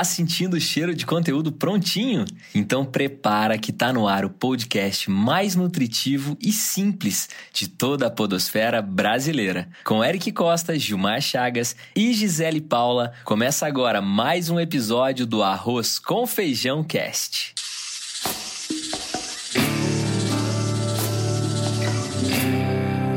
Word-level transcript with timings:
Tá 0.00 0.04
sentindo 0.04 0.56
o 0.56 0.60
cheiro 0.60 0.94
de 0.94 1.04
conteúdo 1.04 1.52
prontinho? 1.52 2.24
Então 2.54 2.86
prepara 2.86 3.58
que 3.58 3.70
tá 3.70 3.92
no 3.92 4.08
ar 4.08 4.24
o 4.24 4.30
podcast 4.30 5.10
mais 5.10 5.54
nutritivo 5.54 6.38
e 6.40 6.50
simples 6.52 7.28
de 7.52 7.68
toda 7.68 8.06
a 8.06 8.10
podosfera 8.10 8.80
brasileira. 8.80 9.68
Com 9.84 10.02
Eric 10.02 10.32
Costa, 10.32 10.78
Gilmar 10.78 11.20
Chagas 11.20 11.76
e 11.94 12.14
Gisele 12.14 12.62
Paula, 12.62 13.12
começa 13.26 13.66
agora 13.66 14.00
mais 14.00 14.48
um 14.48 14.58
episódio 14.58 15.26
do 15.26 15.42
Arroz 15.42 15.98
com 15.98 16.26
Feijão 16.26 16.82
Cast. 16.82 17.52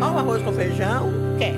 Olha 0.01 0.11
o 0.11 0.17
arroz 0.17 0.43
com 0.43 0.51
feijão, 0.51 1.13
cast. 1.39 1.52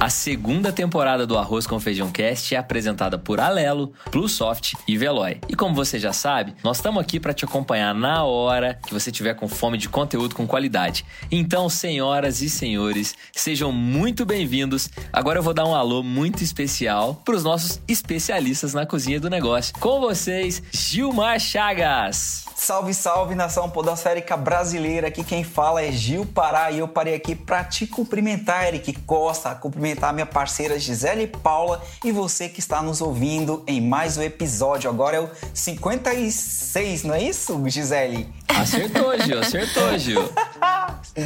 A 0.00 0.08
segunda 0.08 0.72
temporada 0.72 1.26
do 1.26 1.36
Arroz 1.36 1.66
com 1.66 1.78
Feijão 1.78 2.10
Cast 2.10 2.54
é 2.54 2.58
apresentada 2.58 3.18
por 3.18 3.38
Alelo, 3.38 3.92
Plusoft 4.10 4.74
e 4.88 4.96
Veloy. 4.96 5.38
E 5.46 5.54
como 5.54 5.74
você 5.74 5.98
já 5.98 6.10
sabe, 6.10 6.54
nós 6.64 6.78
estamos 6.78 7.02
aqui 7.02 7.20
para 7.20 7.34
te 7.34 7.44
acompanhar 7.44 7.94
na 7.94 8.24
hora 8.24 8.78
que 8.86 8.94
você 8.94 9.12
tiver 9.12 9.34
com 9.34 9.46
fome 9.46 9.76
de 9.76 9.90
conteúdo 9.90 10.34
com 10.34 10.46
qualidade. 10.46 11.04
Então, 11.30 11.68
senhoras 11.68 12.40
e 12.40 12.48
senhores, 12.48 13.14
sejam 13.30 13.70
muito 13.72 14.24
bem-vindos. 14.24 14.88
Agora 15.12 15.38
eu 15.38 15.42
vou 15.42 15.52
dar 15.52 15.66
um 15.66 15.74
alô 15.74 16.02
muito 16.02 16.42
especial 16.42 17.16
para 17.22 17.36
os 17.36 17.44
nossos 17.44 17.78
especialistas 17.86 18.72
na 18.72 18.86
cozinha 18.86 19.20
do 19.20 19.28
negócio. 19.28 19.74
Com 19.78 20.00
vocês, 20.00 20.62
Gilmar 20.72 21.38
Chagas. 21.38 22.46
Salve, 22.56 22.94
salve 22.94 23.34
nação 23.34 23.68
podosférica 23.68 24.36
brasileira. 24.36 25.08
Aqui 25.08 25.24
quem 25.24 25.44
fala 25.44 25.82
é 25.82 25.92
Gil 25.92 26.24
Pará 26.24 26.70
e 26.70 26.78
eu 26.78 26.88
parei 26.88 27.14
aqui 27.14 27.34
para 27.34 27.64
te 27.64 27.86
cumprimentar, 27.86 28.66
Eric 28.66 28.92
Costa, 29.00 29.54
cumprimentar 29.54 29.89
minha 30.12 30.26
parceira 30.26 30.78
Gisele 30.78 31.26
Paula 31.26 31.82
e 32.04 32.12
você 32.12 32.48
que 32.48 32.60
está 32.60 32.82
nos 32.82 33.00
ouvindo 33.00 33.62
em 33.66 33.80
mais 33.80 34.16
um 34.16 34.22
episódio. 34.22 34.90
Agora 34.90 35.16
é 35.16 35.20
o 35.20 35.30
56, 35.54 37.04
não 37.04 37.14
é 37.14 37.22
isso, 37.22 37.62
Gisele? 37.68 38.28
Acertou, 38.58 39.18
Gil, 39.20 39.40
acertou, 39.40 39.98
Gil. 39.98 40.32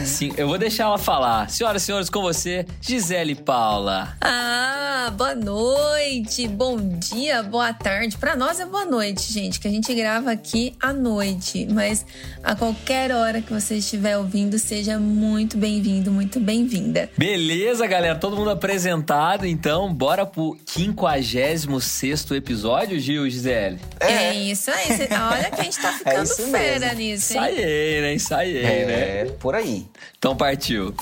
Sim, 0.05 0.33
eu 0.37 0.49
vou 0.49 0.59
deixar 0.59 0.85
ela 0.85 0.99
falar. 0.99 1.49
Senhoras 1.51 1.83
e 1.83 1.87
senhores, 1.87 2.09
com 2.11 2.23
você, 2.23 2.67
Gisele 2.81 3.35
Paula. 3.35 4.17
Ah, 4.21 5.13
boa 5.17 5.35
noite, 5.35 6.49
bom 6.49 6.77
dia, 6.99 7.43
boa 7.43 7.73
tarde. 7.73 8.17
Para 8.17 8.35
nós 8.35 8.59
é 8.61 8.67
boa 8.67 8.85
noite, 8.85 9.33
gente, 9.33 9.61
que 9.61 9.69
a 9.69 9.71
gente 9.71 9.95
grava 9.95 10.31
aqui 10.33 10.75
à 10.81 10.93
noite. 10.93 11.67
Mas 11.71 12.05
a 12.43 12.55
qualquer 12.55 13.13
hora 13.13 13.41
que 13.41 13.53
você 13.53 13.77
estiver 13.77 14.17
ouvindo, 14.17 14.59
seja 14.59 14.99
muito 14.99 15.57
bem-vindo, 15.57 16.11
muito 16.11 16.41
bem-vinda. 16.41 17.11
Beleza, 17.17 17.87
galera, 17.87 18.17
todo 18.17 18.37
mundo 18.37 18.51
apresentado, 18.51 19.47
então 19.47 19.93
bora 19.93 20.25
pro 20.27 20.57
56 20.67 21.67
episódio, 22.33 22.99
Gil 22.99 23.27
e 23.27 23.31
Gisele. 23.31 23.79
É, 24.01 24.35
isso 24.35 24.71
aí. 24.71 24.89
Olha 25.31 25.51
que 25.51 25.61
a 25.61 25.65
gente 25.65 25.79
tá 25.79 25.93
ficando 25.99 26.25
isso 26.25 26.43
fera 26.51 26.87
mesmo. 26.87 26.99
nisso, 26.99 27.14
hein? 27.15 27.19
Ensaiei, 27.19 28.01
né? 28.01 28.15
Ensaiei, 28.15 28.65
É, 28.65 29.25
né? 29.25 29.31
por 29.39 29.55
aí. 29.55 29.87
Então 30.19 30.37
partiu. 30.37 30.95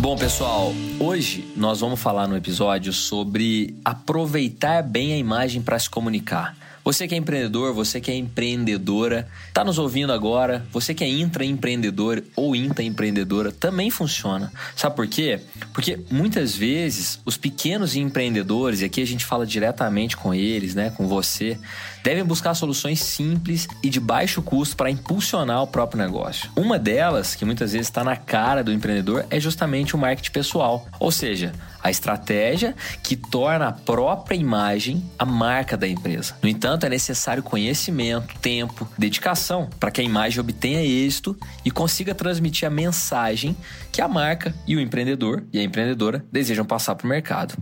Bom, 0.00 0.16
pessoal, 0.16 0.72
hoje 1.00 1.50
nós 1.56 1.80
vamos 1.80 1.98
falar 1.98 2.28
no 2.28 2.36
episódio 2.36 2.92
sobre 2.92 3.74
aproveitar 3.84 4.82
bem 4.82 5.14
a 5.14 5.16
imagem 5.16 5.62
para 5.62 5.78
se 5.78 5.88
comunicar. 5.88 6.54
Você 6.84 7.08
que 7.08 7.14
é 7.14 7.18
empreendedor, 7.18 7.72
você 7.72 7.98
que 7.98 8.10
é 8.10 8.14
empreendedora, 8.14 9.26
tá 9.54 9.64
nos 9.64 9.78
ouvindo 9.78 10.12
agora, 10.12 10.66
você 10.70 10.92
que 10.92 11.02
é 11.02 11.08
intraempreendedor 11.08 12.22
ou 12.36 12.54
intraempreendedora, 12.54 13.50
também 13.50 13.90
funciona. 13.90 14.52
Sabe 14.76 14.94
por 14.94 15.06
quê? 15.06 15.40
Porque 15.72 15.98
muitas 16.10 16.54
vezes 16.54 17.18
os 17.24 17.38
pequenos 17.38 17.96
empreendedores, 17.96 18.82
e 18.82 18.84
aqui 18.84 19.00
a 19.00 19.06
gente 19.06 19.24
fala 19.24 19.46
diretamente 19.46 20.14
com 20.14 20.34
eles, 20.34 20.74
né, 20.74 20.90
com 20.90 21.08
você, 21.08 21.58
devem 22.04 22.22
buscar 22.22 22.52
soluções 22.52 23.00
simples 23.00 23.66
e 23.82 23.88
de 23.88 23.98
baixo 23.98 24.42
custo 24.42 24.76
para 24.76 24.90
impulsionar 24.90 25.62
o 25.62 25.66
próprio 25.66 25.98
negócio. 25.98 26.50
Uma 26.54 26.78
delas, 26.78 27.34
que 27.34 27.46
muitas 27.46 27.72
vezes 27.72 27.86
está 27.86 28.04
na 28.04 28.14
cara 28.14 28.62
do 28.62 28.70
empreendedor, 28.70 29.24
é 29.30 29.40
justamente 29.40 29.94
o 29.94 29.98
marketing 29.98 30.30
pessoal. 30.30 30.86
Ou 31.00 31.10
seja, 31.10 31.54
a 31.82 31.90
estratégia 31.90 32.74
que 33.02 33.16
torna 33.16 33.68
a 33.68 33.72
própria 33.72 34.36
imagem 34.36 35.02
a 35.18 35.24
marca 35.24 35.78
da 35.78 35.88
empresa. 35.88 36.36
No 36.42 36.48
entanto, 36.48 36.84
é 36.84 36.90
necessário 36.90 37.42
conhecimento, 37.42 38.38
tempo, 38.38 38.86
dedicação 38.98 39.70
para 39.80 39.90
que 39.90 40.02
a 40.02 40.04
imagem 40.04 40.40
obtenha 40.40 40.82
êxito 40.82 41.34
e 41.64 41.70
consiga 41.70 42.14
transmitir 42.14 42.68
a 42.68 42.70
mensagem 42.70 43.56
que 43.90 44.02
a 44.02 44.08
marca 44.08 44.54
e 44.66 44.76
o 44.76 44.80
empreendedor 44.80 45.42
e 45.52 45.58
a 45.58 45.62
empreendedora 45.62 46.22
desejam 46.30 46.66
passar 46.66 46.94
para 46.96 47.06
o 47.06 47.08
mercado. 47.08 47.54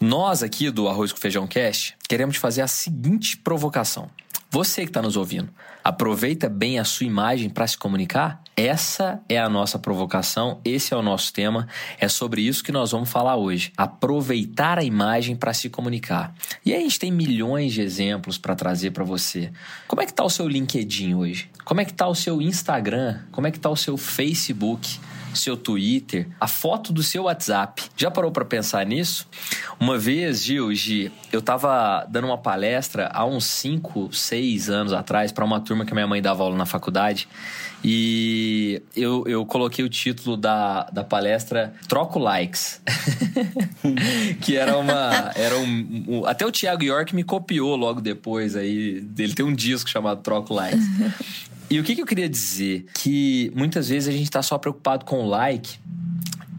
Nós 0.00 0.42
aqui 0.42 0.70
do 0.70 0.86
Arroz 0.86 1.12
com 1.12 1.18
Feijão 1.18 1.46
Cast 1.46 1.95
queremos 2.08 2.36
fazer 2.36 2.62
a 2.62 2.68
seguinte 2.68 3.36
provocação. 3.36 4.08
Você 4.48 4.82
que 4.82 4.90
está 4.90 5.02
nos 5.02 5.16
ouvindo, 5.16 5.50
aproveita 5.82 6.48
bem 6.48 6.78
a 6.78 6.84
sua 6.84 7.04
imagem 7.04 7.50
para 7.50 7.66
se 7.66 7.76
comunicar? 7.76 8.40
Essa 8.56 9.20
é 9.28 9.38
a 9.38 9.48
nossa 9.48 9.78
provocação, 9.78 10.60
esse 10.64 10.94
é 10.94 10.96
o 10.96 11.02
nosso 11.02 11.32
tema, 11.32 11.68
é 11.98 12.08
sobre 12.08 12.40
isso 12.42 12.62
que 12.62 12.72
nós 12.72 12.92
vamos 12.92 13.10
falar 13.10 13.36
hoje. 13.36 13.72
Aproveitar 13.76 14.78
a 14.78 14.84
imagem 14.84 15.36
para 15.36 15.52
se 15.52 15.68
comunicar. 15.68 16.32
E 16.64 16.72
aí 16.72 16.78
a 16.78 16.82
gente 16.82 16.98
tem 16.98 17.10
milhões 17.10 17.74
de 17.74 17.82
exemplos 17.82 18.38
para 18.38 18.54
trazer 18.54 18.92
para 18.92 19.04
você. 19.04 19.52
Como 19.88 20.00
é 20.00 20.06
que 20.06 20.14
tá 20.14 20.24
o 20.24 20.30
seu 20.30 20.48
LinkedIn 20.48 21.14
hoje? 21.14 21.50
Como 21.64 21.80
é 21.80 21.84
que 21.84 21.92
tá 21.92 22.06
o 22.06 22.14
seu 22.14 22.40
Instagram? 22.40 23.20
Como 23.32 23.46
é 23.46 23.50
que 23.50 23.58
tá 23.58 23.68
o 23.68 23.76
seu 23.76 23.96
Facebook? 23.96 24.98
Seu 25.36 25.56
Twitter, 25.56 26.28
a 26.40 26.48
foto 26.48 26.92
do 26.92 27.02
seu 27.02 27.24
WhatsApp. 27.24 27.82
Já 27.96 28.10
parou 28.10 28.30
para 28.30 28.44
pensar 28.44 28.84
nisso? 28.86 29.28
Uma 29.78 29.98
vez, 29.98 30.44
Gil, 30.44 30.74
Gi, 30.74 31.12
eu 31.32 31.40
tava 31.42 32.04
dando 32.08 32.26
uma 32.26 32.38
palestra 32.38 33.10
há 33.12 33.24
uns 33.24 33.44
5, 33.46 34.10
6 34.12 34.70
anos 34.70 34.92
atrás 34.92 35.30
para 35.32 35.44
uma 35.44 35.60
turma 35.60 35.84
que 35.84 35.92
minha 35.92 36.06
mãe 36.06 36.20
dava 36.22 36.42
aula 36.42 36.56
na 36.56 36.66
faculdade. 36.66 37.28
E 37.84 38.82
eu, 38.96 39.22
eu 39.28 39.44
coloquei 39.46 39.84
o 39.84 39.88
título 39.88 40.36
da, 40.36 40.84
da 40.92 41.04
palestra 41.04 41.72
Troco 41.86 42.18
Likes. 42.18 42.80
que 44.40 44.56
era 44.56 44.76
uma. 44.76 45.30
Era 45.36 45.56
um, 45.58 46.04
um- 46.08 46.26
até 46.26 46.44
o 46.46 46.50
Thiago 46.50 46.82
York 46.82 47.14
me 47.14 47.22
copiou 47.22 47.76
logo 47.76 48.00
depois 48.00 48.56
aí. 48.56 49.06
Ele 49.18 49.34
tem 49.34 49.44
um 49.44 49.54
disco 49.54 49.88
chamado 49.88 50.20
Troco 50.22 50.52
Likes. 50.54 50.84
E 51.68 51.80
o 51.80 51.84
que, 51.84 51.94
que 51.96 52.02
eu 52.02 52.06
queria 52.06 52.28
dizer? 52.28 52.86
Que 52.94 53.50
muitas 53.54 53.88
vezes 53.88 54.08
a 54.08 54.16
gente 54.16 54.30
tá 54.30 54.42
só 54.42 54.56
preocupado 54.56 55.04
com 55.04 55.20
o 55.20 55.26
like 55.26 55.78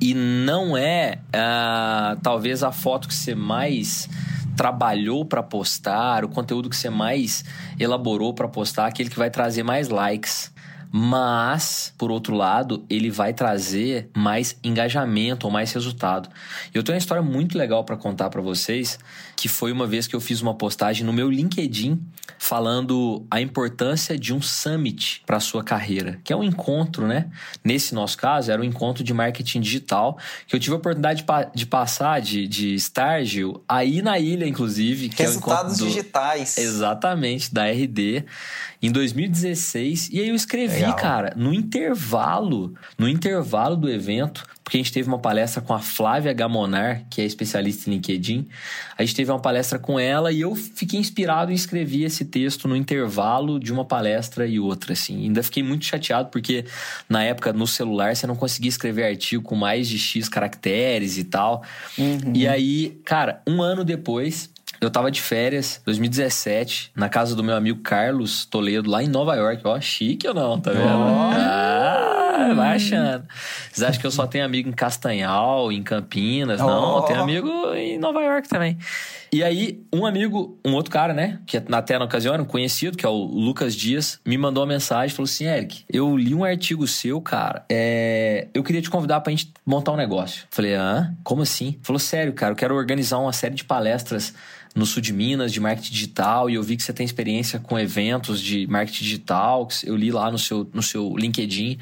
e 0.01 0.13
não 0.13 0.75
é 0.77 1.19
ah, 1.33 2.17
talvez 2.21 2.61
a 2.61 2.71
foto 2.71 3.07
que 3.07 3.13
você 3.13 3.33
mais 3.33 4.09
trabalhou 4.55 5.23
para 5.23 5.41
postar, 5.41 6.25
o 6.25 6.29
conteúdo 6.29 6.69
que 6.69 6.75
você 6.75 6.89
mais 6.89 7.45
elaborou 7.79 8.33
para 8.33 8.47
postar, 8.47 8.87
aquele 8.87 9.09
que 9.09 9.17
vai 9.17 9.29
trazer 9.29 9.63
mais 9.63 9.87
likes. 9.87 10.51
Mas, 10.99 11.93
por 11.95 12.09
outro 12.11 12.35
lado, 12.35 12.83
ele 12.89 13.11
vai 13.11 13.31
trazer 13.31 14.09
mais 14.17 14.57
engajamento 14.63 15.45
ou 15.45 15.53
mais 15.53 15.71
resultado. 15.71 16.27
Eu 16.73 16.81
tenho 16.81 16.95
uma 16.95 16.99
história 16.99 17.21
muito 17.21 17.55
legal 17.55 17.83
para 17.83 17.95
contar 17.95 18.31
para 18.31 18.41
vocês, 18.41 18.97
que 19.35 19.47
foi 19.47 19.71
uma 19.71 19.85
vez 19.85 20.07
que 20.07 20.15
eu 20.15 20.19
fiz 20.19 20.41
uma 20.41 20.55
postagem 20.55 21.05
no 21.05 21.13
meu 21.13 21.29
LinkedIn 21.29 22.01
falando 22.39 23.25
a 23.29 23.39
importância 23.39 24.17
de 24.17 24.33
um 24.33 24.41
summit 24.41 25.21
para 25.25 25.39
sua 25.39 25.63
carreira, 25.63 26.19
que 26.23 26.33
é 26.33 26.35
um 26.35 26.43
encontro, 26.43 27.05
né? 27.07 27.27
Nesse 27.63 27.93
nosso 27.93 28.17
caso, 28.17 28.51
era 28.51 28.59
um 28.61 28.65
encontro 28.65 29.03
de 29.03 29.13
marketing 29.13 29.61
digital, 29.61 30.17
que 30.47 30.55
eu 30.55 30.59
tive 30.59 30.73
a 30.73 30.77
oportunidade 30.77 31.19
de, 31.19 31.25
pa- 31.25 31.43
de 31.53 31.65
passar, 31.65 32.19
de, 32.21 32.47
de 32.47 32.73
estágio, 32.73 33.61
aí 33.67 34.01
na 34.01 34.17
ilha, 34.19 34.47
inclusive. 34.47 35.09
Que 35.09 35.21
é 35.21 35.25
o 35.25 35.29
Resultados 35.29 35.77
do- 35.77 35.85
digitais. 35.87 36.57
Exatamente, 36.57 37.53
da 37.53 37.65
RD, 37.69 38.23
em 38.81 38.91
2016. 38.91 40.09
E 40.11 40.19
aí 40.21 40.29
eu 40.29 40.35
escrevi, 40.35 40.86
Legal. 40.87 40.99
cara, 40.99 41.33
no 41.35 41.53
intervalo, 41.53 42.73
no 42.97 43.07
intervalo 43.07 43.75
do 43.75 43.89
evento, 43.89 44.45
porque 44.63 44.75
a 44.75 44.79
gente 44.81 44.91
teve 44.91 45.07
uma 45.07 45.19
palestra 45.19 45.61
com 45.61 45.73
a 45.73 45.79
Flávia 45.79 46.33
Gamonar, 46.33 47.05
que 47.09 47.21
é 47.21 47.25
especialista 47.25 47.89
em 47.89 47.93
LinkedIn. 47.93 48.49
A 48.97 49.03
gente 49.03 49.15
teve 49.15 49.31
uma 49.31 49.39
palestra 49.39 49.79
com 49.79 49.97
ela 49.97 50.29
e 50.29 50.41
eu 50.41 50.53
fiquei 50.55 50.99
inspirado 50.99 51.53
e 51.53 51.55
escrevi 51.55 52.03
esse 52.03 52.25
texto 52.25 52.67
no 52.67 52.75
intervalo 52.75 53.61
de 53.61 53.71
uma 53.71 53.85
palestra 53.85 54.45
e 54.45 54.59
outra, 54.59 54.91
assim. 54.91 55.23
Ainda 55.23 55.41
fiquei 55.41 55.63
muito 55.63 55.85
chateado 55.85 56.29
porque 56.29 56.65
na 57.07 57.23
época 57.23 57.53
no 57.53 57.65
celular 57.65 58.13
você 58.13 58.27
não 58.27 58.35
conseguia 58.35 58.67
escrever 58.67 59.05
artigo 59.05 59.41
com 59.41 59.55
mais 59.55 59.87
de 59.87 59.97
X 59.97 60.27
caracteres 60.27 61.17
e 61.17 61.23
tal. 61.23 61.63
E 62.33 62.45
aí, 62.45 62.99
cara, 63.05 63.41
um 63.47 63.61
ano 63.61 63.85
depois, 63.85 64.49
eu 64.81 64.89
tava 64.89 65.09
de 65.11 65.21
férias, 65.21 65.81
2017, 65.85 66.91
na 66.95 67.09
casa 67.09 67.35
do 67.35 67.43
meu 67.43 67.55
amigo 67.55 67.81
Carlos 67.81 68.45
Toledo, 68.45 68.89
lá 68.89 69.03
em 69.03 69.07
Nova 69.07 69.35
York. 69.35 69.61
Ó, 69.65 69.79
chique 69.79 70.27
ou 70.27 70.33
não, 70.33 70.59
tá 70.59 70.71
vendo? 70.71 70.87
Ah! 70.87 72.13
Ah, 72.39 72.53
vai 72.53 72.75
achando. 72.75 73.25
Vocês 73.71 73.81
acham 73.89 73.99
que 73.99 74.05
eu 74.05 74.11
só 74.11 74.27
tenho 74.27 74.45
amigo 74.45 74.69
em 74.69 74.71
Castanhal, 74.71 75.71
em 75.71 75.81
Campinas? 75.81 76.59
Não, 76.59 76.95
Oh. 76.95 76.97
eu 76.99 77.01
tenho 77.01 77.21
amigo 77.21 77.49
em 77.73 77.97
Nova 77.97 78.21
York 78.21 78.47
também. 78.47 78.77
E 79.33 79.43
aí, 79.43 79.81
um 79.91 80.05
amigo, 80.05 80.57
um 80.63 80.73
outro 80.75 80.91
cara, 80.91 81.13
né? 81.15 81.39
Que 81.47 81.57
até 81.57 81.97
na 81.97 82.05
ocasião 82.05 82.33
era 82.35 82.41
um 82.41 82.45
conhecido, 82.45 82.95
que 82.95 83.03
é 83.05 83.09
o 83.09 83.15
Lucas 83.25 83.75
Dias, 83.75 84.19
me 84.23 84.37
mandou 84.37 84.61
uma 84.63 84.71
mensagem 84.71 85.15
falou 85.15 85.25
assim: 85.25 85.45
Eric, 85.45 85.83
eu 85.91 86.15
li 86.15 86.33
um 86.35 86.43
artigo 86.43 86.87
seu, 86.87 87.19
cara. 87.19 87.65
É, 87.69 88.47
eu 88.53 88.63
queria 88.63 88.81
te 88.83 88.89
convidar 88.89 89.19
pra 89.21 89.31
gente 89.31 89.51
montar 89.65 89.91
um 89.93 89.97
negócio. 89.97 90.45
Falei, 90.51 90.75
hã? 90.75 91.13
Como 91.23 91.41
assim? 91.41 91.77
Falou, 91.81 91.99
sério, 91.99 92.31
cara, 92.33 92.51
eu 92.51 92.55
quero 92.55 92.75
organizar 92.75 93.17
uma 93.17 93.33
série 93.33 93.55
de 93.55 93.63
palestras 93.63 94.33
no 94.77 94.85
sul 94.85 95.01
de 95.01 95.11
Minas 95.11 95.51
de 95.51 95.59
marketing 95.59 95.91
digital 95.91 96.49
e 96.49 96.53
eu 96.53 96.61
vi 96.61 96.77
que 96.77 96.83
você 96.83 96.93
tem 96.93 97.03
experiência 97.03 97.59
com 97.59 97.79
eventos 97.79 98.39
de 98.39 98.67
marketing 98.67 99.03
digital, 99.03 99.65
que 99.65 99.89
eu 99.89 99.95
li 99.95 100.11
lá 100.11 100.31
no 100.31 100.37
seu, 100.37 100.69
no 100.71 100.83
seu 100.83 101.17
LinkedIn. 101.17 101.79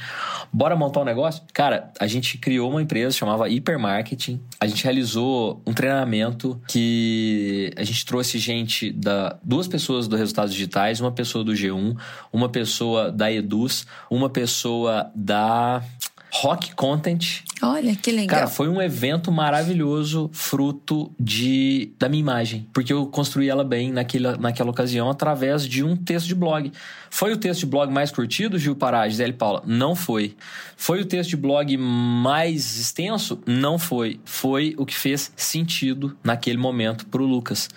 Bora 0.51 0.75
montar 0.77 1.01
um 1.01 1.06
negócio? 1.06 1.44
Cara, 1.53 1.92
a 2.00 2.07
gente 2.07 2.38
criou 2.38 2.71
uma 2.71 2.81
empresa 2.81 3.15
chamava 3.15 3.50
Hipermarketing. 3.50 4.39
A 4.59 4.65
gente 4.65 4.83
realizou 4.83 5.62
um 5.68 5.74
treinamento 5.74 6.59
que 6.69 7.74
a 7.75 7.83
gente 7.83 8.06
trouxe 8.06 8.39
gente 8.39 8.92
da 8.92 9.38
duas 9.44 9.68
pessoas 9.68 10.07
do 10.07 10.15
Resultados 10.15 10.53
Digitais, 10.53 11.01
uma 11.01 11.12
pessoa 11.12 11.44
do 11.44 11.51
G1, 11.51 11.97
uma 12.31 12.47
pessoa 12.47 13.12
da 13.12 13.30
Eduz, 13.31 13.86
uma 14.09 14.30
pessoa 14.30 15.12
da 15.13 15.83
Rock 16.31 16.75
Content 16.75 17.44
Olha, 17.62 17.95
que 17.95 18.12
legal. 18.12 18.39
Cara, 18.39 18.48
foi 18.48 18.68
um 18.68 18.81
evento 18.81 19.31
maravilhoso, 19.31 20.30
fruto 20.33 21.12
de 21.18 21.92
da 21.98 22.10
minha 22.10 22.19
imagem. 22.19 22.68
Porque 22.74 22.92
eu 22.92 23.06
construí 23.07 23.50
ela 23.50 23.63
bem 23.63 23.92
naquela, 23.92 24.36
naquela 24.38 24.69
ocasião 24.69 25.10
através 25.10 25.66
de 25.66 25.83
um 25.83 25.95
texto 25.95 26.27
de 26.27 26.36
blog. 26.36 26.72
Foi 27.10 27.31
o 27.31 27.38
texto 27.38 27.62
de 27.62 27.66
blog 27.68 27.92
mais 27.92 28.12
curtido, 28.12 28.60
Gil 28.60 28.75
Pará, 28.75 29.07
Gisele 29.07 29.33
Paula? 29.33 29.63
Não 29.66 29.95
foi. 29.95 30.36
Foi 30.75 31.01
o 31.01 31.06
texto 31.06 31.30
de 31.30 31.38
blog 31.38 31.77
mais 31.77 32.78
extenso? 32.78 33.39
Não 33.45 33.80
foi. 33.80 34.19
Foi 34.25 34.75
o 34.78 34.86
que 34.86 34.95
fez 34.95 35.31
sentido 35.36 36.16
naquele 36.24 36.57
momento 36.57 37.06
pro 37.07 37.25
Lucas. 37.25 37.69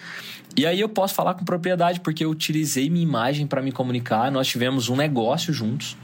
E 0.57 0.67
aí 0.67 0.81
eu 0.81 0.89
posso 0.89 1.15
falar 1.15 1.35
com 1.35 1.45
propriedade, 1.45 2.01
porque 2.01 2.25
eu 2.25 2.31
utilizei 2.31 2.91
minha 2.91 3.05
imagem 3.05 3.47
para 3.47 3.63
me 3.63 3.71
comunicar. 3.71 4.31
Nós 4.33 4.49
tivemos 4.49 4.89
um 4.89 4.97
negócio 4.97 5.53
juntos. 5.53 5.97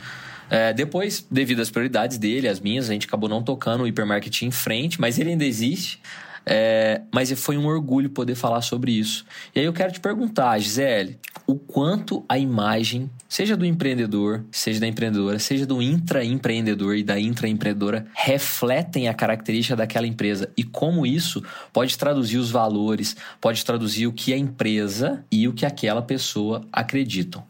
É, 0.50 0.72
depois, 0.72 1.26
devido 1.30 1.60
às 1.60 1.70
prioridades 1.70 2.18
dele, 2.18 2.48
as 2.48 2.60
minhas, 2.60 2.88
a 2.88 2.92
gente 2.92 3.06
acabou 3.06 3.28
não 3.28 3.42
tocando 3.42 3.84
o 3.84 3.86
hipermarketing 3.86 4.46
em 4.46 4.50
frente, 4.50 5.00
mas 5.00 5.18
ele 5.18 5.30
ainda 5.30 5.44
existe. 5.44 6.00
É, 6.46 7.00
mas 7.12 7.32
foi 7.32 7.56
um 7.56 7.66
orgulho 7.66 8.10
poder 8.10 8.34
falar 8.34 8.60
sobre 8.60 8.92
isso. 8.92 9.24
E 9.54 9.60
aí 9.60 9.64
eu 9.64 9.72
quero 9.72 9.92
te 9.92 10.00
perguntar, 10.00 10.58
Gisele, 10.58 11.18
o 11.46 11.56
quanto 11.56 12.24
a 12.28 12.38
imagem, 12.38 13.10
seja 13.28 13.56
do 13.56 13.64
empreendedor, 13.64 14.44
seja 14.50 14.80
da 14.80 14.86
empreendedora, 14.86 15.38
seja 15.38 15.64
do 15.64 15.80
intraempreendedor 15.80 16.96
e 16.96 17.02
da 17.02 17.18
intraempreendedora, 17.18 18.06
refletem 18.14 19.08
a 19.08 19.14
característica 19.14 19.76
daquela 19.76 20.06
empresa 20.06 20.50
e 20.56 20.62
como 20.62 21.06
isso 21.06 21.42
pode 21.72 21.96
traduzir 21.96 22.36
os 22.36 22.50
valores, 22.50 23.16
pode 23.40 23.64
traduzir 23.64 24.06
o 24.06 24.12
que 24.12 24.32
a 24.32 24.38
empresa 24.38 25.24
e 25.30 25.48
o 25.48 25.52
que 25.52 25.64
aquela 25.64 26.02
pessoa 26.02 26.62
acreditam. 26.70 27.42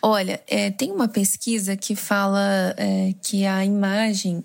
Olha, 0.00 0.40
é, 0.46 0.70
tem 0.70 0.92
uma 0.92 1.08
pesquisa 1.08 1.76
que 1.76 1.96
fala 1.96 2.74
é, 2.76 3.14
que 3.22 3.44
a 3.44 3.64
imagem 3.64 4.44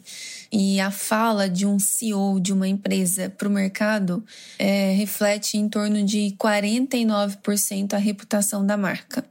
e 0.55 0.79
a 0.79 0.91
fala 0.91 1.50
de 1.50 1.65
um 1.65 1.79
CEO 1.79 2.39
de 2.39 2.53
uma 2.53 2.67
empresa 2.67 3.27
para 3.27 3.47
o 3.47 3.51
mercado 3.51 4.23
é, 4.59 4.91
reflete 4.91 5.57
em 5.57 5.67
torno 5.67 6.05
de 6.05 6.35
49% 6.39 7.94
a 7.94 7.97
reputação 7.97 8.63
da 8.63 8.77
marca. 8.77 9.25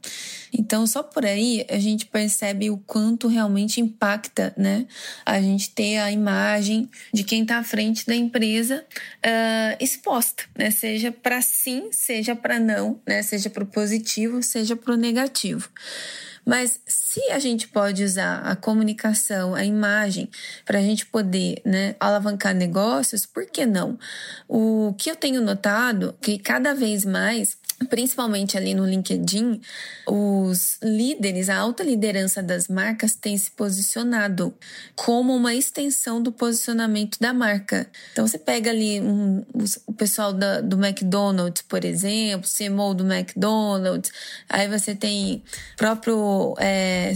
Então, 0.51 0.85
só 0.85 1.01
por 1.01 1.25
aí 1.25 1.65
a 1.69 1.79
gente 1.79 2.07
percebe 2.07 2.69
o 2.69 2.77
quanto 2.77 3.29
realmente 3.29 3.79
impacta, 3.79 4.53
né? 4.57 4.85
A 5.25 5.39
gente 5.39 5.69
ter 5.69 5.97
a 5.97 6.11
imagem 6.11 6.89
de 7.13 7.23
quem 7.23 7.43
está 7.43 7.57
à 7.57 7.63
frente 7.63 8.05
da 8.05 8.13
empresa 8.13 8.83
uh, 9.25 9.77
exposta, 9.79 10.43
né? 10.57 10.71
Seja 10.71 11.09
para 11.09 11.41
sim, 11.41 11.87
seja 11.93 12.35
para 12.35 12.59
não, 12.59 12.99
né? 13.07 13.23
Seja 13.23 13.49
para 13.49 13.63
o 13.63 13.67
positivo, 13.67 14.43
seja 14.43 14.75
para 14.75 14.93
o 14.93 14.97
negativo. 14.97 15.69
Mas 16.45 16.79
se 16.85 17.21
a 17.31 17.39
gente 17.39 17.67
pode 17.67 18.03
usar 18.03 18.39
a 18.39 18.55
comunicação, 18.55 19.55
a 19.55 19.63
imagem, 19.63 20.29
para 20.65 20.79
a 20.79 20.81
gente 20.81 21.05
poder 21.05 21.61
né, 21.65 21.95
alavancar 21.99 22.53
negócios, 22.53 23.25
por 23.25 23.45
que 23.45 23.65
não? 23.65 23.97
O 24.47 24.93
que 24.97 25.09
eu 25.09 25.15
tenho 25.15 25.41
notado 25.41 26.15
que 26.21 26.37
cada 26.37 26.73
vez 26.73 27.05
mais 27.05 27.57
principalmente 27.85 28.57
ali 28.57 28.73
no 28.73 28.85
LinkedIn, 28.85 29.61
os 30.07 30.77
líderes, 30.81 31.49
a 31.49 31.57
alta 31.57 31.83
liderança 31.83 32.41
das 32.41 32.67
marcas 32.67 33.15
tem 33.15 33.37
se 33.37 33.51
posicionado 33.51 34.53
como 34.95 35.35
uma 35.35 35.53
extensão 35.53 36.21
do 36.21 36.31
posicionamento 36.31 37.17
da 37.19 37.33
marca. 37.33 37.87
Então 38.11 38.27
você 38.27 38.37
pega 38.37 38.69
ali 38.69 38.99
um, 39.01 39.43
o 39.87 39.93
pessoal 39.93 40.33
da, 40.33 40.61
do 40.61 40.83
McDonald's, 40.83 41.61
por 41.61 41.83
exemplo, 41.85 42.49
CMO 42.49 42.93
do 42.93 43.11
McDonald's, 43.11 44.11
aí 44.49 44.67
você 44.67 44.95
tem 44.95 45.43
o 45.73 45.77
próprio 45.77 46.55
é, 46.59 47.13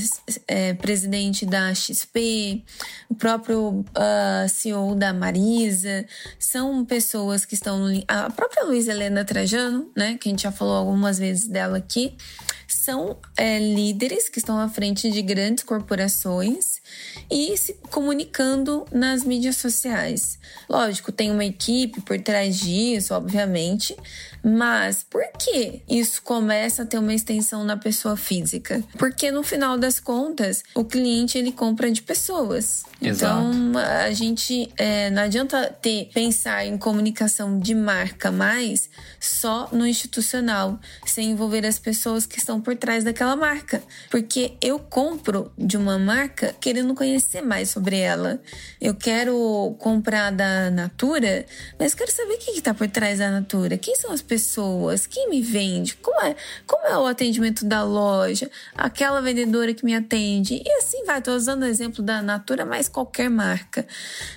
é, 0.47 0.73
presidente 0.73 1.45
da 1.45 1.73
XP, 1.73 2.63
o 3.09 3.15
próprio 3.15 3.79
uh, 3.79 4.49
CEO 4.49 4.95
da 4.95 5.13
Marisa, 5.13 6.05
são 6.39 6.85
pessoas 6.85 7.45
que 7.45 7.53
estão 7.53 7.79
no. 7.79 8.03
A 8.07 8.29
própria 8.29 8.63
Luiz 8.65 8.87
Helena 8.87 9.23
Trajano, 9.23 9.89
né, 9.95 10.17
que 10.19 10.27
a 10.27 10.31
gente 10.31 10.43
já 10.43 10.51
falou 10.57 10.75
algumas 10.75 11.17
vezes 11.17 11.47
dela 11.47 11.77
aqui, 11.77 12.15
são 12.67 13.17
é, 13.37 13.59
líderes 13.59 14.27
que 14.29 14.39
estão 14.39 14.59
à 14.59 14.67
frente 14.67 15.09
de 15.09 15.21
grandes 15.21 15.63
corporações 15.63 16.81
e 17.29 17.57
se 17.57 17.73
comunicando 17.89 18.85
nas 18.91 19.23
mídias 19.23 19.57
sociais. 19.57 20.39
Lógico, 20.69 21.11
tem 21.11 21.31
uma 21.31 21.45
equipe 21.45 22.01
por 22.01 22.19
trás 22.19 22.57
disso, 22.57 23.13
obviamente, 23.13 23.95
mas 24.43 25.03
por 25.03 25.23
que 25.37 25.81
isso 25.89 26.21
começa 26.21 26.83
a 26.83 26.85
ter 26.85 26.97
uma 26.97 27.13
extensão 27.13 27.63
na 27.63 27.75
pessoa 27.75 28.15
física? 28.15 28.81
Porque 28.97 29.31
no 29.31 29.43
final 29.43 29.77
das 29.77 29.99
contas, 29.99 30.63
o 30.73 30.85
cliente 30.85 31.37
ele 31.37 31.51
compra 31.51 31.91
de 31.91 32.01
pessoas. 32.01 32.83
Exato. 33.01 33.41
Então 33.49 33.77
a 33.77 34.11
gente 34.11 34.71
é, 34.77 35.09
não 35.09 35.23
adianta 35.23 35.75
ter 35.81 36.09
pensar 36.13 36.65
em 36.65 36.77
comunicação 36.77 37.59
de 37.59 37.75
marca 37.75 38.31
mais 38.31 38.89
só 39.19 39.69
no 39.71 39.85
institucional, 39.85 40.79
sem 41.05 41.31
envolver 41.31 41.65
as 41.65 41.77
pessoas 41.77 42.25
que 42.25 42.39
estão 42.39 42.61
por 42.61 42.75
trás 42.75 43.03
daquela 43.03 43.35
marca. 43.35 43.83
Porque 44.09 44.53
eu 44.61 44.79
compro 44.79 45.51
de 45.57 45.75
uma 45.75 45.99
marca 45.99 46.55
querendo 46.77 46.93
conhecer 46.93 47.41
mais 47.41 47.69
sobre 47.69 47.97
ela. 47.97 48.39
Eu 48.79 48.93
quero 48.93 49.75
comprar 49.79 50.31
da 50.31 50.69
Natura, 50.69 51.45
mas 51.79 51.95
quero 51.95 52.11
saber 52.11 52.35
o 52.35 52.37
que 52.37 52.51
está 52.51 52.73
por 52.73 52.87
trás 52.87 53.17
da 53.17 53.31
Natura. 53.31 53.77
Quem 53.77 53.95
são 53.95 54.11
as 54.11 54.21
pessoas? 54.21 55.07
Quem 55.07 55.27
me 55.29 55.41
vende? 55.41 55.95
Como 55.95 56.21
é, 56.21 56.35
como 56.67 56.85
é 56.85 56.97
o 56.97 57.07
atendimento 57.07 57.65
da 57.65 57.83
loja? 57.83 58.49
Aquela 58.75 59.21
vendedora 59.21 59.73
que 59.73 59.83
me 59.83 59.95
atende? 59.95 60.61
E 60.63 60.71
assim 60.73 61.03
vai. 61.03 61.17
Estou 61.17 61.35
usando 61.35 61.63
o 61.63 61.65
exemplo 61.65 62.03
da 62.03 62.21
Natura, 62.21 62.63
mas 62.63 62.87
qualquer 62.87 63.29
marca. 63.29 63.87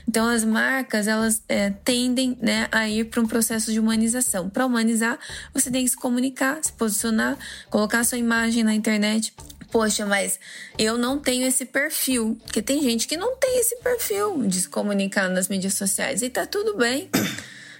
Então 0.08 0.26
as 0.26 0.42
marcas 0.42 1.06
elas 1.06 1.42
é, 1.46 1.70
tendem 1.84 2.38
né, 2.40 2.68
a 2.72 2.88
ir 2.88 3.04
para 3.04 3.20
um 3.20 3.26
processo 3.26 3.70
de 3.70 3.78
humanização. 3.78 4.48
Para 4.48 4.64
humanizar, 4.64 5.18
você 5.52 5.70
tem 5.70 5.84
que 5.84 5.90
se 5.90 5.96
comunicar, 5.96 6.58
se 6.62 6.72
posicionar, 6.72 7.36
colocar 7.68 8.02
sua 8.02 8.16
imagem 8.16 8.64
na 8.64 8.72
internet. 8.72 9.34
Poxa, 9.70 10.04
mas 10.04 10.38
eu 10.78 10.98
não 10.98 11.18
tenho 11.18 11.46
esse 11.46 11.64
perfil. 11.64 12.38
Porque 12.44 12.60
tem 12.60 12.82
gente 12.82 13.06
que 13.06 13.16
não 13.16 13.36
tem 13.36 13.60
esse 13.60 13.76
perfil 13.76 14.46
de 14.46 14.62
se 14.62 14.68
comunicar 14.68 15.28
nas 15.28 15.48
mídias 15.48 15.74
sociais. 15.74 16.22
E 16.22 16.30
tá 16.30 16.46
tudo 16.46 16.76
bem. 16.76 17.08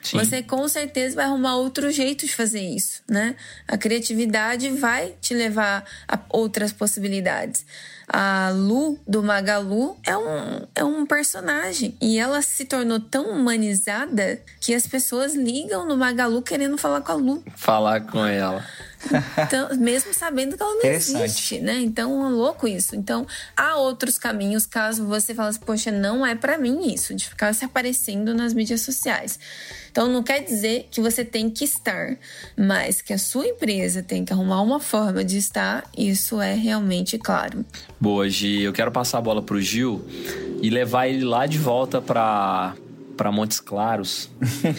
Sim. 0.02 0.18
Você 0.18 0.42
com 0.42 0.66
certeza 0.66 1.16
vai 1.16 1.26
arrumar 1.26 1.56
outro 1.56 1.90
jeito 1.90 2.24
de 2.24 2.32
fazer 2.32 2.60
isso, 2.60 3.02
né? 3.08 3.36
A 3.68 3.76
criatividade 3.76 4.70
vai 4.70 5.14
te 5.20 5.34
levar 5.34 5.84
a 6.08 6.18
outras 6.30 6.72
possibilidades. 6.72 7.64
A 8.08 8.50
Lu 8.50 8.98
do 9.06 9.22
Magalu 9.22 9.96
é 10.04 10.16
um, 10.16 10.66
é 10.74 10.84
um 10.84 11.06
personagem 11.06 11.96
e 12.00 12.18
ela 12.18 12.42
se 12.42 12.64
tornou 12.64 12.98
tão 12.98 13.30
humanizada 13.30 14.40
que 14.60 14.74
as 14.74 14.86
pessoas 14.86 15.34
ligam 15.34 15.86
no 15.86 15.96
Magalu 15.96 16.42
querendo 16.42 16.76
falar 16.76 17.02
com 17.02 17.12
a 17.12 17.14
Lu. 17.14 17.44
Falar 17.54 18.00
com 18.00 18.24
ela. 18.26 18.64
Então, 19.46 19.74
mesmo 19.76 20.12
sabendo 20.12 20.56
que 20.56 20.62
ela 20.62 20.74
não 20.74 20.90
existe, 20.90 21.60
né? 21.60 21.80
Então, 21.80 22.26
é 22.26 22.28
louco 22.28 22.68
isso. 22.68 22.94
Então, 22.94 23.26
há 23.56 23.76
outros 23.76 24.18
caminhos 24.18 24.66
caso 24.66 25.06
você 25.06 25.34
fale 25.34 25.48
assim, 25.50 25.60
poxa, 25.60 25.90
não 25.90 26.24
é 26.24 26.34
para 26.34 26.58
mim 26.58 26.92
isso, 26.92 27.14
de 27.14 27.28
ficar 27.28 27.54
se 27.54 27.64
aparecendo 27.64 28.34
nas 28.34 28.52
mídias 28.52 28.82
sociais. 28.82 29.38
Então, 29.90 30.06
não 30.06 30.22
quer 30.22 30.40
dizer 30.40 30.88
que 30.90 31.00
você 31.00 31.24
tem 31.24 31.50
que 31.50 31.64
estar, 31.64 32.16
mas 32.56 33.02
que 33.02 33.12
a 33.12 33.18
sua 33.18 33.46
empresa 33.46 34.02
tem 34.02 34.24
que 34.24 34.32
arrumar 34.32 34.62
uma 34.62 34.78
forma 34.78 35.24
de 35.24 35.38
estar, 35.38 35.84
isso 35.96 36.40
é 36.40 36.54
realmente 36.54 37.18
claro. 37.18 37.64
Boa, 37.98 38.28
Gi. 38.28 38.62
Eu 38.62 38.72
quero 38.72 38.92
passar 38.92 39.18
a 39.18 39.20
bola 39.20 39.42
pro 39.42 39.60
Gil 39.60 40.04
e 40.62 40.70
levar 40.70 41.08
ele 41.08 41.24
lá 41.24 41.46
de 41.46 41.58
volta 41.58 42.00
para 42.00 42.74
para 43.20 43.30
Montes 43.30 43.60
Claros, 43.60 44.30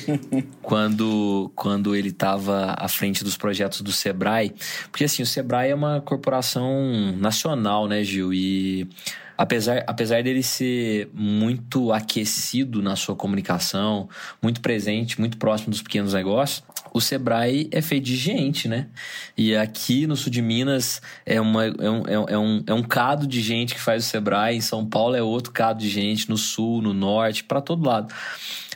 quando, 0.63 1.51
quando 1.53 1.95
ele 1.95 2.09
estava 2.09 2.73
à 2.75 2.87
frente 2.87 3.23
dos 3.23 3.37
projetos 3.37 3.81
do 3.81 3.91
Sebrae. 3.91 4.51
Porque, 4.89 5.03
assim, 5.03 5.21
o 5.21 5.27
Sebrae 5.27 5.69
é 5.69 5.75
uma 5.75 6.01
corporação 6.01 7.15
nacional, 7.19 7.87
né, 7.87 8.03
Gil? 8.03 8.33
E 8.33 8.89
apesar, 9.41 9.83
apesar 9.87 10.21
dele 10.21 10.43
ser 10.43 11.09
muito 11.15 11.91
aquecido 11.91 12.79
na 12.79 12.95
sua 12.95 13.15
comunicação, 13.15 14.07
muito 14.39 14.61
presente, 14.61 15.19
muito 15.19 15.35
próximo 15.37 15.71
dos 15.71 15.81
pequenos 15.81 16.13
negócios, 16.13 16.63
o 16.93 17.01
Sebrae 17.01 17.67
é 17.71 17.81
feito 17.81 18.03
de 18.03 18.15
gente, 18.15 18.67
né? 18.67 18.87
E 19.35 19.55
aqui 19.55 20.05
no 20.05 20.15
sul 20.15 20.31
de 20.31 20.43
Minas 20.43 21.01
é, 21.25 21.41
uma, 21.41 21.65
é, 21.65 21.89
um, 21.89 22.03
é, 22.27 22.37
um, 22.37 22.63
é 22.67 22.73
um 22.73 22.83
cado 22.83 23.25
de 23.25 23.41
gente 23.41 23.73
que 23.73 23.81
faz 23.81 24.05
o 24.05 24.07
Sebrae, 24.07 24.57
em 24.57 24.61
São 24.61 24.85
Paulo 24.85 25.15
é 25.15 25.23
outro 25.23 25.51
cado 25.51 25.79
de 25.79 25.89
gente, 25.89 26.29
no 26.29 26.37
sul, 26.37 26.79
no 26.79 26.93
norte, 26.93 27.43
para 27.43 27.61
todo 27.61 27.83
lado. 27.83 28.13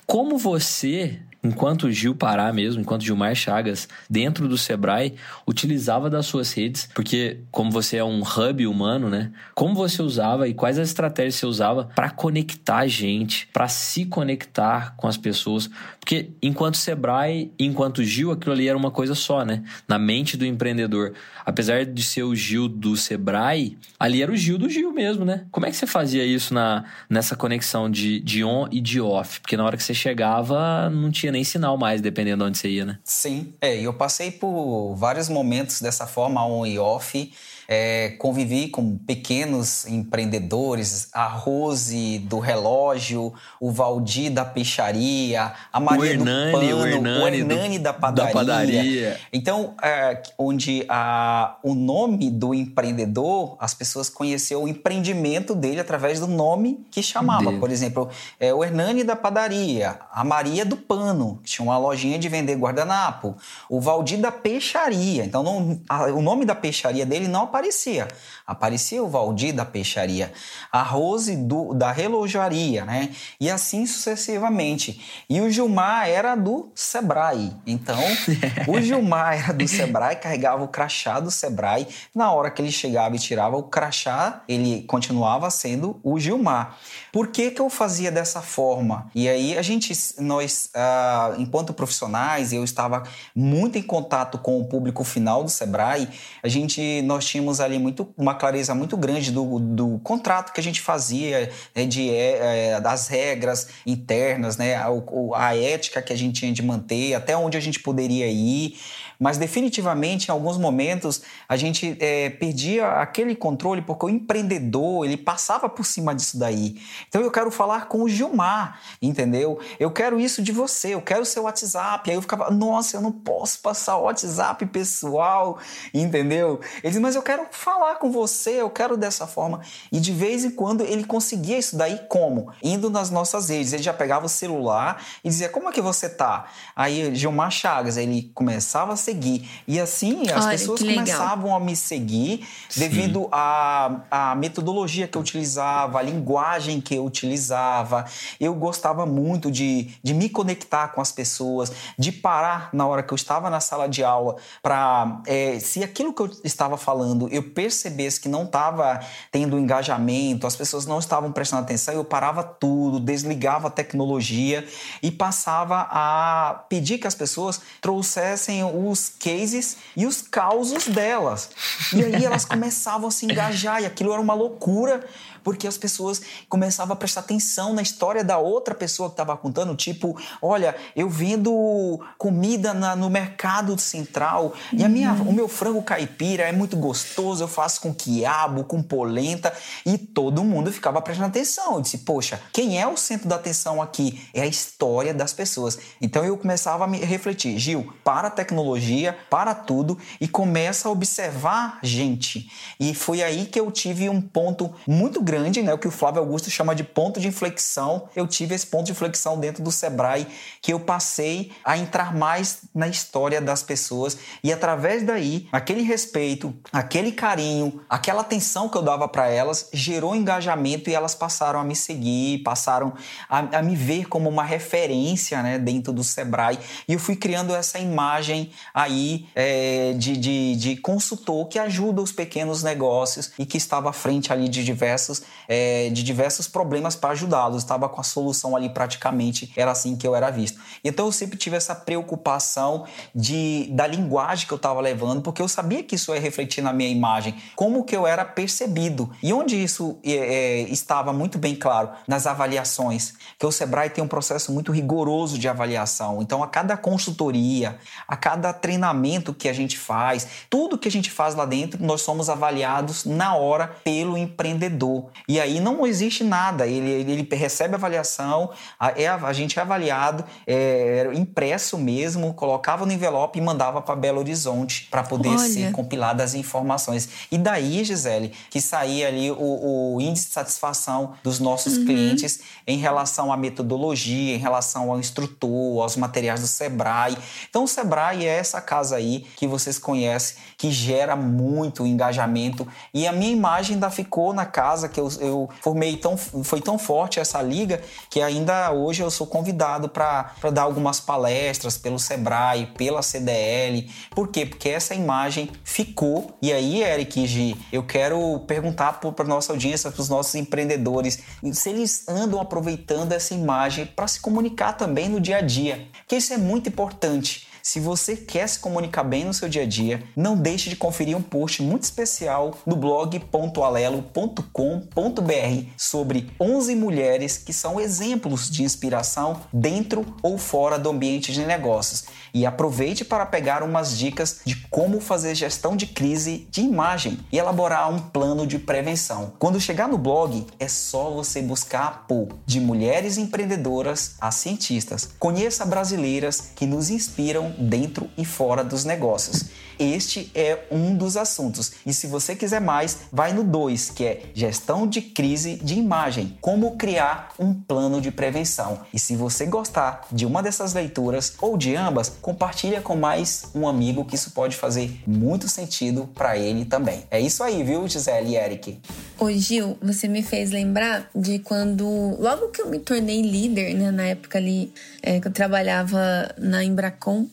Como 0.07 0.36
você 0.36 1.19
enquanto 1.45 1.91
Gil 1.91 2.15
Pará 2.15 2.51
mesmo, 2.51 2.81
enquanto 2.81 3.03
Gilmar 3.03 3.35
Chagas, 3.35 3.87
dentro 4.09 4.47
do 4.47 4.57
Sebrae, 4.57 5.13
utilizava 5.47 6.09
das 6.09 6.25
suas 6.25 6.51
redes, 6.51 6.89
porque 6.93 7.41
como 7.51 7.71
você 7.71 7.97
é 7.97 8.03
um 8.03 8.21
hub 8.21 8.65
humano, 8.65 9.09
né? 9.09 9.31
Como 9.53 9.75
você 9.75 10.01
usava 10.01 10.47
e 10.47 10.53
quais 10.53 10.79
as 10.79 10.89
estratégias 10.89 11.35
você 11.35 11.45
usava 11.45 11.85
para 11.95 12.09
conectar 12.09 12.87
gente, 12.87 13.47
para 13.53 13.67
se 13.67 14.05
conectar 14.05 14.95
com 14.95 15.07
as 15.07 15.17
pessoas? 15.17 15.69
Porque 15.99 16.29
enquanto 16.41 16.77
Sebrae, 16.77 17.51
enquanto 17.59 18.03
Gil, 18.03 18.31
aquilo 18.31 18.53
ali 18.53 18.67
era 18.67 18.77
uma 18.77 18.91
coisa 18.91 19.13
só, 19.13 19.45
né? 19.45 19.63
Na 19.87 19.99
mente 19.99 20.35
do 20.35 20.45
empreendedor. 20.45 21.13
Apesar 21.45 21.85
de 21.85 22.03
ser 22.03 22.23
o 22.23 22.35
Gil 22.35 22.67
do 22.67 22.97
Sebrae, 22.97 23.77
ali 23.99 24.21
era 24.21 24.31
o 24.31 24.35
Gil 24.35 24.57
do 24.57 24.69
Gil 24.69 24.91
mesmo, 24.91 25.23
né? 25.23 25.45
Como 25.51 25.65
é 25.65 25.69
que 25.69 25.77
você 25.77 25.85
fazia 25.85 26.25
isso 26.25 26.53
na, 26.53 26.85
nessa 27.09 27.35
conexão 27.35 27.89
de, 27.89 28.19
de 28.19 28.43
on 28.43 28.67
e 28.71 28.81
de 28.81 28.99
off? 28.99 29.39
Porque 29.41 29.55
na 29.55 29.63
hora 29.63 29.77
que 29.77 29.83
você 29.83 29.93
chegava, 29.93 30.89
não 30.89 31.11
tinha 31.11 31.35
nem 31.36 31.44
sinal 31.44 31.77
mais, 31.77 32.01
dependendo 32.01 32.44
de 32.44 32.50
onde 32.50 32.58
você 32.58 32.70
ia, 32.70 32.86
né? 32.86 32.98
Sim, 33.04 33.54
é, 33.60 33.80
eu 33.80 33.94
passei 33.94 34.32
por 34.32 34.96
vários 34.96 35.27
momentos 35.27 35.82
dessa 35.82 36.08
forma, 36.08 36.46
on 36.46 36.65
e 36.65 36.80
off. 36.80 37.32
É, 37.67 38.10
convivi 38.19 38.67
com 38.67 38.98
pequenos 38.98 39.86
empreendedores, 39.88 41.10
a 41.13 41.27
Rose 41.27 42.19
do 42.19 42.39
relógio, 42.39 43.34
o 43.60 43.72
Valdir 43.72 44.31
da 44.31 44.45
peixaria, 44.45 45.53
a 45.72 45.79
Maria 45.79 46.12
Hernani, 46.12 46.51
do 46.51 46.57
pano, 46.57 46.77
o 46.77 46.88
Hernani, 46.88 47.24
o 47.24 47.27
Hernani 47.27 47.77
do, 47.79 47.84
da, 47.84 47.93
padaria. 47.93 48.34
da, 48.34 48.39
padaria. 48.39 49.19
Então, 49.31 49.74
é, 49.81 50.22
onde 50.38 50.86
a, 50.89 51.57
o 51.63 51.74
nome 51.74 52.29
do 52.29 52.53
empreendedor, 52.53 53.57
as 53.60 53.74
pessoas 53.74 54.10
conheceram 54.10 54.63
o 54.63 54.67
empreendimento 54.67 55.55
dele 55.55 55.79
através 55.79 56.19
do 56.19 56.27
nome 56.27 56.86
que 56.91 57.01
chamava. 57.01 57.45
Dele. 57.45 57.60
Por 57.60 57.72
exemplo, 57.72 58.10
é, 58.39 58.53
o 58.53 58.63
Hernani 58.63 59.03
da 59.03 59.15
padaria, 59.15 60.00
a 60.12 60.24
Maria 60.24 60.65
do 60.65 60.77
pano, 60.77 61.39
que 61.43 61.51
tinha 61.51 61.65
uma 61.65 61.77
lojinha 61.77 62.19
de 62.19 62.29
vender 62.29 62.55
guardanapo, 62.55 63.36
o 63.69 63.79
Valdir 63.79 64.19
da 64.19 64.31
peixaria. 64.31 65.24
Então, 65.24 65.43
não, 65.43 65.79
a, 65.89 66.05
o 66.05 66.22
nome 66.22 66.45
da 66.45 66.55
peixaria 66.55 67.05
dele 67.05 67.27
não 67.27 67.48
aparecia. 67.55 68.07
Aparecia 68.45 69.03
o 69.03 69.09
Valdir 69.09 69.53
da 69.53 69.65
peixaria, 69.65 70.31
a 70.71 70.83
Rose 70.83 71.35
do, 71.35 71.73
da 71.73 71.91
relojaria, 71.91 72.85
né? 72.85 73.09
E 73.39 73.49
assim 73.49 73.85
sucessivamente. 73.87 75.25
E 75.27 75.41
o 75.41 75.49
Gilmar 75.49 76.07
era 76.07 76.35
do 76.35 76.71
Sebrae. 76.75 77.51
Então, 77.65 77.99
o 78.67 78.79
Gilmar 78.79 79.43
era 79.43 79.53
do 79.53 79.67
Sebrae, 79.67 80.17
carregava 80.17 80.63
o 80.63 80.67
crachá 80.67 81.19
do 81.19 81.31
Sebrae. 81.31 81.87
Na 82.13 82.31
hora 82.31 82.51
que 82.51 82.61
ele 82.61 82.71
chegava 82.71 83.15
e 83.15 83.19
tirava 83.19 83.57
o 83.57 83.63
crachá, 83.63 84.43
ele 84.47 84.83
continuava 84.83 85.49
sendo 85.49 85.99
o 86.03 86.19
Gilmar. 86.19 86.77
Por 87.11 87.29
que, 87.29 87.49
que 87.49 87.61
eu 87.61 87.69
fazia 87.69 88.11
dessa 88.11 88.41
forma? 88.41 89.09
E 89.15 89.27
aí 89.27 89.57
a 89.57 89.61
gente, 89.61 89.91
nós, 90.19 90.69
ah, 90.75 91.33
enquanto 91.37 91.73
profissionais, 91.73 92.53
eu 92.53 92.63
estava 92.63 93.03
muito 93.35 93.77
em 93.77 93.81
contato 93.81 94.37
com 94.37 94.59
o 94.59 94.65
público 94.65 95.03
final 95.03 95.43
do 95.43 95.49
Sebrae. 95.49 96.07
A 96.43 96.47
gente, 96.47 97.01
nós 97.03 97.25
tínhamos 97.25 97.59
ali 97.59 97.79
muito, 97.79 98.13
uma 98.17 98.35
clareza 98.36 98.75
muito 98.75 98.96
grande 98.98 99.32
do, 99.32 99.60
do 99.60 100.00
contrato 100.04 100.54
que 100.54 100.60
a 100.60 100.63
gente 100.63 100.82
fazia, 100.82 101.50
né, 101.75 101.86
de, 101.86 102.10
é, 102.10 102.80
das 102.80 103.08
regras 103.08 103.68
internas, 103.86 104.58
né, 104.58 104.75
a, 104.75 104.88
a 105.36 105.58
ética 105.58 106.01
que 106.01 106.13
a 106.13 106.18
gente 106.18 106.39
tinha 106.39 106.51
de 106.51 106.62
manter, 106.62 107.13
até 107.13 107.36
onde 107.36 107.58
a 107.58 107.62
gente 107.62 107.80
poderia 107.80 108.27
ir 108.27 108.77
mas 109.19 109.38
definitivamente 109.38 110.27
em 110.27 110.31
alguns 110.31 110.57
momentos 110.57 111.22
a 111.48 111.55
gente 111.55 111.98
é, 112.00 112.29
perdia 112.29 112.88
aquele 113.01 113.36
controle 113.36 113.81
porque 113.81 114.05
o 114.05 114.10
empreendedor 114.10 115.05
ele 115.05 115.17
passava 115.17 115.69
por 115.69 115.86
cima 115.86 116.13
disso 116.13 116.38
daí. 116.38 116.81
Então 117.07 117.22
eu 117.22 117.31
quero 117.31 117.51
falar 117.51 117.88
com 117.88 118.03
o 118.03 118.10
Gilmar, 118.10 118.79
entendeu? 119.01 119.60
Eu 119.79 119.91
quero 119.91 120.19
isso 120.19 120.41
de 120.41 120.51
você, 120.51 120.93
eu 120.93 121.01
quero 121.01 121.25
seu 121.25 121.43
WhatsApp. 121.43 122.10
Aí 122.10 122.15
eu 122.15 122.22
ficava, 122.22 122.50
nossa, 122.51 122.98
eu 122.98 123.01
não 123.01 123.12
posso 123.12 123.60
passar 123.60 123.98
o 123.98 124.03
WhatsApp 124.03 124.65
pessoal, 124.67 125.60
entendeu? 125.93 126.60
Ele 126.84 126.91
diz, 126.91 127.00
mas 127.00 127.15
eu 127.15 127.22
quero 127.22 127.48
falar 127.51 127.95
com 127.95 128.12
você, 128.12 128.62
eu 128.62 128.69
quero 128.69 128.98
dessa 128.98 129.27
forma. 129.27 129.62
E 129.91 130.00
de 130.00 130.12
vez 130.12 130.45
em 130.45 130.51
quando 130.51 130.81
ele 130.81 131.03
conseguia 131.03 131.57
isso 131.57 131.75
daí 131.77 132.00
como? 132.10 132.51
Indo 132.63 132.89
nas 132.89 133.10
nossas 133.10 133.50
redes. 133.50 133.74
Ele 133.74 133.84
já 133.84 133.93
pegava 133.93 134.25
o 134.25 134.29
celular 134.29 135.03
e 135.24 135.29
dizia, 135.29 135.50
como 135.50 135.69
é 135.69 135.72
que 135.72 135.81
você 135.81 136.10
tá? 136.10 136.45
Aí 136.75 137.13
Gilmar 137.15 137.51
Chagas, 137.51 137.98
ele 137.98 138.31
começava 138.34 138.93
a 138.93 138.95
seguir. 139.05 139.47
E 139.67 139.79
assim 139.79 140.29
as 140.29 140.45
Olha, 140.45 140.57
pessoas 140.57 140.81
começavam 140.81 141.55
a 141.55 141.59
me 141.59 141.75
seguir 141.75 142.45
devido 142.75 143.27
à, 143.31 144.01
à 144.09 144.35
metodologia 144.35 145.07
que 145.07 145.17
eu 145.17 145.21
utilizava, 145.21 146.00
a 146.00 146.01
linguagem 146.01 146.81
que 146.81 146.95
eu 146.95 147.05
utilizava. 147.05 148.05
Eu 148.39 148.53
gostava 148.55 149.05
muito 149.05 149.51
de, 149.51 149.91
de 150.03 150.13
me 150.13 150.29
conectar 150.29 150.89
com 150.89 151.01
as 151.01 151.12
pessoas, 151.12 151.71
de 151.97 152.12
parar 152.12 152.69
na 152.74 152.85
hora 152.88 153.03
que 153.03 153.13
eu 153.13 153.15
estava 153.15 153.50
na 153.50 153.59
sala 153.59 153.88
de 153.88 154.03
aula 154.03 154.35
para, 154.62 155.21
é, 155.27 155.59
se 155.59 155.83
aquilo 155.83 156.13
que 156.13 156.21
eu 156.21 156.31
estava 156.43 156.77
falando 156.77 157.29
eu 157.29 157.43
percebesse 157.43 158.19
que 158.19 158.29
não 158.29 158.43
estava 158.43 159.00
tendo 159.31 159.59
engajamento, 159.59 160.47
as 160.47 160.55
pessoas 160.55 160.85
não 160.85 161.00
estavam 161.00 161.31
prestando 161.31 161.63
atenção, 161.63 161.93
eu 161.93 162.03
parava 162.03 162.43
tudo, 162.43 163.00
desligava 163.00 163.67
a 163.67 163.71
tecnologia 163.71 164.67
e 165.01 165.12
passava 165.12 165.88
a 165.91 166.65
pedir 166.69 166.97
que 166.97 167.07
as 167.07 167.15
pessoas 167.15 167.62
trouxessem 167.81 168.63
o 168.63 168.94
os 168.95 169.09
cases 169.09 169.77
e 169.95 170.05
os 170.05 170.21
causos 170.21 170.87
delas. 170.87 171.49
E 171.93 172.03
aí 172.03 172.23
elas 172.23 172.45
começavam 172.45 173.09
a 173.09 173.11
se 173.11 173.25
engajar 173.25 173.81
e 173.81 173.85
aquilo 173.85 174.11
era 174.13 174.21
uma 174.21 174.33
loucura 174.33 175.05
porque 175.45 175.67
as 175.67 175.77
pessoas 175.77 176.23
começavam 176.49 176.93
a 176.93 176.95
prestar 176.95 177.19
atenção 177.19 177.71
na 177.71 177.83
história 177.83 178.23
da 178.23 178.39
outra 178.39 178.73
pessoa 178.73 179.09
que 179.09 179.13
estava 179.13 179.37
contando, 179.37 179.75
tipo, 179.75 180.19
olha, 180.41 180.75
eu 180.95 181.07
vendo 181.07 182.03
comida 182.17 182.73
na, 182.73 182.95
no 182.95 183.11
mercado 183.11 183.79
central 183.79 184.55
e 184.73 184.83
a 184.83 184.89
minha, 184.89 185.13
uhum. 185.13 185.29
o 185.29 185.33
meu 185.33 185.47
frango 185.47 185.83
caipira 185.83 186.45
é 186.45 186.51
muito 186.51 186.75
gostoso, 186.75 187.43
eu 187.43 187.47
faço 187.47 187.79
com 187.79 187.93
quiabo, 187.93 188.63
com 188.63 188.81
polenta 188.81 189.53
e 189.85 189.99
todo 189.99 190.43
mundo 190.43 190.71
ficava 190.71 190.99
prestando 190.99 191.27
atenção. 191.27 191.75
Eu 191.75 191.81
disse, 191.81 191.99
poxa, 191.99 192.41
quem 192.51 192.81
é 192.81 192.87
o 192.87 192.97
centro 192.97 193.29
da 193.29 193.35
atenção 193.35 193.79
aqui? 193.79 194.27
É 194.33 194.41
a 194.41 194.47
história 194.47 195.13
das 195.13 195.31
pessoas. 195.31 195.77
Então 196.01 196.25
eu 196.25 196.35
começava 196.37 196.85
a 196.85 196.87
me 196.87 196.97
refletir, 196.97 197.59
Gil, 197.59 197.93
para 198.03 198.29
a 198.29 198.31
tecnologia, 198.31 199.15
para 199.29 199.53
tudo 199.53 199.95
e 200.19 200.27
começa 200.27 200.89
a 200.89 200.91
observar 200.91 201.77
gente. 201.83 202.49
E 202.79 202.95
foi 202.95 203.21
aí 203.21 203.45
que 203.45 203.59
eu 203.59 203.69
tive 203.69 204.09
um 204.09 204.19
ponto 204.19 204.73
muito 204.87 205.21
grande 205.21 205.35
grande, 205.36 205.62
né, 205.62 205.74
o 205.74 205.77
que 205.77 205.88
o 205.88 205.92
Flávio 205.92 206.22
Augusto 206.22 206.50
chama 206.50 206.74
de 206.74 206.84
ponto 206.84 207.20
de 207.20 207.27
inflexão. 207.27 208.08
Eu 208.15 208.25
tive 208.25 208.56
esse 208.56 208.65
ponto 208.65 208.86
de 208.86 208.94
inflexão 208.94 209.38
dentro 209.38 209.62
do 209.62 209.72
Sebrae, 209.72 210.25
que 210.62 210.72
eu 210.72 210.80
passei 210.80 211.51
a 211.63 211.77
entrar 211.77 212.15
mais 212.15 212.60
na 212.74 212.88
história 212.88 213.42
das 213.42 213.62
pessoas 213.62 214.18
e 214.42 214.54
através 214.54 215.04
daí, 215.04 215.48
aquele 215.51 215.82
respeito, 215.82 216.54
aquele 216.72 217.12
carinho, 217.12 217.82
aquela 217.89 218.22
atenção 218.22 218.70
que 218.70 218.77
eu 218.77 218.82
dava 218.82 219.08
para 219.08 219.27
elas, 219.27 219.70
gerou 219.74 220.15
engajamento 220.15 220.89
e 220.89 220.96
elas 220.96 221.13
passaram 221.13 221.60
a 221.60 221.63
me 221.63 221.75
seguir, 221.75 222.39
passaram 222.44 222.94
a, 223.30 223.60
a 223.60 223.62
me 223.62 223.75
ver 223.75 224.08
como 224.08 224.30
uma 224.30 224.44
referência, 224.44 225.44
né, 225.44 225.60
dentro 225.60 225.92
do 225.92 226.04
Sebrae. 226.04 226.58
E 226.88 226.94
eu 226.94 227.00
fui 227.00 227.15
criando 227.15 227.54
essa 227.54 227.77
imagem 227.77 228.51
aí 228.74 229.27
é, 229.36 229.94
de, 229.98 230.15
de, 230.15 230.56
de 230.56 230.77
consultor 230.77 231.48
que 231.50 231.60
ajuda 231.60 232.01
os 232.01 232.12
pequenos 232.12 232.63
negócios 232.63 233.32
e 233.38 233.46
que 233.46 233.58
estava 233.58 233.89
à 233.89 233.94
frente 233.94 234.32
ali 234.32 234.48
de 234.48 234.63
diversos 234.63 235.25
é, 235.48 235.89
de 235.89 236.03
diversos 236.03 236.48
problemas 236.48 236.96
para 236.96 237.12
ajudá-los. 237.12 237.63
Estava 237.63 237.88
com 237.89 238.01
a 238.01 238.03
solução 238.03 238.55
ali 238.55 238.70
praticamente, 238.70 239.51
era 239.55 239.72
assim 239.72 239.96
que 239.96 240.08
eu 240.08 240.15
era 240.15 240.29
visto. 240.29 240.60
Então 240.84 241.05
eu 241.05 241.12
sempre 241.12 241.38
tive 241.38 241.55
essa 241.55 241.75
preocupação 241.75 242.86
de, 243.13 243.67
da 243.72 243.88
linguagem 243.88 244.48
que 244.48 244.53
eu 244.53 244.58
estava 244.58 244.82
levando, 244.82 245.22
porque 245.22 245.41
eu 245.41 245.48
sabia 245.48 245.84
que 245.84 245.96
isso 245.96 246.13
ia 246.13 246.20
refletir 246.20 246.62
na 246.62 246.74
minha 246.74 246.89
imagem, 246.89 247.36
como 247.55 247.84
que 247.84 247.96
eu 247.96 248.05
era 248.05 248.25
percebido. 248.25 249.10
E 249.22 249.34
onde 249.34 249.62
isso 249.62 249.98
é, 250.03 250.12
é, 250.12 250.60
estava 250.70 251.13
muito 251.13 251.38
bem 251.38 251.55
claro? 251.55 251.89
Nas 252.08 252.27
avaliações, 252.27 253.13
que 253.38 253.46
o 253.46 253.51
Sebrae 253.51 253.89
tem 253.89 254.03
um 254.03 254.08
processo 254.08 254.51
muito 254.51 254.72
rigoroso 254.72 255.38
de 255.38 255.48
avaliação. 255.48 256.22
Então 256.22 256.44
a 256.44 256.48
cada 256.48 256.75
consultoria, 256.77 257.77
a 258.08 258.15
cada 258.15 258.51
treinamento 258.53 259.34
que 259.34 259.48
a 259.48 259.53
gente 259.53 259.77
faz, 259.77 260.27
tudo 260.50 260.77
que 260.77 260.88
a 260.88 260.91
gente 260.91 261.12
faz 261.12 261.36
lá 261.36 261.46
dentro, 261.46 261.84
nós 261.84 262.01
somos 262.01 262.29
avaliados 262.29 263.05
na 263.05 263.36
hora 263.36 263.67
pelo 263.84 264.17
empreendedor. 264.17 265.04
E 265.27 265.39
aí 265.39 265.59
não 265.59 265.85
existe 265.85 266.24
nada. 266.24 266.67
Ele, 266.67 266.89
ele, 266.89 267.12
ele 267.12 267.35
recebe 267.35 267.75
avaliação, 267.75 268.51
a, 268.79 268.91
é, 268.91 269.07
a 269.07 269.33
gente 269.33 269.57
é 269.59 269.62
avaliado, 269.62 270.24
é, 270.45 271.09
impresso 271.13 271.77
mesmo, 271.77 272.33
colocava 272.33 272.85
no 272.85 272.91
envelope 272.91 273.39
e 273.39 273.41
mandava 273.41 273.81
para 273.81 273.95
Belo 273.95 274.19
Horizonte 274.19 274.88
para 274.89 275.03
poder 275.03 275.29
Olha. 275.29 275.39
ser 275.39 275.71
compiladas 275.71 276.31
as 276.31 276.33
informações. 276.33 277.09
E 277.31 277.38
daí, 277.38 277.83
Gisele, 277.83 278.31
que 278.50 278.59
saía 278.59 279.07
ali 279.07 279.31
o, 279.31 279.95
o 279.95 280.01
índice 280.01 280.27
de 280.27 280.33
satisfação 280.33 281.13
dos 281.24 281.39
nossos 281.39 281.77
uhum. 281.77 281.85
clientes 281.85 282.39
em 282.65 282.77
relação 282.77 283.31
à 283.31 283.38
metodologia, 283.38 284.35
em 284.35 284.39
relação 284.39 284.91
ao 284.91 285.00
instrutor, 285.00 285.81
aos 285.81 285.95
materiais 285.95 286.41
do 286.41 286.47
Sebrae. 286.47 287.17
Então, 287.50 287.63
o 287.63 287.67
Sebrae 287.67 288.25
é 288.25 288.38
essa 288.38 288.59
casa 288.62 288.95
aí 288.95 289.25
que 289.35 289.47
vocês 289.47 289.77
conhecem, 289.77 290.38
que 290.57 290.71
gera 290.71 291.15
muito 291.15 291.85
engajamento. 291.85 292.67
E 292.93 293.07
a 293.07 293.12
minha 293.12 293.31
imagem 293.31 293.75
ainda 293.75 293.89
ficou 293.89 294.33
na 294.33 294.45
casa 294.45 294.89
que 294.95 295.01
eu, 295.01 295.09
eu 295.19 295.49
formei 295.61 295.97
tão 295.97 296.15
foi 296.15 296.61
tão 296.61 296.79
forte 296.79 297.19
essa 297.19 297.41
liga 297.41 297.81
que 298.09 298.21
ainda 298.21 298.71
hoje 298.71 299.03
eu 299.03 299.11
sou 299.11 299.27
convidado 299.27 299.89
para 299.89 300.31
dar 300.53 300.61
algumas 300.61 301.01
palestras 301.01 301.77
pelo 301.77 301.99
Sebrae, 301.99 302.67
pela 302.77 303.01
CDL. 303.01 303.91
Por 304.11 304.29
quê? 304.29 304.45
Porque 304.45 304.69
essa 304.69 304.95
imagem 304.95 305.51
ficou. 305.65 306.37
E 306.41 306.53
aí, 306.53 306.81
Eric 306.81 307.27
G, 307.27 307.55
eu 307.71 307.83
quero 307.83 308.39
perguntar 308.47 308.93
para 308.93 309.25
nossa 309.25 309.51
audiência, 309.51 309.91
para 309.91 310.01
os 310.01 310.07
nossos 310.07 310.35
empreendedores, 310.35 311.19
se 311.51 311.69
eles 311.69 312.07
andam 312.07 312.39
aproveitando 312.39 313.11
essa 313.11 313.33
imagem 313.33 313.85
para 313.85 314.07
se 314.07 314.21
comunicar 314.21 314.73
também 314.73 315.09
no 315.09 315.19
dia 315.19 315.37
a 315.37 315.41
dia. 315.41 315.87
Porque 315.97 316.15
isso 316.15 316.33
é 316.33 316.37
muito 316.37 316.69
importante. 316.69 317.44
Se 317.67 317.79
você 317.79 318.15
quer 318.15 318.48
se 318.48 318.60
comunicar 318.60 319.03
bem 319.03 319.25
no 319.25 319.34
seu 319.34 319.50
dia 319.50 319.63
a 319.63 319.65
dia, 319.65 320.03
não 320.15 320.38
deixe 320.38 320.69
de 320.69 320.75
conferir 320.75 321.17
um 321.17 321.22
post 321.22 321.63
muito 321.63 321.81
especial 321.81 322.55
no 322.63 322.75
blog.alelo.com.br 322.75 325.69
sobre 325.75 326.29
11 326.39 326.75
mulheres 326.75 327.39
que 327.39 327.51
são 327.51 327.79
exemplos 327.79 328.51
de 328.51 328.62
inspiração 328.62 329.41
dentro 329.51 330.05
ou 330.22 330.38
fora 330.38 330.77
do 330.77 330.91
ambiente 330.91 331.34
de 331.34 331.43
negócios. 331.43 332.03
E 332.31 332.45
aproveite 332.45 333.03
para 333.03 333.25
pegar 333.25 333.63
umas 333.63 333.98
dicas 333.98 334.41
de 334.45 334.57
como 334.69 335.00
fazer 335.00 335.34
gestão 335.34 335.75
de 335.75 335.88
crise 335.88 336.48
de 336.51 336.62
imagem 336.62 337.17
e 337.31 337.39
elaborar 337.39 337.91
um 337.91 337.98
plano 337.98 338.45
de 338.45 338.60
prevenção. 338.60 339.34
Quando 339.39 339.60
chegar 339.60 339.88
no 339.88 339.98
blog, 339.98 340.45
é 340.60 340.67
só 340.67 341.10
você 341.10 341.41
buscar 341.41 341.88
apoio 341.88 342.38
de 342.45 342.60
mulheres 342.60 343.17
empreendedoras 343.17 344.17
a 344.22 344.29
cientistas. 344.29 345.10
Conheça 345.17 345.65
brasileiras 345.65 346.51
que 346.55 346.67
nos 346.67 346.91
inspiram 346.91 347.54
dentro 347.57 348.09
e 348.17 348.25
fora 348.25 348.63
dos 348.63 348.85
negócios. 348.85 349.45
Este 349.79 350.32
é 350.34 350.60
um 350.72 350.96
dos 350.96 351.17
assuntos. 351.17 351.74
E 351.86 351.94
se 351.94 352.08
você 352.08 352.36
quiser 352.36 352.62
mais, 352.62 353.00
vai 353.12 353.34
no 353.34 353.44
2, 353.44 353.91
que 353.91 354.05
é 354.05 354.24
gestão 354.34 354.88
de 354.88 355.01
crise 355.01 355.55
de 355.55 355.75
imagem, 355.75 356.38
como 356.41 356.75
criar 356.77 357.34
um 357.39 357.53
plano 357.53 358.00
de 358.01 358.12
prevenção. 358.12 358.82
E 358.94 359.00
se 359.00 359.15
você 359.15 359.46
gostar 359.46 360.08
de 360.12 360.25
uma 360.25 360.41
dessas 360.41 360.74
leituras 360.74 361.34
ou 361.41 361.58
de 361.58 361.75
ambas, 361.75 362.12
compartilha 362.22 362.82
com 362.82 362.96
mais 362.96 363.46
um 363.53 363.67
amigo 363.67 364.05
que 364.05 364.15
isso 364.15 364.32
pode 364.32 364.55
fazer 364.55 365.01
muito 365.05 365.48
sentido 365.48 366.10
para 366.13 366.38
ele 366.38 366.65
também. 366.65 367.03
É 367.12 367.20
isso 367.20 367.44
aí, 367.44 367.63
viu, 367.63 367.88
Gisele 367.88 368.32
e 368.32 368.36
Eric? 368.36 368.79
Ô 369.20 369.32
Gil, 369.32 369.77
você 369.82 370.08
me 370.08 370.22
fez 370.22 370.51
lembrar 370.51 371.10
de 371.15 371.39
quando, 371.39 371.86
logo 372.20 372.50
que 372.50 372.62
eu 372.62 372.70
me 372.70 372.79
tornei 372.79 373.22
líder, 373.22 373.74
né, 373.74 373.91
na 373.91 374.03
época 374.03 374.38
ali 374.38 374.74
é, 375.01 375.20
que 375.20 375.27
eu 375.27 375.32
trabalhava 375.32 376.34
na 376.38 376.63
Embracon, 376.63 377.27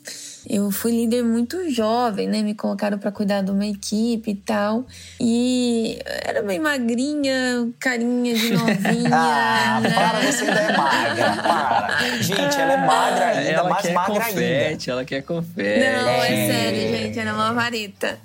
eu 0.48 0.70
fui 0.70 0.92
líder 0.92 1.22
muito 1.22 1.70
jovem, 1.70 2.28
né? 2.28 2.42
Me 2.42 2.54
colocaram 2.54 2.98
para 2.98 3.12
cuidar 3.12 3.42
de 3.42 3.50
uma 3.50 3.66
equipe 3.66 4.30
e 4.30 4.34
tal. 4.34 4.84
E 5.20 5.98
era 6.04 6.42
bem 6.42 6.58
magrinha, 6.58 7.68
carinha 7.78 8.34
de 8.34 8.50
novinha. 8.56 9.10
ah, 9.12 9.80
né? 9.80 9.90
para, 9.90 10.20
você 10.20 10.44
ainda 10.44 10.60
é 10.60 10.76
magra, 10.76 11.42
para. 11.42 12.18
Gente, 12.20 12.60
ela 12.60 12.72
é 12.72 12.86
magra 12.86 13.26
ainda, 13.26 13.50
ela 13.50 13.68
mais 13.68 13.86
quer 13.86 13.92
magra 13.92 14.14
confete, 14.14 14.90
ainda. 14.90 14.92
Ela 14.92 15.04
quer 15.04 15.22
confete. 15.22 15.80
Não, 15.80 16.08
é 16.08 16.28
sério, 16.28 16.96
gente, 16.98 17.18
era 17.18 17.34
uma 17.34 17.52
vareta. 17.52 18.18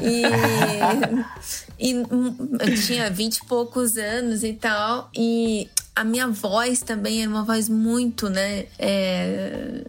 E. 0.00 0.22
E 1.78 1.90
eu 1.90 2.74
tinha 2.86 3.10
vinte 3.10 3.38
e 3.38 3.46
poucos 3.46 3.96
anos 3.96 4.44
e 4.44 4.52
tal. 4.52 5.10
E 5.14 5.68
a 5.96 6.02
minha 6.02 6.26
voz 6.26 6.80
também 6.80 7.22
era 7.22 7.30
uma 7.30 7.44
voz 7.44 7.68
muito, 7.68 8.28
né? 8.28 8.66
É, 8.78 9.82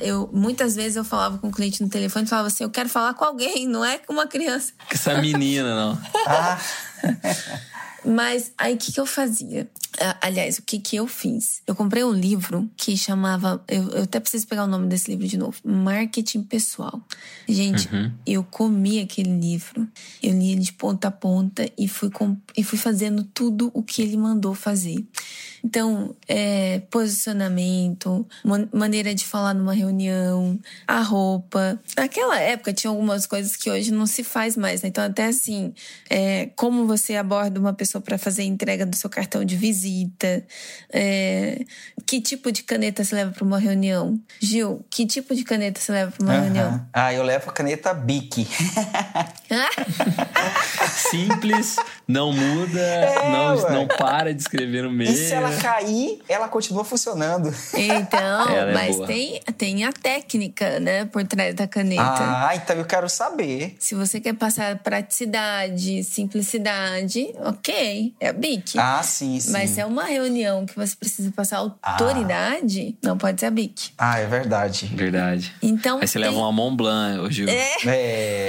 eu, 0.00 0.28
muitas 0.32 0.74
vezes 0.74 0.96
eu 0.96 1.04
falava 1.04 1.38
com 1.38 1.48
o 1.48 1.52
cliente 1.52 1.82
no 1.82 1.88
telefone 1.88 2.24
e 2.24 2.28
falava 2.28 2.48
assim: 2.48 2.64
eu 2.64 2.70
quero 2.70 2.88
falar 2.88 3.14
com 3.14 3.24
alguém, 3.24 3.68
não 3.68 3.84
é 3.84 3.98
com 3.98 4.12
uma 4.12 4.26
criança. 4.26 4.72
Essa 4.90 5.20
menina, 5.20 5.74
não. 5.74 5.98
ah. 6.26 6.58
Mas 8.04 8.52
aí 8.58 8.74
o 8.74 8.78
que, 8.78 8.92
que 8.92 9.00
eu 9.00 9.06
fazia? 9.06 9.70
Aliás, 10.20 10.58
o 10.58 10.62
que, 10.62 10.78
que 10.78 10.96
eu 10.96 11.06
fiz? 11.06 11.62
Eu 11.66 11.74
comprei 11.74 12.02
um 12.02 12.12
livro 12.12 12.68
que 12.76 12.96
chamava. 12.96 13.62
Eu, 13.68 13.88
eu 13.90 14.02
até 14.04 14.18
preciso 14.18 14.46
pegar 14.46 14.64
o 14.64 14.66
nome 14.66 14.88
desse 14.88 15.10
livro 15.10 15.26
de 15.26 15.36
novo: 15.36 15.58
Marketing 15.64 16.42
Pessoal. 16.42 17.00
Gente, 17.48 17.88
uhum. 17.94 18.10
eu 18.26 18.42
comi 18.42 19.00
aquele 19.00 19.38
livro, 19.38 19.86
eu 20.22 20.32
li 20.32 20.52
ele 20.52 20.62
de 20.62 20.72
ponta 20.72 21.08
a 21.08 21.10
ponta 21.10 21.70
e 21.78 21.86
fui, 21.86 22.10
e 22.56 22.64
fui 22.64 22.78
fazendo 22.78 23.22
tudo 23.22 23.70
o 23.74 23.82
que 23.82 24.02
ele 24.02 24.16
mandou 24.16 24.54
fazer. 24.54 25.04
Então, 25.64 26.14
é, 26.26 26.82
posicionamento, 26.90 28.26
maneira 28.72 29.14
de 29.14 29.24
falar 29.24 29.54
numa 29.54 29.72
reunião, 29.72 30.58
a 30.86 31.00
roupa. 31.00 31.80
Naquela 31.96 32.38
época 32.38 32.72
tinha 32.72 32.90
algumas 32.90 33.26
coisas 33.26 33.54
que 33.54 33.70
hoje 33.70 33.92
não 33.92 34.04
se 34.04 34.24
faz 34.24 34.56
mais, 34.56 34.82
né? 34.82 34.88
Então, 34.88 35.04
até 35.04 35.26
assim, 35.26 35.72
é, 36.10 36.46
como 36.56 36.86
você 36.86 37.14
aborda 37.14 37.60
uma 37.60 37.72
pessoa 37.72 38.02
para 38.02 38.18
fazer 38.18 38.42
a 38.42 38.44
entrega 38.46 38.84
do 38.84 38.96
seu 38.96 39.08
cartão 39.08 39.44
de 39.44 39.56
visita, 39.56 40.44
é, 40.92 41.64
que 42.06 42.20
tipo 42.20 42.50
de 42.50 42.64
caneta 42.64 43.04
você 43.04 43.14
leva 43.14 43.30
para 43.30 43.44
uma 43.44 43.58
reunião? 43.58 44.20
Gil, 44.40 44.84
que 44.90 45.06
tipo 45.06 45.34
de 45.34 45.44
caneta 45.44 45.80
você 45.80 45.92
leva 45.92 46.10
para 46.10 46.24
uma 46.24 46.34
uhum. 46.34 46.42
reunião? 46.42 46.86
Ah, 46.92 47.14
eu 47.14 47.22
levo 47.22 47.50
a 47.50 47.52
caneta 47.52 47.94
Bic. 47.94 48.46
Simples, 51.10 51.76
não 52.06 52.32
muda, 52.32 52.80
é, 52.80 53.30
não, 53.30 53.70
não 53.70 53.86
para 53.86 54.34
de 54.34 54.40
escrever 54.40 54.82
no 54.82 54.90
meio. 54.90 55.10
E 55.10 55.14
se 55.14 55.32
ela 55.32 55.54
cair, 55.56 56.20
ela 56.28 56.48
continua 56.48 56.84
funcionando. 56.84 57.52
Então, 57.74 58.48
é 58.48 58.72
mas 58.72 58.98
tem, 59.06 59.40
tem 59.56 59.84
a 59.84 59.92
técnica, 59.92 60.80
né, 60.80 61.04
por 61.06 61.24
trás 61.24 61.54
da 61.54 61.66
caneta. 61.66 62.02
Ah, 62.02 62.52
então 62.54 62.76
eu 62.76 62.84
quero 62.84 63.08
saber. 63.08 63.76
Se 63.78 63.94
você 63.94 64.20
quer 64.20 64.34
passar 64.34 64.78
praticidade, 64.78 66.02
simplicidade, 66.04 67.32
ok, 67.40 68.14
é 68.20 68.28
a 68.28 68.32
BIC. 68.32 68.78
Ah, 68.78 69.02
sim, 69.02 69.38
sim. 69.38 69.52
Mas 69.52 69.70
se 69.70 69.80
é 69.80 69.86
uma 69.86 70.04
reunião 70.04 70.66
que 70.66 70.74
você 70.74 70.96
precisa 70.96 71.30
passar 71.32 71.58
autoridade, 71.58 72.96
ah. 73.02 73.08
não 73.08 73.18
pode 73.18 73.40
ser 73.40 73.46
a 73.46 73.50
BIC. 73.50 73.90
Ah, 73.98 74.18
é 74.18 74.26
verdade. 74.26 74.86
Verdade. 74.94 75.54
Então, 75.62 75.98
Aí 76.00 76.06
você 76.06 76.18
tem... 76.18 76.28
leva 76.28 76.38
uma 76.38 76.52
Mont 76.52 76.76
Blanc, 76.76 77.20
hoje. 77.20 77.48
É. 77.48 77.86
é. 77.86 78.46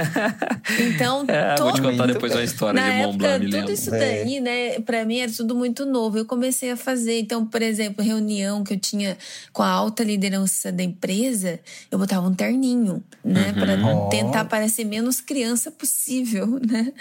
então, 0.94 1.24
é, 1.28 1.56
vou 1.56 1.72
te 1.72 1.82
contar 1.82 2.06
depois 2.06 2.32
uma 2.32 2.42
história 2.42 2.80
Na 2.80 2.90
de 2.90 2.96
Mont 2.98 3.18
Blanc, 3.18 3.44
época, 3.44 3.60
tudo 3.60 3.72
isso 3.72 3.90
daí, 3.90 4.36
é. 4.36 4.40
né, 4.40 4.80
pra 4.80 5.04
mim 5.04 5.18
era 5.18 5.32
tudo 5.32 5.54
muito 5.54 5.84
novo. 5.86 6.18
Eu 6.18 6.24
comecei 6.24 6.70
a 6.70 6.76
fazer. 6.76 7.20
Então, 7.20 7.46
por 7.46 7.62
exemplo, 7.62 8.04
reunião 8.04 8.62
que 8.64 8.74
eu 8.74 8.78
tinha 8.78 9.16
com 9.52 9.62
a 9.62 9.68
alta 9.68 10.02
liderança 10.02 10.70
da 10.70 10.82
empresa, 10.82 11.60
eu 11.90 11.98
botava 11.98 12.26
um 12.26 12.34
terninho, 12.34 13.02
né? 13.24 13.48
Uhum. 13.48 13.60
Pra 13.60 13.92
oh. 13.92 14.08
tentar 14.08 14.44
parecer 14.44 14.84
menos 14.84 15.20
criança 15.20 15.70
possível, 15.70 16.60
né? 16.66 16.92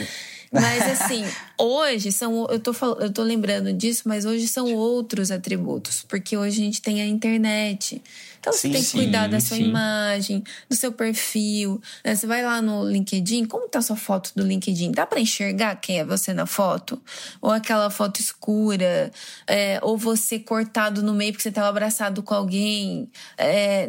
Mas 0.51 1.01
assim, 1.01 1.23
hoje 1.57 2.11
são. 2.11 2.47
Eu 2.49 2.59
tô, 2.59 2.73
eu 2.99 3.11
tô 3.11 3.21
lembrando 3.21 3.71
disso, 3.71 4.03
mas 4.05 4.25
hoje 4.25 4.47
são 4.47 4.73
outros 4.73 5.29
atributos. 5.29 6.03
Porque 6.07 6.35
hoje 6.35 6.61
a 6.61 6.65
gente 6.65 6.81
tem 6.81 7.01
a 7.01 7.05
internet. 7.05 8.01
Então 8.39 8.53
sim, 8.53 8.59
você 8.59 8.69
tem 8.69 8.83
que 8.83 8.91
cuidar 8.91 9.25
sim, 9.25 9.29
da 9.29 9.39
sua 9.39 9.57
sim. 9.57 9.63
imagem, 9.63 10.43
do 10.69 10.75
seu 10.75 10.91
perfil. 10.91 11.81
Né? 12.03 12.15
Você 12.15 12.25
vai 12.25 12.43
lá 12.43 12.61
no 12.61 12.89
LinkedIn, 12.89 13.45
como 13.45 13.67
tá 13.67 13.79
a 13.79 13.81
sua 13.81 13.95
foto 13.95 14.31
do 14.35 14.43
LinkedIn? 14.43 14.91
Dá 14.91 15.05
para 15.05 15.19
enxergar 15.19 15.75
quem 15.75 15.99
é 15.99 16.05
você 16.05 16.33
na 16.33 16.45
foto? 16.45 17.01
Ou 17.41 17.51
aquela 17.51 17.89
foto 17.89 18.19
escura? 18.19 19.11
É, 19.45 19.79
ou 19.81 19.97
você 19.97 20.39
cortado 20.39 21.03
no 21.03 21.13
meio 21.13 21.33
porque 21.33 21.43
você 21.43 21.49
estava 21.49 21.67
abraçado 21.67 22.23
com 22.23 22.33
alguém? 22.33 23.09
É, 23.37 23.87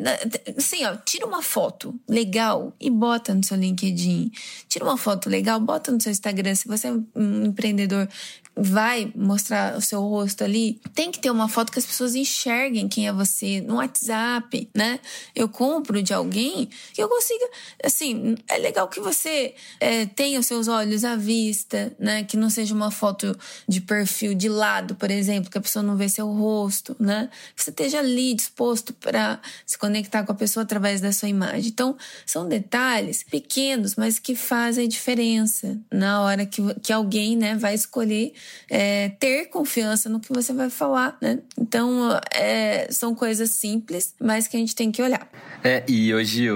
assim, 0.56 0.84
ó, 0.84 0.96
tira 0.96 1.26
uma 1.26 1.42
foto 1.42 1.98
legal 2.08 2.72
e 2.80 2.90
bota 2.90 3.34
no 3.34 3.44
seu 3.44 3.56
LinkedIn. 3.56 4.30
Tira 4.68 4.84
uma 4.84 4.96
foto 4.96 5.28
legal, 5.28 5.60
bota 5.60 5.92
no 5.92 6.00
seu 6.00 6.10
Instagram. 6.10 6.54
Se 6.54 6.66
você 6.66 6.88
é 6.88 6.92
um 7.14 7.46
empreendedor 7.46 8.08
vai 8.56 9.10
mostrar 9.14 9.76
o 9.76 9.80
seu 9.80 10.00
rosto 10.02 10.44
ali, 10.44 10.80
tem 10.94 11.10
que 11.10 11.18
ter 11.18 11.30
uma 11.30 11.48
foto 11.48 11.72
que 11.72 11.78
as 11.78 11.86
pessoas 11.86 12.14
enxerguem 12.14 12.88
quem 12.88 13.08
é 13.08 13.12
você 13.12 13.60
no 13.60 13.76
WhatsApp, 13.76 14.68
né? 14.74 15.00
Eu 15.34 15.48
compro 15.48 16.02
de 16.02 16.12
alguém 16.12 16.68
que 16.92 17.02
eu 17.02 17.08
consiga, 17.08 17.48
assim, 17.82 18.36
é 18.48 18.58
legal 18.58 18.88
que 18.88 19.00
você 19.00 19.54
é, 19.78 20.04
tenha 20.06 20.38
os 20.40 20.46
seus 20.46 20.68
olhos 20.68 21.04
à 21.04 21.16
vista, 21.16 21.94
né? 21.98 22.24
Que 22.24 22.36
não 22.36 22.50
seja 22.50 22.74
uma 22.74 22.90
foto 22.90 23.36
de 23.68 23.80
perfil 23.80 24.34
de 24.34 24.48
lado, 24.48 24.94
por 24.94 25.10
exemplo, 25.10 25.50
que 25.50 25.58
a 25.58 25.60
pessoa 25.60 25.82
não 25.82 25.96
vê 25.96 26.08
seu 26.08 26.28
rosto, 26.28 26.94
né? 26.98 27.30
Que 27.56 27.62
você 27.62 27.70
esteja 27.70 27.98
ali 28.00 28.34
disposto 28.34 28.92
para 28.92 29.40
se 29.64 29.78
conectar 29.78 30.24
com 30.24 30.32
a 30.32 30.34
pessoa 30.34 30.64
através 30.64 31.00
da 31.00 31.12
sua 31.12 31.28
imagem. 31.28 31.68
Então, 31.68 31.96
são 32.26 32.48
detalhes 32.48 33.22
pequenos, 33.22 33.96
mas 33.96 34.18
que 34.18 34.34
fazem 34.34 34.88
diferença 34.88 35.78
na 35.90 36.22
hora 36.22 36.44
que, 36.44 36.62
que 36.82 36.92
alguém, 36.92 37.36
né, 37.36 37.54
vai 37.54 37.74
escolher 37.74 38.32
é, 38.68 39.08
ter 39.10 39.46
confiança 39.46 40.08
no 40.08 40.20
que 40.20 40.32
você 40.32 40.52
vai 40.52 40.70
falar, 40.70 41.16
né? 41.20 41.40
Então, 41.58 42.18
é, 42.32 42.86
são 42.90 43.14
coisas 43.14 43.50
simples, 43.50 44.14
mas 44.20 44.46
que 44.46 44.56
a 44.56 44.60
gente 44.60 44.74
tem 44.74 44.90
que 44.90 45.02
olhar. 45.02 45.28
É, 45.62 45.84
e 45.88 46.14
hoje, 46.14 46.46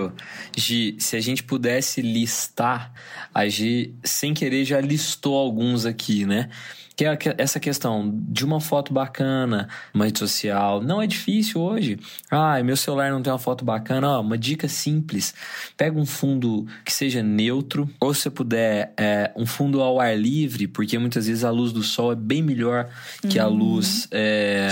Gi, 0.57 0.97
se 0.99 1.16
a 1.16 1.20
gente 1.20 1.42
pudesse 1.42 2.01
listar, 2.01 2.92
a 3.33 3.49
Gi, 3.49 3.94
sem 4.05 4.33
querer, 4.33 4.64
já 4.64 4.81
listou 4.81 5.37
alguns 5.37 5.85
aqui, 5.85 6.25
né? 6.25 6.49
Que 6.96 7.04
é 7.04 7.18
essa 7.38 7.59
questão 7.59 8.12
de 8.28 8.44
uma 8.44 8.61
foto 8.61 8.92
bacana, 8.92 9.68
uma 9.92 10.04
rede 10.04 10.18
social. 10.18 10.80
Não 10.80 11.02
é 11.02 11.07
difícil 11.07 11.61
hoje. 11.61 11.98
Ah, 12.30 12.62
meu 12.62 12.76
celular 12.76 13.11
não 13.11 13.20
tem 13.20 13.33
uma 13.33 13.38
foto 13.38 13.64
bacana. 13.64 14.11
Ó, 14.11 14.20
uma 14.20 14.38
dica 14.38 14.68
simples: 14.68 15.35
pega 15.76 15.98
um 15.98 16.07
fundo 16.07 16.66
que 16.85 16.92
seja 16.92 17.22
neutro, 17.22 17.90
ou 17.98 18.14
se 18.14 18.30
puder, 18.30 18.92
é, 18.96 19.33
um 19.35 19.44
fundo 19.44 19.80
ao 19.80 20.00
ar 20.00 20.16
livre, 20.16 20.68
porque 20.68 20.96
muitas 20.98 21.26
vezes 21.26 21.42
a 21.42 21.50
luz 21.50 21.72
do 21.72 21.83
sol 21.83 22.12
é 22.12 22.16
bem 22.16 22.42
melhor 22.42 22.88
que 23.28 23.38
a 23.38 23.48
uhum. 23.48 23.54
luz. 23.54 24.07
É, 24.12 24.68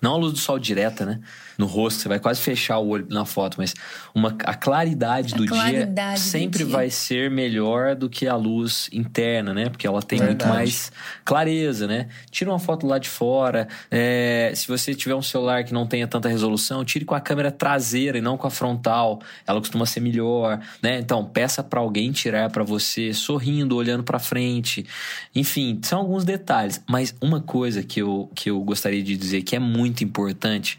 não 0.00 0.14
a 0.14 0.16
luz 0.16 0.32
do 0.32 0.38
sol 0.38 0.58
direta, 0.58 1.04
né? 1.04 1.20
No 1.58 1.66
rosto, 1.66 2.02
você 2.02 2.08
vai 2.08 2.20
quase 2.20 2.40
fechar 2.40 2.78
o 2.78 2.86
olho 2.86 3.06
na 3.10 3.24
foto, 3.24 3.56
mas 3.58 3.74
uma, 4.14 4.28
a 4.44 4.54
claridade 4.54 5.34
a 5.34 5.36
do 5.36 5.44
claridade 5.44 6.20
dia 6.20 6.30
sempre 6.30 6.60
do 6.60 6.68
dia. 6.68 6.76
vai 6.76 6.88
ser 6.88 7.28
melhor 7.28 7.96
do 7.96 8.08
que 8.08 8.28
a 8.28 8.36
luz 8.36 8.88
interna, 8.92 9.52
né? 9.52 9.68
Porque 9.68 9.84
ela 9.84 10.00
tem 10.00 10.20
Verdade. 10.20 10.44
muito 10.44 10.56
mais 10.56 10.92
clareza, 11.24 11.88
né? 11.88 12.06
Tira 12.30 12.50
uma 12.50 12.60
foto 12.60 12.86
lá 12.86 12.96
de 12.98 13.08
fora. 13.08 13.66
É, 13.90 14.52
se 14.54 14.68
você 14.68 14.94
tiver 14.94 15.16
um 15.16 15.22
celular 15.22 15.64
que 15.64 15.74
não 15.74 15.84
tenha 15.84 16.06
tanta 16.06 16.28
resolução, 16.28 16.84
tire 16.84 17.04
com 17.04 17.16
a 17.16 17.20
câmera 17.20 17.50
traseira 17.50 18.18
e 18.18 18.20
não 18.20 18.36
com 18.36 18.46
a 18.46 18.50
frontal. 18.50 19.20
Ela 19.44 19.58
costuma 19.58 19.84
ser 19.84 19.98
melhor, 19.98 20.60
né? 20.80 21.00
Então, 21.00 21.24
peça 21.24 21.60
para 21.64 21.80
alguém 21.80 22.12
tirar 22.12 22.50
para 22.50 22.62
você, 22.62 23.12
sorrindo, 23.12 23.74
olhando 23.74 24.04
para 24.04 24.20
frente. 24.20 24.86
Enfim, 25.34 25.80
são 25.82 25.98
alguns 25.98 26.22
detalhes. 26.22 26.80
Mas 26.88 27.12
uma 27.20 27.40
coisa 27.40 27.82
que 27.82 28.00
eu, 28.00 28.30
que 28.32 28.48
eu 28.48 28.60
gostaria 28.60 29.02
de 29.02 29.16
dizer 29.16 29.42
que 29.42 29.56
é 29.56 29.58
muito 29.58 30.04
importante 30.04 30.78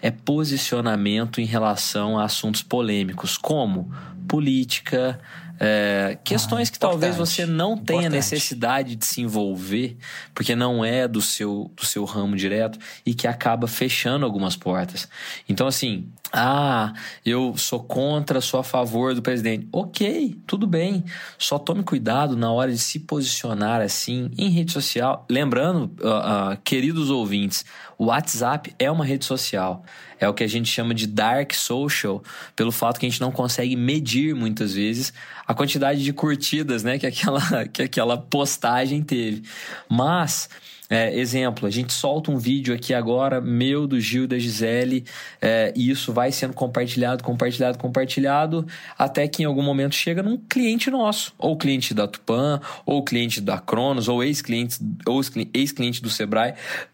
é 0.00 0.11
posicionamento 0.12 1.40
em 1.40 1.44
relação 1.44 2.18
a 2.18 2.24
assuntos 2.24 2.62
polêmicos, 2.62 3.36
como 3.36 3.90
política, 4.28 5.18
é, 5.64 6.18
questões 6.24 6.68
ah, 6.68 6.72
que 6.72 6.78
talvez 6.78 7.16
você 7.16 7.46
não 7.46 7.76
tenha 7.76 8.00
importante. 8.00 8.16
necessidade 8.16 8.96
de 8.96 9.06
se 9.06 9.20
envolver, 9.20 9.96
porque 10.34 10.56
não 10.56 10.84
é 10.84 11.06
do 11.06 11.20
seu, 11.20 11.70
do 11.76 11.86
seu 11.86 12.04
ramo 12.04 12.34
direto 12.34 12.78
e 13.06 13.14
que 13.14 13.28
acaba 13.28 13.68
fechando 13.68 14.24
algumas 14.24 14.56
portas. 14.56 15.08
Então, 15.48 15.66
assim, 15.66 16.08
ah, 16.32 16.94
eu 17.24 17.54
sou 17.58 17.78
contra, 17.78 18.40
sou 18.40 18.58
a 18.58 18.64
favor 18.64 19.14
do 19.14 19.20
presidente. 19.20 19.68
Ok, 19.70 20.36
tudo 20.46 20.66
bem. 20.66 21.04
Só 21.38 21.58
tome 21.58 21.82
cuidado 21.82 22.36
na 22.36 22.50
hora 22.50 22.72
de 22.72 22.78
se 22.78 22.98
posicionar 22.98 23.82
assim 23.82 24.30
em 24.38 24.48
rede 24.48 24.72
social. 24.72 25.26
Lembrando, 25.30 25.92
uh, 26.00 26.54
uh, 26.54 26.58
queridos 26.64 27.10
ouvintes, 27.10 27.64
o 28.02 28.06
WhatsApp 28.06 28.74
é 28.80 28.90
uma 28.90 29.04
rede 29.04 29.24
social. 29.24 29.84
É 30.18 30.28
o 30.28 30.34
que 30.34 30.42
a 30.42 30.48
gente 30.48 30.68
chama 30.68 30.92
de 30.92 31.06
dark 31.06 31.52
social, 31.52 32.20
pelo 32.56 32.72
fato 32.72 32.98
que 32.98 33.06
a 33.06 33.08
gente 33.08 33.20
não 33.20 33.30
consegue 33.30 33.76
medir 33.76 34.34
muitas 34.34 34.74
vezes 34.74 35.12
a 35.46 35.54
quantidade 35.54 36.02
de 36.02 36.12
curtidas, 36.12 36.82
né, 36.82 36.98
que 36.98 37.06
aquela, 37.06 37.40
que 37.72 37.80
aquela 37.80 38.18
postagem 38.18 39.02
teve. 39.02 39.44
Mas 39.88 40.48
é, 40.92 41.18
exemplo, 41.18 41.66
a 41.66 41.70
gente 41.70 41.90
solta 41.90 42.30
um 42.30 42.36
vídeo 42.36 42.74
aqui 42.74 42.92
agora, 42.92 43.40
meu, 43.40 43.86
do 43.86 43.98
Gil, 43.98 44.26
da 44.26 44.38
Gisele, 44.38 45.06
é, 45.40 45.72
e 45.74 45.88
isso 45.88 46.12
vai 46.12 46.30
sendo 46.30 46.52
compartilhado, 46.52 47.24
compartilhado, 47.24 47.78
compartilhado, 47.78 48.66
até 48.98 49.26
que 49.26 49.42
em 49.42 49.46
algum 49.46 49.62
momento 49.62 49.94
chega 49.94 50.22
num 50.22 50.36
cliente 50.36 50.90
nosso, 50.90 51.32
ou 51.38 51.56
cliente 51.56 51.94
da 51.94 52.06
Tupan, 52.06 52.60
ou 52.84 53.02
cliente 53.02 53.40
da 53.40 53.58
Cronos, 53.58 54.06
ou 54.06 54.22
ex-cliente 54.22 54.80
ou 55.06 55.22
ex-cliente 55.54 56.02
do 56.02 56.10
Sebrae, 56.10 56.52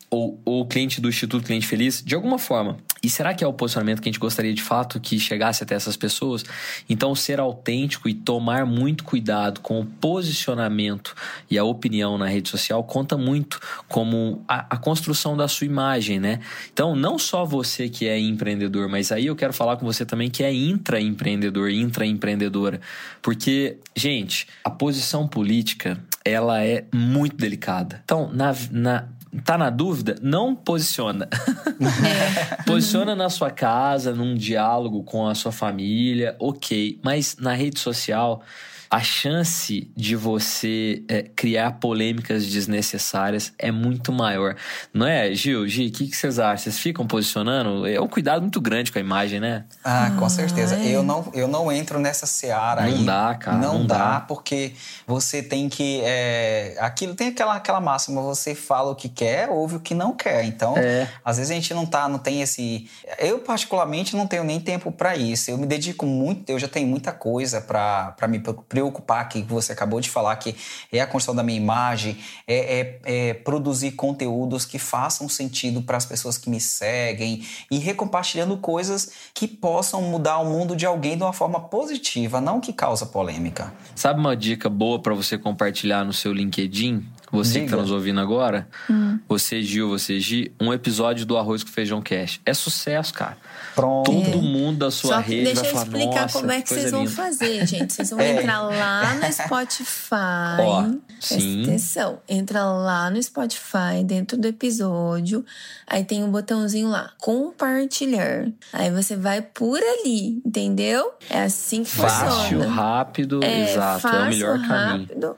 ou, 0.09 0.41
ou 0.45 0.65
cliente 0.65 1.01
do 1.01 1.09
Instituto 1.09 1.45
Cliente 1.45 1.67
Feliz, 1.67 2.01
de 2.01 2.15
alguma 2.15 2.39
forma. 2.39 2.79
E 3.03 3.09
será 3.09 3.33
que 3.33 3.45
é 3.45 3.47
o 3.47 3.53
posicionamento 3.53 4.01
que 4.01 4.09
a 4.09 4.13
gente 4.13 4.21
gostaria 4.21 4.53
de 4.53 4.63
fato 4.63 4.99
que 4.99 5.21
chegasse 5.21 5.63
até 5.63 5.75
essas 5.75 5.97
pessoas? 5.97 6.45
Então, 6.89 7.15
ser 7.15 7.39
autêntico 7.39 8.09
e 8.09 8.15
tomar 8.15 8.67
muito 8.67 9.05
cuidado 9.05 9.61
com 9.61 9.81
o 9.81 9.87
posicionamento 9.87 11.15
e 11.51 11.57
a 11.57 11.65
opinião 11.65 12.19
na 12.19 12.27
rede 12.27 12.49
social 12.49 12.83
conta 12.83 13.17
muito 13.17 13.61
como 13.88 14.44
a, 14.46 14.74
a, 14.74 14.77
construção 14.77 15.37
da 15.37 15.48
sua 15.48 15.66
imagem, 15.66 16.20
né? 16.20 16.40
Então, 16.72 16.94
não 16.94 17.18
só 17.18 17.44
você 17.44 17.88
que 17.88 18.07
é 18.07 18.18
empreendedor, 18.18 18.88
mas 18.88 19.11
aí 19.11 19.27
eu 19.27 19.35
quero 19.35 19.53
falar 19.53 19.77
com 19.77 19.87
você 19.87 20.05
também 20.05 20.31
que 20.31 20.44
é 20.44 20.53
intraempreendedor, 20.53 21.70
intraempreendedora. 21.70 22.81
Porque, 23.22 23.79
gente, 23.96 24.46
a 24.62 24.70
posição 24.70 25.27
política, 25.27 25.98
ela 26.24 26.62
é 26.62 26.85
muito 26.92 27.37
delicada. 27.37 28.03
Então, 28.05 28.31
na, 28.33 28.55
na 28.70 29.09
tá 29.44 29.59
na 29.59 29.70
dúvida, 29.70 30.16
não 30.22 30.55
posiciona. 30.55 31.29
É. 31.31 32.62
posiciona 32.64 33.14
na 33.14 33.29
sua 33.29 33.51
casa, 33.51 34.14
num 34.14 34.35
diálogo 34.35 35.03
com 35.03 35.27
a 35.27 35.35
sua 35.35 35.53
família, 35.53 36.37
ok. 36.38 36.98
Mas 37.03 37.37
na 37.38 37.53
rede 37.55 37.79
social, 37.79 38.42
a 38.90 39.01
chance 39.01 39.90
de 39.94 40.16
você 40.16 41.03
é, 41.09 41.22
criar 41.22 41.72
polêmicas 41.72 42.46
desnecessárias 42.46 43.53
é 43.59 43.70
muito 43.70 44.12
maior. 44.12 44.57
Não 44.94 45.07
é, 45.07 45.35
Gil? 45.35 45.68
Gil, 45.68 45.88
o 45.88 45.92
que, 45.92 46.07
que 46.09 46.16
vocês 46.16 46.38
acham? 46.38 46.64
Vocês 46.64 46.79
ficam 46.79 47.07
posicionando? 47.07 47.87
É 47.87 48.01
um 48.01 48.09
cuidado 48.09 48.40
muito 48.40 48.61
grande 48.61 48.90
com 48.90 48.98
a 48.98 49.01
imagem, 49.01 49.40
né? 49.40 49.64
Ah, 49.85 50.11
com 50.18 50.29
certeza. 50.29 50.77
Ah, 50.77 50.85
é. 50.85 50.88
Eu, 50.88 51.03
não, 51.03 51.31
eu 51.35 51.46
não 51.46 51.70
entro 51.70 51.98
nessa 51.98 52.24
seara 52.24 52.83
não 52.83 52.88
aí. 52.88 53.05
Dá, 53.05 53.35
cara, 53.35 53.59
não, 53.59 53.79
não 53.81 53.87
dá, 53.87 53.98
dá, 53.98 54.20
porque 54.20 54.72
você 55.07 55.42
tem 55.42 55.68
que. 55.68 56.01
É, 56.03 56.77
aquilo 56.81 57.14
tem 57.14 57.29
aquela, 57.29 57.57
aquela 57.57 57.81
máxima: 57.81 58.22
você 58.22 58.55
fala 58.55 58.90
o 58.90 58.94
que 58.94 59.09
quer, 59.09 59.51
ouve 59.51 59.77
o 59.77 59.81
que 59.81 59.94
não 59.94 60.14
quer. 60.14 60.44
Então, 60.44 60.77
é. 60.79 61.09
às 61.22 61.37
vezes 61.37 61.51
a 61.51 61.55
gente 61.55 61.74
não 61.74 61.85
tá, 61.85 62.09
não 62.09 62.18
tem 62.18 62.40
esse. 62.40 62.88
Eu, 63.18 63.38
particularmente, 63.40 64.16
não 64.16 64.27
tenho 64.27 64.44
nem 64.44 64.59
tempo 64.59 64.90
para 64.90 65.14
isso. 65.14 65.51
Eu 65.51 65.59
me 65.59 65.66
dedico 65.66 66.07
muito, 66.07 66.48
eu 66.48 66.59
já 66.59 66.68
tenho 66.68 66.88
muita 66.88 67.12
coisa 67.12 67.61
para 67.61 68.14
me 68.29 68.38
preocupar 68.38 68.78
preocupar, 68.79 69.29
que 69.29 69.43
você 69.43 69.73
acabou 69.73 70.01
de 70.01 70.09
falar, 70.09 70.37
que 70.37 70.55
é 70.93 71.01
a 71.01 71.07
construção 71.07 71.35
da 71.35 71.43
minha 71.43 71.59
imagem, 71.59 72.17
é, 72.47 72.81
é, 72.81 73.29
é 73.31 73.35
produzir 73.35 73.93
conteúdos 73.93 74.64
que 74.64 74.79
façam 74.79 75.29
sentido 75.29 75.83
para 75.83 75.97
as 75.97 76.07
pessoas 76.07 76.38
que 76.38 76.49
me 76.49 76.61
seguem 76.61 77.45
e 77.69 77.79
recompartilhando 77.79 78.57
coisas 78.59 79.11
que 79.35 79.49
possam 79.49 80.01
mudar 80.01 80.38
o 80.38 80.45
mundo 80.45 80.77
de 80.77 80.87
alguém 80.87 81.17
de 81.17 81.25
uma 81.25 81.33
forma 81.33 81.61
positiva, 81.61 82.41
não 82.41 82.61
que 82.61 82.73
causa 82.73 83.05
polêmica. 83.05 83.73
Sabe 83.97 84.21
uma 84.21 84.37
dica 84.37 84.69
boa 84.69 85.01
para 85.01 85.12
você 85.12 85.37
compartilhar 85.37 86.05
no 86.05 86.12
seu 86.12 86.33
LinkedIn? 86.33 87.05
Você 87.31 87.55
Diga. 87.55 87.64
que 87.64 87.71
tá 87.71 87.77
nos 87.77 87.91
ouvindo 87.91 88.21
agora, 88.21 88.67
hum. 88.88 89.19
você 89.29 89.62
Gil, 89.62 89.88
você 89.88 90.19
Gi, 90.19 90.53
um 90.61 90.73
episódio 90.73 91.27
do 91.27 91.37
Arroz 91.37 91.62
com 91.62 91.71
Feijão 91.71 92.01
Cast. 92.01 92.41
É 92.45 92.55
sucesso, 92.55 93.12
cara. 93.12 93.37
Pronto. 93.75 94.11
Todo 94.11 94.43
mundo 94.43 94.79
da 94.79 94.91
sua 94.91 95.17
Só 95.17 95.21
rede 95.21 95.45
deixa 95.45 95.62
vai 95.62 95.71
falar, 95.71 95.85
Deixa 95.85 95.97
eu 95.97 96.09
explicar 96.09 96.33
como 96.33 96.51
é 96.51 96.62
que 96.62 96.69
vocês 96.69 96.91
vão 96.91 97.07
fazer, 97.07 97.67
gente. 97.67 97.93
Vocês 97.93 98.11
vão 98.11 98.19
é. 98.21 98.33
entrar 98.33 98.62
lá 98.62 99.14
no 99.14 99.33
Spotify. 99.33 100.61
Ó, 100.61 100.91
sim. 101.21 101.62
Atenção. 101.62 102.19
Entra 102.29 102.64
lá 102.64 103.11
no 103.11 103.23
Spotify, 103.23 104.03
dentro 104.05 104.37
do 104.38 104.49
episódio. 104.49 105.45
Aí 105.87 106.05
tem 106.05 106.25
um 106.25 106.31
botãozinho 106.31 106.88
lá, 106.88 107.12
compartilhar. 107.19 108.49
Aí 108.73 108.91
você 108.91 109.17
vai 109.17 109.43
por 109.43 109.79
ali, 109.79 110.41
entendeu? 110.45 111.12
É 111.29 111.43
assim 111.43 111.85
que 111.85 111.91
fácil, 111.91 112.31
funciona. 112.31 112.64
Fácil, 112.64 112.75
rápido, 112.75 113.45
é, 113.45 113.71
exato. 113.71 114.01
Fácil, 114.01 114.19
é 114.19 114.23
o 114.23 114.29
melhor 114.29 114.59
rápido. 114.59 115.09
caminho. 115.09 115.37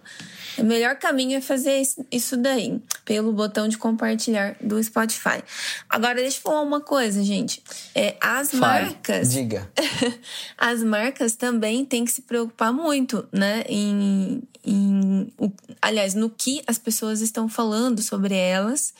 O 0.60 0.64
melhor 0.64 0.96
caminho 0.96 1.38
é 1.38 1.40
fazer 1.40 1.82
isso 2.10 2.36
daí, 2.36 2.80
pelo 3.04 3.32
botão 3.32 3.66
de 3.66 3.78
compartilhar 3.78 4.56
do 4.60 4.82
Spotify. 4.82 5.42
Agora, 5.88 6.16
deixa 6.16 6.38
eu 6.38 6.42
falar 6.42 6.62
uma 6.62 6.80
coisa, 6.80 7.22
gente. 7.24 7.62
É, 7.94 8.16
as 8.20 8.52
marcas. 8.52 9.30
Diga. 9.30 9.70
as 10.58 10.82
marcas 10.82 11.34
também 11.34 11.84
têm 11.84 12.04
que 12.04 12.12
se 12.12 12.22
preocupar 12.22 12.72
muito, 12.72 13.26
né? 13.32 13.64
Em, 13.68 14.42
em, 14.64 15.32
aliás, 15.80 16.14
no 16.14 16.30
que 16.30 16.62
as 16.66 16.78
pessoas 16.78 17.20
estão 17.20 17.48
falando 17.48 18.02
sobre 18.02 18.34
elas 18.34 18.92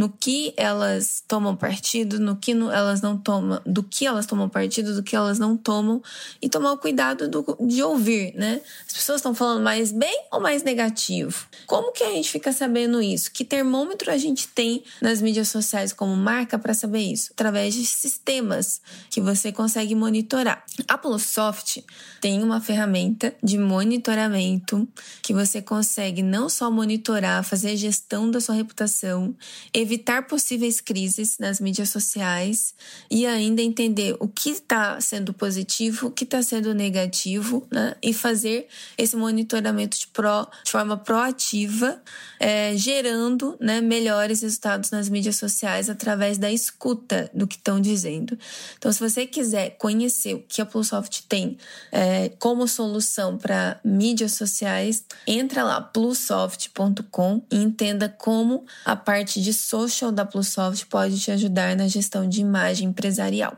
no 0.00 0.08
que 0.08 0.54
elas 0.56 1.22
tomam 1.28 1.54
partido, 1.54 2.18
no 2.18 2.34
que 2.34 2.52
elas 2.52 3.02
não 3.02 3.18
tomam, 3.18 3.60
do 3.66 3.82
que 3.82 4.06
elas 4.06 4.24
tomam 4.24 4.48
partido, 4.48 4.94
do 4.94 5.02
que 5.02 5.14
elas 5.14 5.38
não 5.38 5.58
tomam, 5.58 6.02
e 6.40 6.48
tomar 6.48 6.72
o 6.72 6.78
cuidado 6.78 7.28
do, 7.28 7.44
de 7.60 7.82
ouvir, 7.82 8.32
né? 8.34 8.62
As 8.86 8.94
pessoas 8.94 9.16
estão 9.16 9.34
falando 9.34 9.62
mais 9.62 9.92
bem 9.92 10.24
ou 10.32 10.40
mais 10.40 10.62
negativo? 10.62 11.46
Como 11.66 11.92
que 11.92 12.02
a 12.02 12.08
gente 12.12 12.30
fica 12.30 12.50
sabendo 12.50 13.02
isso? 13.02 13.30
Que 13.30 13.44
termômetro 13.44 14.10
a 14.10 14.16
gente 14.16 14.48
tem 14.48 14.82
nas 15.02 15.20
mídias 15.20 15.48
sociais 15.48 15.92
como 15.92 16.16
marca 16.16 16.58
para 16.58 16.72
saber 16.72 17.00
isso? 17.00 17.32
Através 17.32 17.74
de 17.74 17.84
sistemas 17.84 18.80
que 19.10 19.20
você 19.20 19.52
consegue 19.52 19.94
monitorar. 19.94 20.64
A 20.88 20.96
Plussoft 20.96 21.84
tem 22.22 22.42
uma 22.42 22.58
ferramenta 22.58 23.34
de 23.42 23.58
monitoramento 23.58 24.88
que 25.22 25.32
você 25.32 25.60
consegue 25.62 26.22
não 26.22 26.48
só 26.48 26.70
monitorar, 26.70 27.44
fazer 27.44 27.76
gestão 27.76 28.30
da 28.30 28.40
sua 28.40 28.54
reputação, 28.54 29.34
evitar 29.72 30.26
possíveis 30.26 30.80
crises 30.80 31.38
nas 31.38 31.60
mídias 31.60 31.90
sociais 31.90 32.74
e 33.10 33.26
ainda 33.26 33.62
entender 33.62 34.16
o 34.20 34.28
que 34.28 34.50
está 34.50 35.00
sendo 35.00 35.32
positivo, 35.32 36.08
o 36.08 36.10
que 36.10 36.24
está 36.24 36.42
sendo 36.42 36.74
negativo, 36.74 37.66
né? 37.70 37.94
E 38.02 38.12
fazer 38.12 38.66
esse 38.96 39.16
monitoramento 39.16 39.98
de, 39.98 40.06
de 40.06 40.70
forma 40.70 40.96
proativa, 40.96 42.00
é, 42.38 42.76
gerando 42.76 43.56
né, 43.60 43.80
melhores 43.80 44.42
resultados 44.42 44.90
nas 44.90 45.08
mídias 45.08 45.36
sociais 45.36 45.90
através 45.90 46.38
da 46.38 46.50
escuta 46.50 47.30
do 47.34 47.46
que 47.46 47.56
estão 47.56 47.80
dizendo. 47.80 48.38
Então, 48.78 48.92
se 48.92 49.00
você 49.00 49.26
quiser 49.26 49.76
conhecer 49.78 50.34
o 50.34 50.42
que 50.48 50.60
a 50.60 50.66
Plussoft 50.66 51.24
tem 51.28 51.58
é, 51.92 52.30
como 52.38 52.66
solução 52.66 53.36
para 53.36 53.78
mídias 53.84 54.32
sociais, 54.32 54.89
entra 55.26 55.62
lá, 55.62 55.80
plussoft.com 55.80 57.42
e 57.50 57.56
entenda 57.56 58.08
como 58.08 58.64
a 58.84 58.96
parte 58.96 59.40
de 59.40 59.52
social 59.52 60.12
da 60.12 60.24
Plussoft 60.24 60.86
pode 60.86 61.18
te 61.18 61.30
ajudar 61.30 61.76
na 61.76 61.88
gestão 61.88 62.28
de 62.28 62.40
imagem 62.40 62.88
empresarial. 62.88 63.56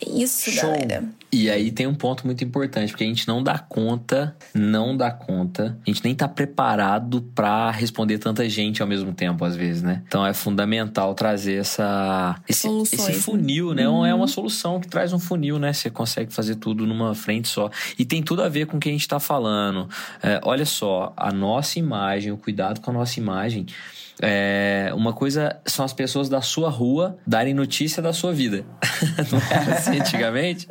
Isso, 0.00 0.50
Show. 0.50 0.70
galera. 0.70 1.04
E 1.32 1.50
aí 1.50 1.72
tem 1.72 1.86
um 1.86 1.94
ponto 1.94 2.24
muito 2.24 2.44
importante, 2.44 2.90
porque 2.90 3.02
a 3.02 3.06
gente 3.06 3.26
não 3.26 3.42
dá 3.42 3.58
conta, 3.58 4.36
não 4.54 4.96
dá 4.96 5.10
conta, 5.10 5.76
a 5.84 5.90
gente 5.90 6.04
nem 6.04 6.14
tá 6.14 6.28
preparado 6.28 7.22
para 7.34 7.72
responder 7.72 8.18
tanta 8.18 8.48
gente 8.48 8.80
ao 8.80 8.86
mesmo 8.86 9.12
tempo, 9.12 9.44
às 9.44 9.56
vezes, 9.56 9.82
né? 9.82 10.02
Então 10.06 10.24
é 10.24 10.32
fundamental 10.32 11.12
trazer 11.14 11.54
essa 11.60 12.40
esse, 12.48 12.68
esse 12.68 13.10
né? 13.10 13.14
funil, 13.14 13.74
né? 13.74 13.88
Uhum. 13.88 14.06
É 14.06 14.14
uma 14.14 14.28
solução 14.28 14.78
que 14.78 14.86
traz 14.86 15.12
um 15.12 15.18
funil, 15.18 15.58
né? 15.58 15.72
Você 15.72 15.90
consegue 15.90 16.32
fazer 16.32 16.54
tudo 16.54 16.86
numa 16.86 17.14
frente 17.14 17.48
só. 17.48 17.68
E 17.98 18.04
tem 18.04 18.22
tudo 18.22 18.42
a 18.42 18.48
ver 18.48 18.66
com 18.66 18.76
o 18.76 18.80
que 18.80 18.88
a 18.88 18.92
gente 18.92 19.08
tá 19.08 19.18
falando. 19.18 19.88
É, 20.22 20.40
olha 20.44 20.64
só, 20.64 21.12
a 21.16 21.32
nossa 21.32 21.78
imagem, 21.78 22.30
o 22.30 22.36
cuidado 22.36 22.80
com 22.80 22.90
a 22.90 22.94
nossa 22.94 23.18
imagem 23.18 23.66
é, 24.22 24.92
uma 24.94 25.12
coisa 25.12 25.60
são 25.66 25.84
as 25.84 25.92
pessoas 25.92 26.28
da 26.28 26.40
sua 26.40 26.70
rua 26.70 27.18
darem 27.26 27.52
notícia 27.52 28.00
da 28.00 28.12
sua 28.12 28.32
vida. 28.32 28.64
Não 29.30 29.40
era 29.50 29.74
assim 29.74 30.00
antigamente? 30.00 30.68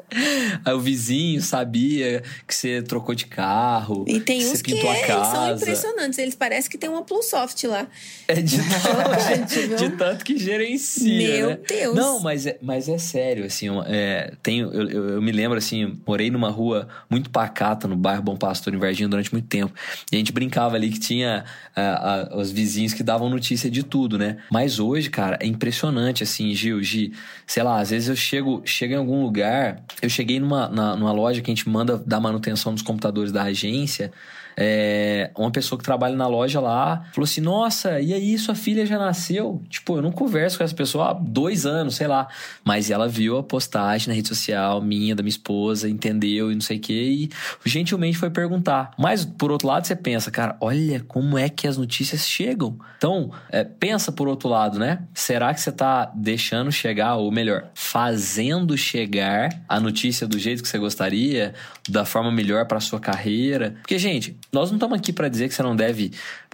Aí 0.64 0.74
o 0.74 0.80
vizinho 0.80 1.42
sabia 1.42 2.24
que 2.48 2.56
você 2.56 2.82
trocou 2.82 3.14
de 3.14 3.26
carro. 3.26 4.06
E 4.08 4.20
tem 4.20 4.40
que 4.40 4.46
uns 4.46 4.62
que 4.62 4.74
é, 4.76 5.08
são 5.08 5.56
impressionantes. 5.56 6.20
Eles 6.20 6.36
parecem 6.36 6.72
que 6.72 6.78
tem 6.78 6.90
uma 6.90 7.04
Plussoft 7.04 7.66
lá. 7.68 7.88
É 8.28 8.36
de, 8.42 8.58
tanto, 8.58 9.76
de 9.76 9.90
tanto 9.98 10.26
que 10.26 10.38
gerencia. 10.38 11.38
Meu 11.38 11.50
né? 11.50 11.60
Deus. 11.68 11.96
Não, 11.96 12.20
mas 12.22 12.46
é, 12.46 12.58
mas 12.62 12.88
é 12.88 12.98
sério, 12.98 13.46
assim, 13.46 13.68
é, 13.88 14.34
tenho, 14.42 14.72
eu, 14.74 14.90
eu, 14.90 15.10
eu, 15.16 15.22
me 15.22 15.32
lembro 15.32 15.58
assim, 15.58 16.00
morei 16.08 16.32
numa 16.32 16.50
rua 16.50 16.88
muito 17.10 17.30
pacata 17.30 17.88
no 17.88 17.96
bairro 17.96 18.22
Bom 18.22 18.38
Pastor, 18.38 18.74
em 18.74 18.78
Varginha, 18.78 19.10
durante 19.10 19.32
muito 19.32 19.48
tempo. 19.48 19.74
E 20.12 20.16
a 20.16 20.20
gente 20.20 20.32
brincava 20.32 20.76
ali 20.76 20.90
que 20.90 21.00
tinha 21.00 21.44
uh, 21.76 22.36
uh, 22.36 22.40
os 22.40 22.52
vizinhos 22.52 22.94
que 22.94 23.04
davam 23.04 23.33
notícia 23.34 23.70
de 23.70 23.84
tudo, 23.84 24.18
né? 24.18 24.38
Mas 24.52 24.80
hoje, 24.80 25.10
cara, 25.10 25.38
é 25.42 25.46
impressionante, 25.46 26.24
assim, 26.24 26.54
Gil, 26.54 26.82
Gi, 26.82 27.12
sei 27.46 27.64
lá, 27.64 27.80
às 27.80 27.90
vezes 27.90 28.10
eu 28.10 28.16
chego, 28.16 28.62
chego 28.66 28.94
em 28.94 28.98
algum 28.98 29.22
lugar, 29.22 29.82
eu 30.02 30.10
cheguei 30.10 30.40
numa, 30.40 30.70
na, 30.70 30.96
numa 30.96 31.12
loja 31.12 31.42
que 31.42 31.52
a 31.52 31.54
gente 31.54 31.68
manda 31.68 32.02
dar 32.06 32.20
manutenção 32.20 32.74
dos 32.74 32.84
computadores 32.84 33.32
da 33.32 33.44
agência, 33.44 34.12
é, 34.58 35.32
uma 35.38 35.52
pessoa 35.52 35.78
que 35.78 35.84
trabalha 35.84 36.16
na 36.16 36.28
loja 36.28 36.60
lá 36.60 37.06
falou 37.14 37.26
assim: 37.26 37.42
Nossa, 37.42 38.00
e 38.00 38.14
aí, 38.14 38.38
sua 38.38 38.56
filha 38.56 38.86
já 38.86 38.98
nasceu? 38.98 39.62
Tipo, 39.70 39.98
eu 39.98 40.02
não 40.02 40.12
converso 40.12 40.58
com 40.58 40.64
essa 40.64 40.76
pessoa 40.76 41.10
há 41.10 41.14
dois 41.14 41.66
anos, 41.66 41.96
sei 41.96 42.08
lá. 42.08 42.28
Mas 42.64 42.90
ela 42.90 43.08
viu 43.08 43.38
a 43.38 43.44
postagem 43.44 44.10
na 44.10 44.14
rede 44.14 44.28
social 44.28 44.82
minha, 44.82 45.16
da 45.16 45.24
minha 45.24 45.30
esposa, 45.30 45.90
entendeu 45.90 46.52
e 46.52 46.56
não 46.56 46.62
sei 46.62 46.78
o 46.78 46.82
quê, 46.82 46.94
e 46.94 47.30
gentilmente 47.66 48.18
foi 48.18 48.30
perguntar. 48.30 48.92
Mas, 48.98 49.26
por 49.26 49.52
outro 49.52 49.68
lado, 49.68 49.86
você 49.86 49.96
pensa, 49.96 50.32
cara, 50.32 50.56
olha 50.60 51.00
como 51.08 51.38
é 51.38 51.50
que 51.50 51.68
as 51.68 51.78
notícias 51.78 52.28
chegam. 52.28 52.78
Então, 52.98 53.32
é, 53.50 53.64
pensa 53.64 54.12
por 54.12 54.28
outro 54.28 54.50
lado, 54.50 54.80
né? 54.80 55.00
Será 55.14 55.54
que 55.54 55.62
você 55.62 55.72
tá 55.72 56.12
deixando 56.16 56.72
chegar, 56.72 57.16
ou 57.16 57.32
melhor, 57.32 57.70
fazendo 57.74 58.78
chegar 58.78 59.50
a 59.68 59.80
notícia 59.80 60.28
do 60.28 60.38
jeito 60.40 60.62
que 60.62 60.70
você 60.70 60.78
gostaria, 60.78 61.54
da 61.90 62.06
forma 62.06 62.32
melhor 62.32 62.66
para 62.66 62.80
sua 62.80 63.00
carreira? 63.00 63.76
Porque, 63.82 63.98
gente, 63.98 64.38
nós 64.54 64.70
não 64.70 64.78
estamos 64.78 64.98
aqui 64.98 65.12
para 65.12 65.28
dizer 65.28 65.50
que 65.50 65.56
você 65.56 65.64
não 65.64 65.76
deve 65.76 66.12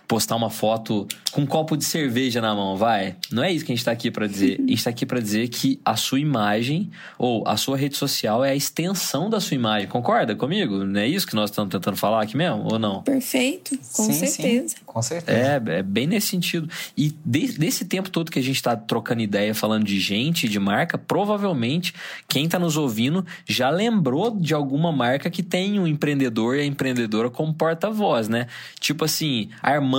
postar 0.10 0.36
uma 0.36 0.50
foto 0.50 1.08
com 1.32 1.42
um 1.42 1.46
copo 1.46 1.78
de 1.78 1.86
cerveja 1.86 2.42
na 2.42 2.56
mão, 2.56 2.76
vai. 2.76 3.16
Não 3.32 3.44
é 3.44 3.52
isso 3.52 3.64
que 3.64 3.72
a 3.72 3.76
gente 3.76 3.82
está 3.82 3.92
aqui 3.92 4.10
para 4.10 4.26
dizer. 4.26 4.56
A 4.58 4.62
gente 4.62 4.74
está 4.74 4.90
aqui 4.90 5.06
para 5.06 5.20
dizer 5.20 5.48
que 5.50 5.80
a 5.86 5.96
sua 5.96 6.20
imagem 6.20 6.90
ou 7.16 7.48
a 7.48 7.56
sua 7.56 7.78
rede 7.78 7.96
social 7.96 8.44
é 8.44 8.50
a 8.50 8.56
extensão 8.56 9.30
da 9.30 9.40
sua 9.40 9.54
imagem. 9.54 9.88
Concorda 9.88 10.36
comigo? 10.36 10.84
Não 10.84 11.00
é 11.00 11.08
isso 11.08 11.28
que 11.28 11.36
nós 11.36 11.52
estamos 11.52 11.72
tentando 11.72 11.96
falar 11.96 12.24
aqui 12.24 12.36
mesmo 12.36 12.68
ou 12.72 12.80
não? 12.80 13.04
Perfeito, 13.04 13.78
com 13.94 14.04
sim, 14.04 14.14
certeza. 14.14 14.70
Sim, 14.70 14.84
com 14.84 15.00
certeza. 15.00 15.38
É, 15.38 15.78
é 15.78 15.84
bem 15.84 16.08
nesse 16.08 16.28
sentido. 16.28 16.68
E 16.98 17.14
de, 17.24 17.60
desse 17.60 17.86
tempo 17.86 18.10
todo 18.10 18.32
que 18.32 18.40
a 18.40 18.44
gente 18.44 18.56
está 18.56 18.76
trocando 18.76 19.22
ideia, 19.22 19.54
falando 19.54 19.84
de 19.84 20.00
gente, 20.00 20.50
de 20.50 20.60
marca, 20.60 20.98
provavelmente 20.98 21.94
quem 22.28 22.46
está 22.46 22.58
nos 22.58 22.78
ouvindo 22.78 23.24
já 23.48 23.70
lembrou 23.70 24.32
de 24.32 24.56
alguma 24.56 24.92
marca 24.92 25.30
que 25.30 25.44
tem 25.44 25.80
um 25.80 25.86
empreendedor 25.86 26.56
e 26.58 26.62
a 26.62 26.66
empreendedora 26.66 27.30
como 27.30 27.54
porta-voz, 27.54 28.28
né? 28.28 28.48
Tipo 28.80 29.06
assim, 29.06 29.50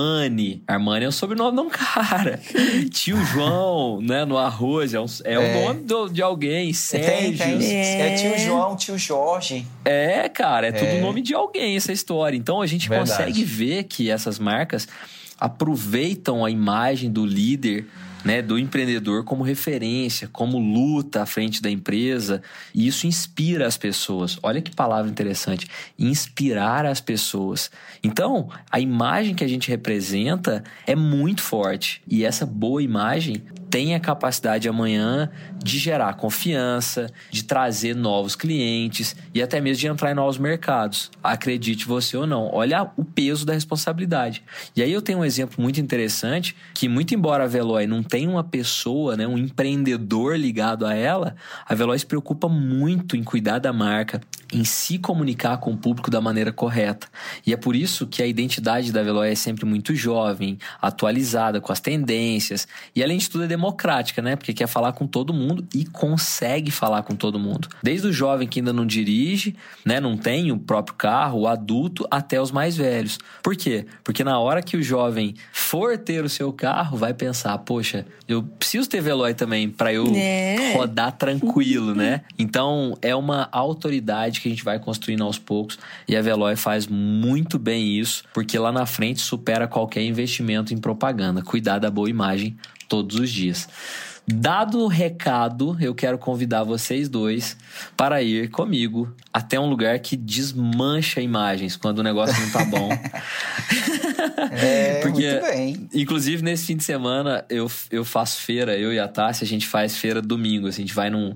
Armani. 0.01 0.63
Armani 0.67 1.05
é 1.05 1.07
o 1.07 1.11
sobrenome 1.11 1.55
de 1.55 1.61
um 1.61 1.69
cara. 1.69 2.39
Tio 2.91 3.23
João, 3.25 4.01
né? 4.01 4.25
No 4.25 4.37
arroz, 4.37 4.93
é, 4.93 4.99
um, 4.99 5.05
é, 5.23 5.33
é. 5.33 5.37
o 5.37 5.65
nome 5.65 5.81
do, 5.81 6.09
de 6.09 6.21
alguém. 6.21 6.73
Sérgio. 6.73 7.37
Tem, 7.37 7.57
tem. 7.59 7.75
É. 7.75 8.13
é. 8.13 8.15
tio 8.15 8.37
João, 8.39 8.75
tio 8.75 8.97
Jorge. 8.97 9.65
É, 9.85 10.27
cara, 10.27 10.67
é, 10.67 10.69
é. 10.69 10.71
tudo 10.71 11.01
nome 11.01 11.21
de 11.21 11.33
alguém 11.33 11.75
essa 11.75 11.91
história. 11.91 12.35
Então 12.35 12.61
a 12.61 12.67
gente 12.67 12.89
Verdade. 12.89 13.11
consegue 13.11 13.43
ver 13.43 13.83
que 13.83 14.09
essas 14.09 14.39
marcas 14.39 14.87
aproveitam 15.39 16.43
a 16.43 16.49
imagem 16.51 17.11
do 17.11 17.25
líder 17.25 17.85
né, 18.23 18.41
do 18.41 18.57
empreendedor 18.57 19.23
como 19.23 19.43
referência, 19.43 20.29
como 20.31 20.59
luta 20.59 21.21
à 21.21 21.25
frente 21.25 21.61
da 21.61 21.69
empresa, 21.69 22.41
e 22.73 22.87
isso 22.87 23.07
inspira 23.07 23.67
as 23.67 23.77
pessoas. 23.77 24.37
Olha 24.43 24.61
que 24.61 24.75
palavra 24.75 25.09
interessante, 25.09 25.67
inspirar 25.97 26.85
as 26.85 27.01
pessoas. 27.01 27.71
Então, 28.03 28.49
a 28.71 28.79
imagem 28.79 29.35
que 29.35 29.43
a 29.43 29.47
gente 29.47 29.69
representa 29.69 30.63
é 30.85 30.95
muito 30.95 31.41
forte, 31.41 32.01
e 32.07 32.23
essa 32.23 32.45
boa 32.45 32.81
imagem 32.81 33.43
tem 33.71 33.95
a 33.95 33.99
capacidade 34.01 34.67
amanhã 34.67 35.31
de 35.63 35.79
gerar 35.79 36.13
confiança, 36.15 37.09
de 37.31 37.43
trazer 37.45 37.95
novos 37.95 38.35
clientes 38.35 39.15
e 39.33 39.41
até 39.41 39.61
mesmo 39.61 39.79
de 39.79 39.87
entrar 39.87 40.11
em 40.11 40.13
novos 40.13 40.37
mercados. 40.37 41.09
Acredite 41.23 41.87
você 41.87 42.17
ou 42.17 42.27
não. 42.27 42.49
Olha 42.53 42.91
o 42.97 43.05
peso 43.05 43.45
da 43.45 43.53
responsabilidade. 43.53 44.43
E 44.75 44.83
aí 44.83 44.91
eu 44.91 45.01
tenho 45.01 45.19
um 45.19 45.25
exemplo 45.25 45.61
muito 45.61 45.79
interessante 45.79 46.53
que, 46.73 46.89
muito 46.89 47.15
embora 47.15 47.45
a 47.45 47.47
Veloy 47.47 47.87
não 47.87 48.03
tenha 48.03 48.29
uma 48.29 48.43
pessoa, 48.43 49.15
né, 49.15 49.25
um 49.25 49.37
empreendedor 49.37 50.37
ligado 50.37 50.85
a 50.85 50.93
ela, 50.93 51.35
a 51.65 51.73
Veloy 51.73 51.97
se 51.97 52.05
preocupa 52.05 52.49
muito 52.49 53.15
em 53.15 53.23
cuidar 53.23 53.59
da 53.59 53.71
marca, 53.71 54.19
em 54.51 54.65
se 54.65 54.97
comunicar 54.97 55.57
com 55.59 55.71
o 55.71 55.77
público 55.77 56.11
da 56.11 56.19
maneira 56.19 56.51
correta. 56.51 57.07
E 57.47 57.53
é 57.53 57.57
por 57.57 57.73
isso 57.73 58.05
que 58.05 58.21
a 58.21 58.27
identidade 58.27 58.91
da 58.91 59.01
Veloy 59.01 59.29
é 59.29 59.35
sempre 59.35 59.63
muito 59.63 59.95
jovem, 59.95 60.57
atualizada 60.81 61.61
com 61.61 61.71
as 61.71 61.79
tendências 61.79 62.67
e 62.93 63.01
além 63.01 63.17
de 63.17 63.29
tudo 63.29 63.45
é 63.45 63.47
democrática, 63.61 64.23
né? 64.23 64.35
Porque 64.35 64.53
quer 64.53 64.67
falar 64.67 64.91
com 64.93 65.05
todo 65.05 65.31
mundo 65.31 65.63
e 65.73 65.85
consegue 65.85 66.71
falar 66.71 67.03
com 67.03 67.15
todo 67.15 67.37
mundo. 67.37 67.67
Desde 67.83 68.07
o 68.07 68.11
jovem 68.11 68.47
que 68.47 68.59
ainda 68.59 68.73
não 68.73 68.85
dirige, 68.85 69.55
né, 69.85 69.99
não 69.99 70.17
tem 70.17 70.51
o 70.51 70.57
próprio 70.57 70.95
carro, 70.95 71.41
o 71.41 71.47
adulto, 71.47 72.07
até 72.09 72.41
os 72.41 72.51
mais 72.51 72.75
velhos. 72.75 73.19
Por 73.43 73.55
quê? 73.55 73.85
Porque 74.03 74.23
na 74.23 74.39
hora 74.39 74.63
que 74.63 74.75
o 74.75 74.81
jovem 74.81 75.35
for 75.53 75.95
ter 75.97 76.25
o 76.25 76.29
seu 76.29 76.51
carro, 76.51 76.97
vai 76.97 77.13
pensar, 77.13 77.55
poxa, 77.59 78.05
eu 78.27 78.41
preciso 78.41 78.89
ter 78.89 79.01
Veloy 79.01 79.33
também 79.35 79.69
para 79.69 79.93
eu 79.93 80.05
é. 80.15 80.73
rodar 80.75 81.11
tranquilo, 81.11 81.93
né? 81.93 82.21
Então, 82.39 82.97
é 83.01 83.15
uma 83.15 83.47
autoridade 83.51 84.41
que 84.41 84.47
a 84.47 84.51
gente 84.51 84.63
vai 84.63 84.79
construindo 84.79 85.23
aos 85.23 85.37
poucos 85.37 85.77
e 86.07 86.15
a 86.15 86.21
Veloy 86.21 86.55
faz 86.55 86.87
muito 86.87 87.59
bem 87.59 87.99
isso, 87.99 88.23
porque 88.33 88.57
lá 88.57 88.71
na 88.71 88.85
frente 88.85 89.21
supera 89.21 89.67
qualquer 89.67 90.01
investimento 90.03 90.73
em 90.73 90.77
propaganda. 90.77 91.43
Cuidar 91.43 91.77
da 91.77 91.91
boa 91.91 92.09
imagem 92.09 92.57
todos 92.91 93.17
os 93.17 93.31
dias. 93.31 93.69
Dado 94.27 94.81
o 94.81 94.87
recado, 94.87 95.77
eu 95.79 95.95
quero 95.95 96.17
convidar 96.17 96.63
vocês 96.63 97.07
dois 97.09 97.57
para 97.95 98.21
ir 98.21 98.49
comigo 98.49 99.13
até 99.33 99.59
um 99.59 99.65
lugar 99.65 99.97
que 99.99 100.15
desmancha 100.15 101.21
imagens 101.21 101.75
quando 101.77 101.99
o 101.99 102.03
negócio 102.03 102.39
não 102.39 102.51
tá 102.51 102.65
bom. 102.65 102.89
é, 104.51 104.99
Porque, 105.01 105.31
muito 105.31 105.45
bem. 105.45 105.89
Inclusive, 105.93 106.43
nesse 106.43 106.65
fim 106.65 106.77
de 106.77 106.83
semana, 106.83 107.45
eu, 107.49 107.71
eu 107.89 108.03
faço 108.03 108.41
feira, 108.41 108.77
eu 108.77 108.93
e 108.93 108.99
a 108.99 109.07
Tássia, 109.07 109.43
a 109.43 109.47
gente 109.47 109.65
faz 109.67 109.97
feira 109.97 110.21
domingo. 110.21 110.67
Assim, 110.67 110.83
a 110.83 110.85
gente 110.85 110.95
vai 110.95 111.09
num, 111.09 111.33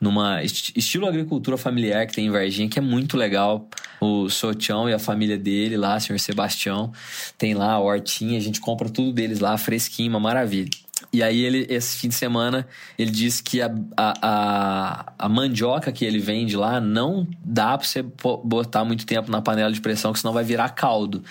numa 0.00 0.42
estilo 0.42 1.06
agricultura 1.06 1.56
familiar 1.56 2.06
que 2.06 2.14
tem 2.14 2.26
em 2.26 2.30
Varginha, 2.30 2.68
que 2.68 2.78
é 2.78 2.82
muito 2.82 3.16
legal. 3.16 3.66
O 4.00 4.28
Sotião 4.28 4.88
e 4.88 4.92
a 4.92 4.98
família 4.98 5.36
dele 5.36 5.76
lá, 5.76 5.98
senhor 5.98 6.20
Sebastião, 6.20 6.92
tem 7.36 7.52
lá 7.52 7.72
a 7.72 7.80
hortinha, 7.80 8.38
a 8.38 8.42
gente 8.42 8.60
compra 8.60 8.88
tudo 8.88 9.12
deles 9.12 9.40
lá, 9.40 9.58
fresquinho, 9.58 10.10
uma 10.10 10.20
maravilha. 10.20 10.70
E 11.12 11.22
aí, 11.22 11.42
ele, 11.42 11.66
esse 11.70 11.96
fim 11.96 12.08
de 12.08 12.14
semana, 12.14 12.66
ele 12.98 13.10
disse 13.10 13.42
que 13.42 13.62
a, 13.62 13.70
a, 13.96 15.12
a, 15.18 15.28
mandioca 15.28 15.90
que 15.90 16.04
ele 16.04 16.18
vende 16.18 16.54
lá 16.54 16.80
não 16.80 17.26
dá 17.42 17.78
pra 17.78 17.86
você 17.86 18.02
botar 18.44 18.84
muito 18.84 19.06
tempo 19.06 19.30
na 19.30 19.40
panela 19.40 19.72
de 19.72 19.80
pressão, 19.80 20.12
que 20.12 20.20
senão 20.20 20.34
vai 20.34 20.44
virar 20.44 20.68
caldo. 20.70 21.24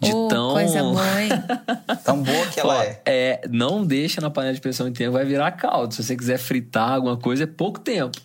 De 0.00 0.12
oh, 0.12 0.26
tão. 0.26 0.52
Coisa 0.54 0.82
boa, 0.82 1.22
hein? 1.22 1.28
tão 2.04 2.22
boa 2.22 2.46
que 2.46 2.58
ela 2.58 2.84
é. 2.84 3.02
É, 3.06 3.40
não 3.48 3.84
deixa 3.84 4.20
na 4.20 4.30
panela 4.30 4.54
de 4.54 4.60
pressão 4.60 4.86
muito 4.86 4.98
tempo, 4.98 5.12
vai 5.12 5.24
virar 5.24 5.52
caldo. 5.52 5.94
Se 5.94 6.02
você 6.02 6.16
quiser 6.16 6.38
fritar 6.38 6.94
alguma 6.94 7.16
coisa, 7.16 7.44
é 7.44 7.46
pouco 7.46 7.78
tempo. 7.78 8.18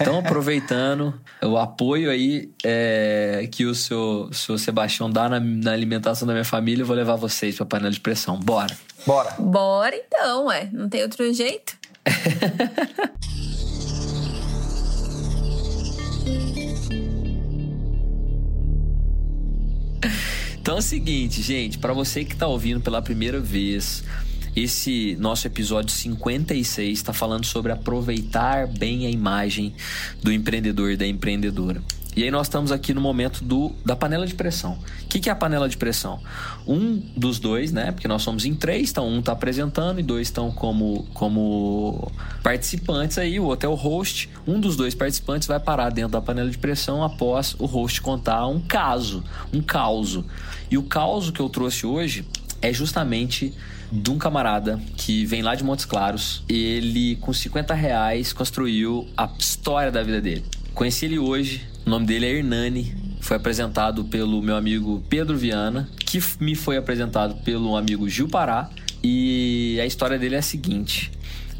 Então, 0.00 0.20
aproveitando 0.20 1.14
o 1.42 1.56
apoio 1.56 2.10
aí 2.10 2.48
é, 2.62 3.48
que 3.50 3.64
o 3.64 3.74
seu, 3.74 4.30
seu 4.32 4.56
Sebastião 4.56 5.10
dá 5.10 5.28
na, 5.28 5.40
na 5.40 5.72
alimentação 5.72 6.28
da 6.28 6.32
minha 6.32 6.44
família, 6.44 6.82
eu 6.82 6.86
vou 6.86 6.94
levar 6.94 7.16
vocês 7.16 7.56
pra 7.56 7.66
panela 7.66 7.90
de 7.90 8.00
pressão. 8.00 8.38
Bora! 8.38 8.74
Bora. 9.06 9.34
Bora 9.38 9.94
então, 9.94 10.46
ué. 10.46 10.68
Não 10.72 10.88
tem 10.88 11.02
outro 11.02 11.30
jeito? 11.32 11.76
então 20.60 20.76
é 20.76 20.78
o 20.78 20.82
seguinte, 20.82 21.42
gente, 21.42 21.78
para 21.78 21.92
você 21.92 22.24
que 22.24 22.34
tá 22.34 22.46
ouvindo 22.46 22.80
pela 22.80 23.02
primeira 23.02 23.40
vez, 23.40 24.02
esse 24.56 25.16
nosso 25.16 25.46
episódio 25.46 25.90
56 25.90 26.98
está 26.98 27.12
falando 27.12 27.44
sobre 27.44 27.72
aproveitar 27.72 28.66
bem 28.66 29.06
a 29.06 29.10
imagem 29.10 29.74
do 30.22 30.32
empreendedor 30.32 30.92
e 30.92 30.96
da 30.96 31.06
empreendedora. 31.06 31.82
E 32.16 32.22
aí 32.22 32.30
nós 32.30 32.46
estamos 32.46 32.70
aqui 32.70 32.94
no 32.94 33.00
momento 33.00 33.42
do, 33.42 33.72
da 33.84 33.96
panela 33.96 34.26
de 34.26 34.34
pressão. 34.34 34.78
O 35.02 35.06
que, 35.08 35.18
que 35.18 35.28
é 35.28 35.32
a 35.32 35.34
panela 35.34 35.68
de 35.68 35.76
pressão? 35.76 36.20
Um 36.66 37.02
dos 37.16 37.40
dois, 37.40 37.72
né? 37.72 37.90
Porque 37.90 38.06
nós 38.06 38.22
somos 38.22 38.44
em 38.44 38.54
três, 38.54 38.90
então 38.90 39.08
um 39.08 39.18
está 39.18 39.32
apresentando 39.32 39.98
e 39.98 40.02
dois 40.02 40.28
estão 40.28 40.52
como, 40.52 41.06
como 41.12 42.12
participantes 42.42 43.18
aí, 43.18 43.40
o 43.40 43.44
outro 43.44 43.68
é 43.68 43.72
o 43.72 43.74
host. 43.74 44.30
Um 44.46 44.60
dos 44.60 44.76
dois 44.76 44.94
participantes 44.94 45.48
vai 45.48 45.58
parar 45.58 45.90
dentro 45.90 46.12
da 46.12 46.20
panela 46.20 46.48
de 46.48 46.58
pressão 46.58 47.02
após 47.02 47.56
o 47.58 47.66
host 47.66 48.00
contar 48.00 48.46
um 48.46 48.60
caso, 48.60 49.24
um 49.52 49.60
caos. 49.60 50.20
E 50.70 50.78
o 50.78 50.84
caos 50.84 51.30
que 51.30 51.40
eu 51.40 51.48
trouxe 51.48 51.84
hoje 51.84 52.24
é 52.62 52.72
justamente 52.72 53.52
de 53.90 54.10
um 54.10 54.18
camarada 54.18 54.80
que 54.96 55.26
vem 55.26 55.42
lá 55.42 55.54
de 55.54 55.64
Montes 55.64 55.84
Claros. 55.84 56.42
Ele, 56.48 57.16
com 57.16 57.32
50 57.32 57.74
reais, 57.74 58.32
construiu 58.32 59.06
a 59.16 59.28
história 59.38 59.90
da 59.90 60.02
vida 60.02 60.20
dele. 60.20 60.44
Conheci 60.74 61.04
ele 61.04 61.20
hoje, 61.20 61.62
o 61.86 61.90
nome 61.90 62.04
dele 62.04 62.26
é 62.26 62.30
Hernani. 62.30 62.96
Foi 63.20 63.36
apresentado 63.36 64.04
pelo 64.06 64.42
meu 64.42 64.56
amigo 64.56 65.00
Pedro 65.08 65.36
Viana, 65.38 65.88
que 66.04 66.20
me 66.40 66.56
foi 66.56 66.76
apresentado 66.76 67.36
pelo 67.44 67.76
amigo 67.76 68.08
Gil 68.08 68.28
Pará. 68.28 68.68
E 69.00 69.78
a 69.80 69.86
história 69.86 70.18
dele 70.18 70.34
é 70.34 70.38
a 70.38 70.42
seguinte: 70.42 71.12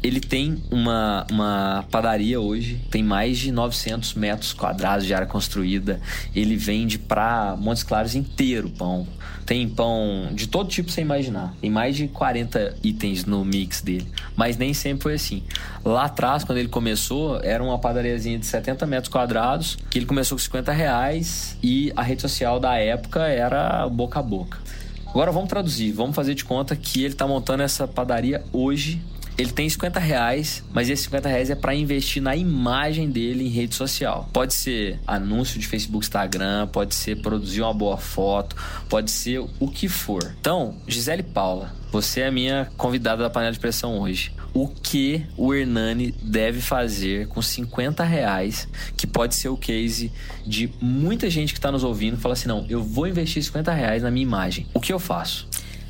ele 0.05 0.19
tem 0.19 0.61
uma, 0.69 1.25
uma 1.31 1.83
padaria 1.89 2.39
hoje, 2.39 2.79
tem 2.91 3.01
mais 3.01 3.39
de 3.39 3.51
900 3.51 4.13
metros 4.13 4.53
quadrados 4.53 5.03
de 5.03 5.15
área 5.15 5.25
construída. 5.25 5.99
Ele 6.35 6.55
vende 6.55 6.99
para 6.99 7.55
Montes 7.57 7.81
Claros 7.81 8.13
inteiro 8.13 8.69
pão. 8.69 9.07
Tem 9.47 9.67
pão 9.67 10.29
de 10.31 10.45
todo 10.45 10.69
tipo 10.69 10.91
sem 10.91 11.03
imaginar. 11.03 11.55
Tem 11.59 11.71
mais 11.71 11.95
de 11.95 12.07
40 12.07 12.77
itens 12.83 13.25
no 13.25 13.43
mix 13.43 13.81
dele. 13.81 14.07
Mas 14.35 14.57
nem 14.57 14.75
sempre 14.75 15.01
foi 15.01 15.15
assim. 15.15 15.41
Lá 15.83 16.05
atrás, 16.05 16.43
quando 16.43 16.59
ele 16.59 16.69
começou, 16.69 17.39
era 17.41 17.63
uma 17.63 17.79
padariazinha 17.79 18.37
de 18.37 18.45
70 18.45 18.85
metros 18.85 19.11
quadrados, 19.11 19.75
que 19.89 19.97
ele 19.97 20.05
começou 20.05 20.37
com 20.37 20.43
50 20.43 20.71
reais 20.71 21.57
e 21.63 21.91
a 21.95 22.03
rede 22.03 22.21
social 22.21 22.59
da 22.59 22.75
época 22.77 23.21
era 23.21 23.89
boca 23.89 24.19
a 24.19 24.23
boca. 24.23 24.59
Agora 25.07 25.31
vamos 25.31 25.49
traduzir, 25.49 25.91
vamos 25.93 26.15
fazer 26.15 26.35
de 26.35 26.45
conta 26.45 26.75
que 26.75 26.99
ele 27.03 27.13
está 27.13 27.25
montando 27.25 27.63
essa 27.63 27.87
padaria 27.87 28.43
hoje 28.53 29.01
ele 29.37 29.51
tem 29.51 29.67
50 29.67 29.99
reais, 29.99 30.63
mas 30.73 30.89
esses 30.89 31.05
50 31.05 31.27
reais 31.27 31.49
é 31.49 31.55
para 31.55 31.75
investir 31.75 32.21
na 32.21 32.35
imagem 32.35 33.09
dele 33.09 33.45
em 33.45 33.49
rede 33.49 33.75
social. 33.75 34.29
Pode 34.31 34.53
ser 34.53 34.99
anúncio 35.05 35.59
de 35.59 35.67
Facebook, 35.67 36.05
Instagram, 36.05 36.67
pode 36.67 36.95
ser 36.95 37.21
produzir 37.21 37.61
uma 37.61 37.73
boa 37.73 37.97
foto, 37.97 38.55
pode 38.89 39.11
ser 39.11 39.39
o 39.59 39.67
que 39.67 39.89
for. 39.89 40.33
Então, 40.39 40.75
Gisele 40.87 41.23
Paula, 41.23 41.73
você 41.91 42.21
é 42.21 42.27
a 42.27 42.31
minha 42.31 42.69
convidada 42.77 43.23
da 43.23 43.29
panela 43.29 43.51
de 43.51 43.59
pressão 43.59 43.99
hoje. 43.99 44.33
O 44.53 44.69
que 44.69 45.25
o 45.35 45.53
Hernani 45.53 46.13
deve 46.21 46.61
fazer 46.61 47.27
com 47.27 47.41
50 47.41 48.05
reais, 48.05 48.69
que 48.95 49.05
pode 49.05 49.35
ser 49.35 49.49
o 49.49 49.57
case 49.57 50.13
de 50.47 50.71
muita 50.79 51.29
gente 51.29 51.51
que 51.51 51.59
está 51.59 51.71
nos 51.71 51.83
ouvindo, 51.83 52.17
fala 52.17 52.33
assim: 52.33 52.47
não, 52.47 52.65
eu 52.69 52.81
vou 52.81 53.05
investir 53.05 53.43
50 53.43 53.73
reais 53.73 54.01
na 54.01 54.09
minha 54.09 54.23
imagem. 54.23 54.65
O 54.73 54.79
que 54.79 54.93
eu 54.93 54.99
faço? 54.99 55.45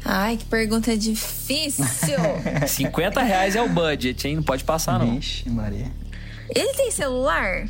Ai, 0.06 0.38
que 0.38 0.46
pergunta 0.46 0.96
difícil. 0.96 1.84
50 2.68 3.24
reais 3.24 3.56
é 3.56 3.62
o 3.62 3.68
budget, 3.68 4.28
hein? 4.28 4.36
Não 4.36 4.44
pode 4.44 4.64
passar, 4.64 5.00
não. 5.00 5.16
Vixe, 5.16 5.50
Maria. 5.50 5.92
Ele 6.54 6.74
tem 6.74 6.92
celular? 6.92 7.68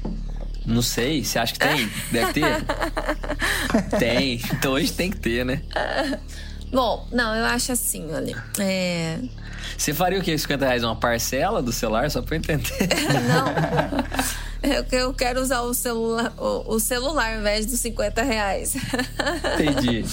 Não 0.65 0.81
sei, 0.81 1.23
você 1.23 1.39
acha 1.39 1.53
que 1.53 1.59
tem? 1.59 1.89
Deve 2.11 2.33
ter? 2.33 2.65
tem. 3.97 4.41
Então 4.51 4.73
hoje 4.73 4.91
tem 4.91 5.09
que 5.09 5.17
ter, 5.17 5.45
né? 5.45 5.61
Bom, 6.71 7.07
não, 7.11 7.33
eu 7.35 7.45
acho 7.45 7.71
assim, 7.71 8.11
olha. 8.11 8.43
É... 8.59 9.19
Você 9.77 9.93
faria 9.93 10.19
o 10.19 10.21
quê? 10.21 10.37
50 10.37 10.65
reais 10.65 10.83
uma 10.83 10.95
parcela 10.95 11.61
do 11.61 11.71
celular, 11.71 12.09
só 12.11 12.21
pra 12.21 12.35
eu 12.35 12.39
entender? 12.39 12.69
não. 13.29 14.69
Eu, 14.69 14.85
eu 14.91 15.13
quero 15.13 15.39
usar 15.41 15.61
o 15.61 15.73
celular, 15.73 16.33
o, 16.37 16.75
o 16.75 16.79
celular 16.79 17.33
ao 17.33 17.39
invés 17.39 17.65
dos 17.65 17.79
50 17.79 18.23
reais. 18.23 18.75
Entendi. 19.53 20.03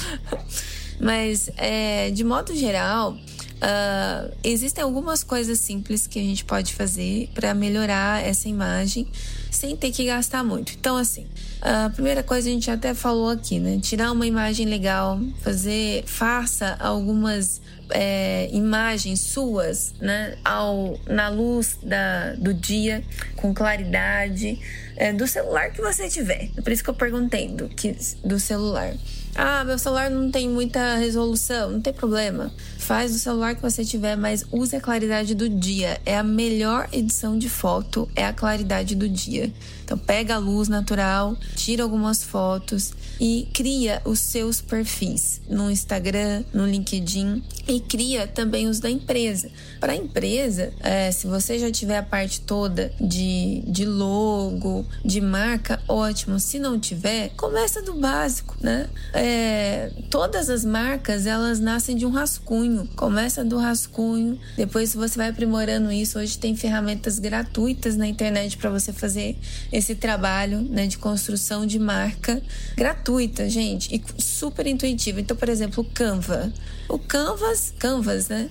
Mas, 1.02 1.50
é, 1.56 2.10
de 2.10 2.22
modo 2.22 2.54
geral, 2.54 3.18
Uh, 3.62 4.34
existem 4.42 4.82
algumas 4.82 5.22
coisas 5.22 5.60
simples 5.60 6.08
que 6.08 6.18
a 6.18 6.22
gente 6.22 6.44
pode 6.44 6.74
fazer 6.74 7.30
para 7.32 7.54
melhorar 7.54 8.20
essa 8.20 8.48
imagem 8.48 9.06
sem 9.52 9.76
ter 9.76 9.92
que 9.92 10.04
gastar 10.04 10.42
muito. 10.42 10.72
Então, 10.72 10.96
assim, 10.96 11.28
a 11.60 11.88
primeira 11.88 12.24
coisa 12.24 12.48
a 12.48 12.52
gente 12.52 12.68
até 12.68 12.92
falou 12.92 13.28
aqui, 13.28 13.60
né? 13.60 13.78
Tirar 13.80 14.10
uma 14.10 14.26
imagem 14.26 14.66
legal, 14.66 15.20
fazer, 15.42 16.02
faça 16.06 16.76
algumas 16.80 17.62
é, 17.90 18.48
imagens 18.52 19.20
suas, 19.20 19.94
né? 20.00 20.36
Ao, 20.44 20.98
na 21.06 21.28
luz 21.28 21.78
da, 21.80 22.34
do 22.34 22.52
dia, 22.52 23.04
com 23.36 23.54
claridade, 23.54 24.58
é, 24.96 25.12
do 25.12 25.24
celular 25.28 25.70
que 25.70 25.80
você 25.80 26.08
tiver. 26.08 26.50
Por 26.64 26.72
isso 26.72 26.82
que 26.82 26.90
eu 26.90 26.94
perguntei 26.94 27.46
do, 27.46 27.68
que, 27.68 27.96
do 28.24 28.40
celular. 28.40 28.92
Ah, 29.34 29.64
meu 29.64 29.78
celular 29.78 30.10
não 30.10 30.30
tem 30.30 30.48
muita 30.48 30.96
resolução, 30.96 31.70
não 31.70 31.80
tem 31.80 31.92
problema. 31.92 32.52
Faz 32.78 33.12
do 33.12 33.18
celular 33.18 33.54
que 33.54 33.62
você 33.62 33.84
tiver, 33.84 34.16
mas 34.16 34.44
use 34.52 34.76
a 34.76 34.80
claridade 34.80 35.34
do 35.34 35.48
dia. 35.48 36.00
É 36.04 36.18
a 36.18 36.22
melhor 36.22 36.88
edição 36.92 37.38
de 37.38 37.48
foto, 37.48 38.08
é 38.14 38.26
a 38.26 38.32
claridade 38.32 38.94
do 38.94 39.08
dia. 39.08 39.50
Então 39.92 39.98
pega 39.98 40.36
a 40.36 40.38
luz 40.38 40.68
natural, 40.68 41.36
tira 41.54 41.82
algumas 41.82 42.24
fotos 42.24 42.94
e 43.20 43.46
cria 43.52 44.00
os 44.06 44.20
seus 44.20 44.62
perfis 44.62 45.42
no 45.48 45.70
Instagram, 45.70 46.44
no 46.52 46.66
LinkedIn 46.66 47.42
e 47.68 47.78
cria 47.78 48.26
também 48.26 48.68
os 48.68 48.80
da 48.80 48.88
empresa. 48.88 49.50
Para 49.78 49.92
a 49.92 49.96
empresa, 49.96 50.72
é, 50.80 51.12
se 51.12 51.26
você 51.26 51.58
já 51.58 51.70
tiver 51.70 51.98
a 51.98 52.02
parte 52.02 52.40
toda 52.40 52.90
de, 52.98 53.62
de 53.66 53.84
logo, 53.84 54.86
de 55.04 55.20
marca, 55.20 55.78
ótimo. 55.86 56.40
Se 56.40 56.58
não 56.58 56.80
tiver, 56.80 57.28
começa 57.36 57.82
do 57.82 57.94
básico, 57.94 58.56
né? 58.62 58.88
É, 59.12 59.90
todas 60.08 60.48
as 60.48 60.64
marcas 60.64 61.26
elas 61.26 61.60
nascem 61.60 61.96
de 61.96 62.06
um 62.06 62.10
rascunho. 62.10 62.88
Começa 62.96 63.44
do 63.44 63.58
rascunho, 63.58 64.40
depois 64.56 64.94
você 64.94 65.18
vai 65.18 65.28
aprimorando 65.28 65.92
isso. 65.92 66.18
Hoje 66.18 66.38
tem 66.38 66.56
ferramentas 66.56 67.18
gratuitas 67.18 67.94
na 67.94 68.06
internet 68.06 68.56
para 68.56 68.70
você 68.70 68.90
fazer 68.90 69.36
esse 69.70 69.81
trabalho 69.94 70.62
né, 70.62 70.86
de 70.86 70.98
construção 70.98 71.66
de 71.66 71.78
marca 71.78 72.42
gratuita, 72.76 73.48
gente, 73.48 73.94
e 73.94 74.22
super 74.22 74.66
intuitiva. 74.66 75.20
Então, 75.20 75.36
por 75.36 75.48
exemplo, 75.48 75.82
o 75.82 75.84
Canva. 75.84 76.52
O 76.88 76.98
Canvas, 76.98 77.72
Canvas, 77.78 78.28
né? 78.28 78.48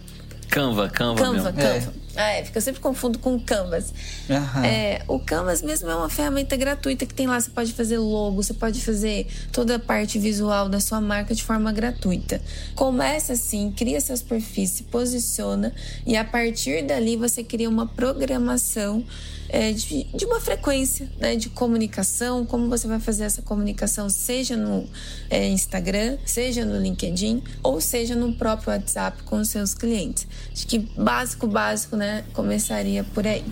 Canva, 0.50 0.90
Canva, 0.90 1.22
Canva, 1.22 1.52
mesmo. 1.52 1.54
Canva. 1.54 1.94
É. 1.98 2.02
Ah, 2.14 2.32
é, 2.32 2.42
porque 2.44 2.58
eu 2.58 2.62
sempre 2.62 2.82
confundo 2.82 3.18
com 3.20 3.36
o 3.36 3.40
Canvas. 3.40 3.94
Aham. 4.30 4.66
É, 4.66 5.02
o 5.08 5.18
Canvas 5.18 5.62
mesmo 5.62 5.90
é 5.90 5.96
uma 5.96 6.10
ferramenta 6.10 6.58
gratuita 6.58 7.06
que 7.06 7.14
tem 7.14 7.26
lá. 7.26 7.40
Você 7.40 7.50
pode 7.50 7.72
fazer 7.72 7.98
logo, 7.98 8.44
você 8.44 8.54
pode 8.54 8.82
fazer 8.84 9.28
toda 9.52 9.76
a 9.76 9.80
parte 9.80 10.20
visual 10.20 10.68
da 10.68 10.82
sua 10.82 11.00
marca 11.00 11.34
de 11.34 11.42
forma 11.42 11.72
gratuita. 11.72 12.42
Começa 12.76 13.34
assim, 13.34 13.72
cria 13.72 14.02
seus 14.02 14.22
perfis, 14.22 14.72
se 14.72 14.84
posiciona 14.84 15.74
e 16.06 16.18
a 16.18 16.26
partir 16.26 16.84
dali 16.84 17.16
você 17.16 17.44
cria 17.44 17.70
uma 17.70 17.88
programação 17.88 19.06
é, 19.52 19.74
de, 19.74 20.06
de 20.06 20.26
uma 20.26 20.40
frequência 20.40 21.10
né, 21.20 21.36
de 21.36 21.50
comunicação, 21.50 22.46
como 22.46 22.70
você 22.70 22.88
vai 22.88 23.02
fazer 23.02 23.26
essa 23.26 23.42
comunicação, 23.42 24.10
seja 24.10 24.56
no 24.56 24.88
é, 25.30 25.48
Instagram, 25.50 26.18
seja 26.26 26.64
no 26.64 26.82
LinkedIn, 26.82 27.44
ou 27.62 27.82
seja 27.82 28.16
no 28.16 28.34
próprio 28.34 28.72
WhatsApp 28.72 29.24
com 29.24 29.42
os 29.42 29.50
seus 29.50 29.74
clientes. 29.74 30.26
Acho 30.54 30.66
que 30.66 30.80
básico, 30.80 31.48
básico, 31.48 31.98
né? 31.98 32.24
Começaria 32.32 33.04
por 33.04 33.28
aí. 33.28 33.44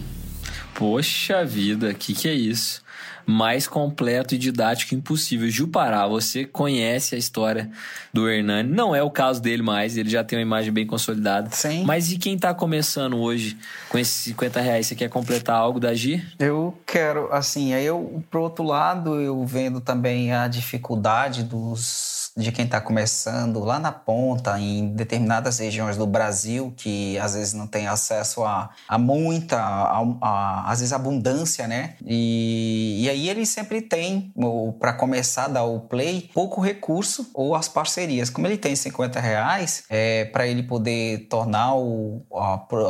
Poxa 0.73 1.43
vida, 1.43 1.93
que 1.93 2.13
que 2.13 2.29
é 2.29 2.33
isso? 2.33 2.81
Mais 3.29 3.67
completo 3.67 4.33
e 4.33 4.37
didático 4.37 4.95
impossível. 4.95 5.47
Gil 5.49 5.67
Pará, 5.67 6.07
você 6.07 6.45
conhece 6.45 7.13
a 7.13 7.17
história 7.17 7.69
do 8.11 8.27
Hernani. 8.27 8.71
Não 8.71 8.95
é 8.95 9.03
o 9.03 9.11
caso 9.11 9.39
dele 9.39 9.61
mais, 9.61 9.97
ele 9.97 10.09
já 10.09 10.23
tem 10.23 10.39
uma 10.39 10.43
imagem 10.43 10.73
bem 10.73 10.87
consolidada. 10.87 11.49
Sim. 11.51 11.83
Mas 11.85 12.11
e 12.11 12.17
quem 12.17 12.37
tá 12.37 12.53
começando 12.53 13.17
hoje 13.17 13.55
com 13.89 13.99
esses 13.99 14.15
50 14.15 14.59
reais? 14.59 14.87
Você 14.87 14.95
quer 14.95 15.09
completar 15.09 15.55
algo 15.55 15.79
da 15.79 15.93
Gi? 15.93 16.25
Eu 16.39 16.75
quero, 16.87 17.31
assim, 17.31 17.73
aí 17.73 17.85
eu, 17.85 18.23
pro 18.31 18.41
outro 18.41 18.63
lado, 18.65 19.21
eu 19.21 19.45
vendo 19.45 19.79
também 19.79 20.33
a 20.33 20.47
dificuldade 20.47 21.43
dos 21.43 22.18
de 22.39 22.51
quem 22.51 22.65
está 22.65 22.79
começando 22.81 23.59
lá 23.59 23.79
na 23.79 23.91
ponta, 23.91 24.59
em 24.59 24.89
determinadas 24.93 25.59
regiões 25.59 25.97
do 25.97 26.07
Brasil, 26.07 26.73
que 26.77 27.17
às 27.19 27.33
vezes 27.33 27.53
não 27.53 27.67
tem 27.67 27.87
acesso 27.87 28.43
a, 28.43 28.69
a 28.87 28.97
muita, 28.97 29.57
a, 29.59 29.99
a- 30.21 30.71
às 30.71 30.79
vezes 30.79 30.93
abundância, 30.93 31.67
né? 31.67 31.95
E, 32.05 33.01
e 33.03 33.09
aí 33.09 33.29
ele 33.29 33.45
sempre 33.45 33.81
tem, 33.81 34.33
para 34.79 34.93
começar 34.93 35.45
a 35.45 35.47
dar 35.49 35.63
o 35.63 35.81
play, 35.81 36.29
pouco 36.33 36.61
recurso 36.61 37.29
ou 37.33 37.55
as 37.55 37.67
parcerias. 37.67 38.29
Como 38.29 38.47
ele 38.47 38.57
tem 38.57 38.75
50 38.75 39.19
reais, 39.19 39.83
é, 39.89 40.25
para 40.25 40.47
ele 40.47 40.63
poder 40.63 41.27
tornar 41.29 41.75
o 41.75 42.23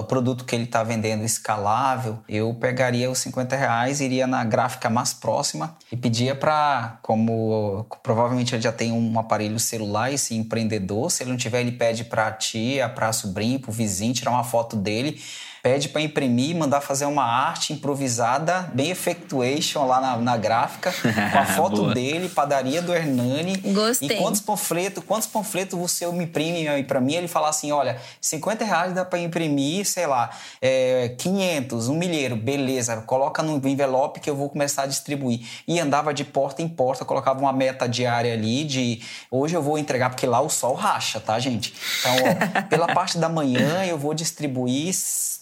produto 0.08 0.46
que 0.46 0.56
ele 0.56 0.66
está 0.66 0.84
vendendo 0.84 1.24
escalável, 1.24 2.20
eu 2.28 2.54
pegaria 2.54 3.10
os 3.10 3.20
50 3.20 3.56
reais, 3.56 4.02
iria 4.02 4.28
na 4.28 4.44
gráfica 4.44 4.90
mais 4.90 5.14
próxima 5.14 5.76
e 5.92 5.98
pedia 5.98 6.36
para, 6.36 7.00
como 7.02 7.86
provavelmente 8.04 8.54
ele 8.54 8.62
já 8.62 8.72
tem 8.72 8.92
um 8.92 9.18
aparelho 9.18 9.39
celular, 9.60 10.12
esse 10.12 10.36
empreendedor, 10.36 11.10
se 11.10 11.24
ele 11.24 11.30
não 11.30 11.38
tiver, 11.38 11.62
ele 11.62 11.72
pede 11.72 12.04
para 12.04 12.28
a 12.28 12.32
tia, 12.32 12.90
para 12.90 13.08
a 13.08 13.14
sobrinha, 13.14 13.60
para 13.60 13.70
o 13.70 13.74
vizinho, 13.74 14.14
tirar 14.14 14.32
uma 14.32 14.44
foto 14.44 14.76
dele. 14.76 15.22
Pede 15.62 15.90
para 15.90 16.02
imprimir, 16.02 16.56
mandar 16.56 16.82
fazer 16.82 17.06
uma 17.06 17.24
arte 17.24 17.74
improvisada, 17.74 18.70
bem 18.74 18.90
effectuation 18.92 19.86
lá 19.86 20.00
na, 20.00 20.18
na 20.18 20.38
gráfica, 20.38 20.94
com 20.94 21.38
a 21.38 21.46
foto 21.56 21.94
dele, 21.94 22.30
padaria 22.30 22.82
do 22.82 22.94
Hernani. 22.94 23.58
Gostei. 23.58 24.10
E 24.10 24.16
quantos 24.16 24.40
panfletos, 24.40 25.04
quantos 25.06 25.28
panfletos 25.28 25.78
você 25.78 26.08
me 26.08 26.24
imprime 26.24 26.68
aí 26.68 26.84
para 26.84 27.02
mim? 27.02 27.14
Ele 27.14 27.28
fala 27.28 27.50
assim: 27.50 27.72
olha, 27.72 27.98
50 28.22 28.64
reais 28.64 28.94
dá 28.94 29.04
para 29.04 29.20
imprimir, 29.20 29.86
sei 29.86 30.08
lá, 30.08 30.30
é, 30.62 31.14
500, 31.18 31.90
um 31.90 31.96
milheiro, 31.96 32.36
beleza, 32.36 32.98
coloca 33.02 33.44
no 33.44 33.68
envelope 33.68 34.20
que 34.20 34.30
eu 34.30 34.36
vou 34.36 34.50
começar 34.50 34.84
a 34.84 34.88
distribuir. 34.88 35.42
E 35.68 35.80
andava 35.80 36.14
de 36.14 36.24
porta 36.24 36.62
em 36.62 36.68
porta, 36.68 37.04
colocava 37.04 37.40
uma 37.40 37.54
meta 37.54 37.88
diária 37.88 38.34
ali 38.34 38.64
de 38.64 39.02
hoje 39.30 39.56
eu 39.56 39.62
vou 39.62 39.78
entregar, 39.78 40.10
porque 40.10 40.26
lá 40.26 40.40
o 40.42 40.50
sol 40.50 40.74
racha, 40.74 41.20
tá, 41.20 41.38
gente? 41.40 41.74
Então, 42.00 42.16
ó, 42.16 42.62
pela 42.70 42.88
parte 42.94 43.18
da 43.18 43.28
manhã 43.28 43.84
eu 43.86 43.98
vou 43.98 44.14
distribuir 44.14 44.94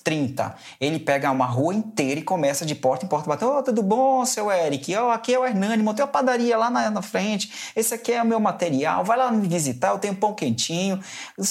30. 0.03 0.55
Ele 0.79 0.99
pega 0.99 1.31
uma 1.31 1.45
rua 1.45 1.73
inteira 1.73 2.19
e 2.19 2.23
começa 2.23 2.65
de 2.65 2.75
porta 2.75 3.05
em 3.05 3.07
porta, 3.07 3.27
batendo, 3.27 3.51
ô, 3.51 3.63
tudo 3.63 3.83
bom, 3.83 4.25
seu 4.25 4.51
Eric? 4.51 4.95
Ó, 4.95 5.11
aqui 5.11 5.33
é 5.33 5.39
o 5.39 5.45
Hernani, 5.45 5.83
montei 5.83 6.03
uma 6.03 6.11
padaria 6.11 6.57
lá 6.57 6.69
na, 6.69 6.89
na 6.89 7.01
frente, 7.01 7.71
esse 7.75 7.93
aqui 7.93 8.11
é 8.11 8.21
o 8.21 8.25
meu 8.25 8.39
material, 8.39 9.03
vai 9.03 9.17
lá 9.17 9.31
me 9.31 9.47
visitar, 9.47 9.89
eu 9.89 9.99
tenho 9.99 10.15
pão 10.15 10.33
quentinho. 10.33 10.99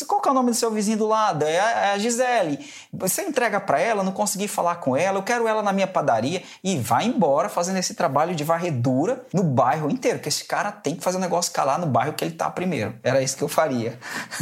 Qual 0.06 0.20
que 0.20 0.28
é 0.28 0.30
o 0.30 0.34
nome 0.34 0.50
do 0.50 0.56
seu 0.56 0.70
vizinho 0.70 0.98
do 0.98 1.06
lado? 1.06 1.44
É 1.44 1.60
a, 1.60 1.70
é 1.70 1.92
a 1.92 1.98
Gisele. 1.98 2.58
Você 2.92 3.22
entrega 3.22 3.60
para 3.60 3.80
ela, 3.80 4.02
não 4.02 4.12
consegui 4.12 4.48
falar 4.48 4.76
com 4.76 4.96
ela, 4.96 5.18
eu 5.18 5.22
quero 5.22 5.46
ela 5.46 5.62
na 5.62 5.72
minha 5.72 5.86
padaria 5.86 6.42
e 6.62 6.76
vai 6.76 7.06
embora 7.06 7.48
fazendo 7.48 7.78
esse 7.78 7.94
trabalho 7.94 8.34
de 8.34 8.44
varredura 8.44 9.24
no 9.32 9.42
bairro 9.42 9.90
inteiro, 9.90 10.18
que 10.18 10.28
esse 10.28 10.44
cara 10.44 10.72
tem 10.72 10.94
que 10.94 11.02
fazer 11.02 11.16
o 11.18 11.20
negócio 11.20 11.52
calar 11.52 11.78
no 11.78 11.86
bairro 11.86 12.12
que 12.12 12.24
ele 12.24 12.34
tá 12.34 12.50
primeiro. 12.50 12.94
Era 13.02 13.22
isso 13.22 13.36
que 13.36 13.44
eu 13.44 13.48
faria. 13.48 13.98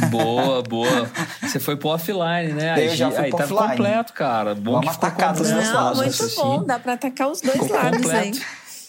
Boa, 0.09 0.61
boa. 0.67 1.09
Você 1.41 1.59
foi 1.59 1.75
pro 1.75 1.89
offline, 1.89 2.53
né? 2.53 2.85
Eu 2.85 2.95
já 2.95 3.11
fui 3.11 3.25
aí 3.25 3.29
pro 3.29 3.37
tá 3.37 3.45
offline. 3.45 3.69
completo, 3.69 4.04
cara. 4.13 4.55
Bom 4.55 4.73
Vamos 4.73 4.87
que 4.87 4.93
ficou 4.93 5.09
completo 5.09 5.49
Não, 5.49 5.95
muito 5.95 6.11
raciocínio. 6.11 6.43
bom. 6.59 6.63
Dá 6.65 6.79
pra 6.79 6.93
atacar 6.93 7.29
os 7.29 7.41
dois 7.41 7.57
Ficou 7.59 7.75
lados 7.75 7.97
completo. 8.01 8.39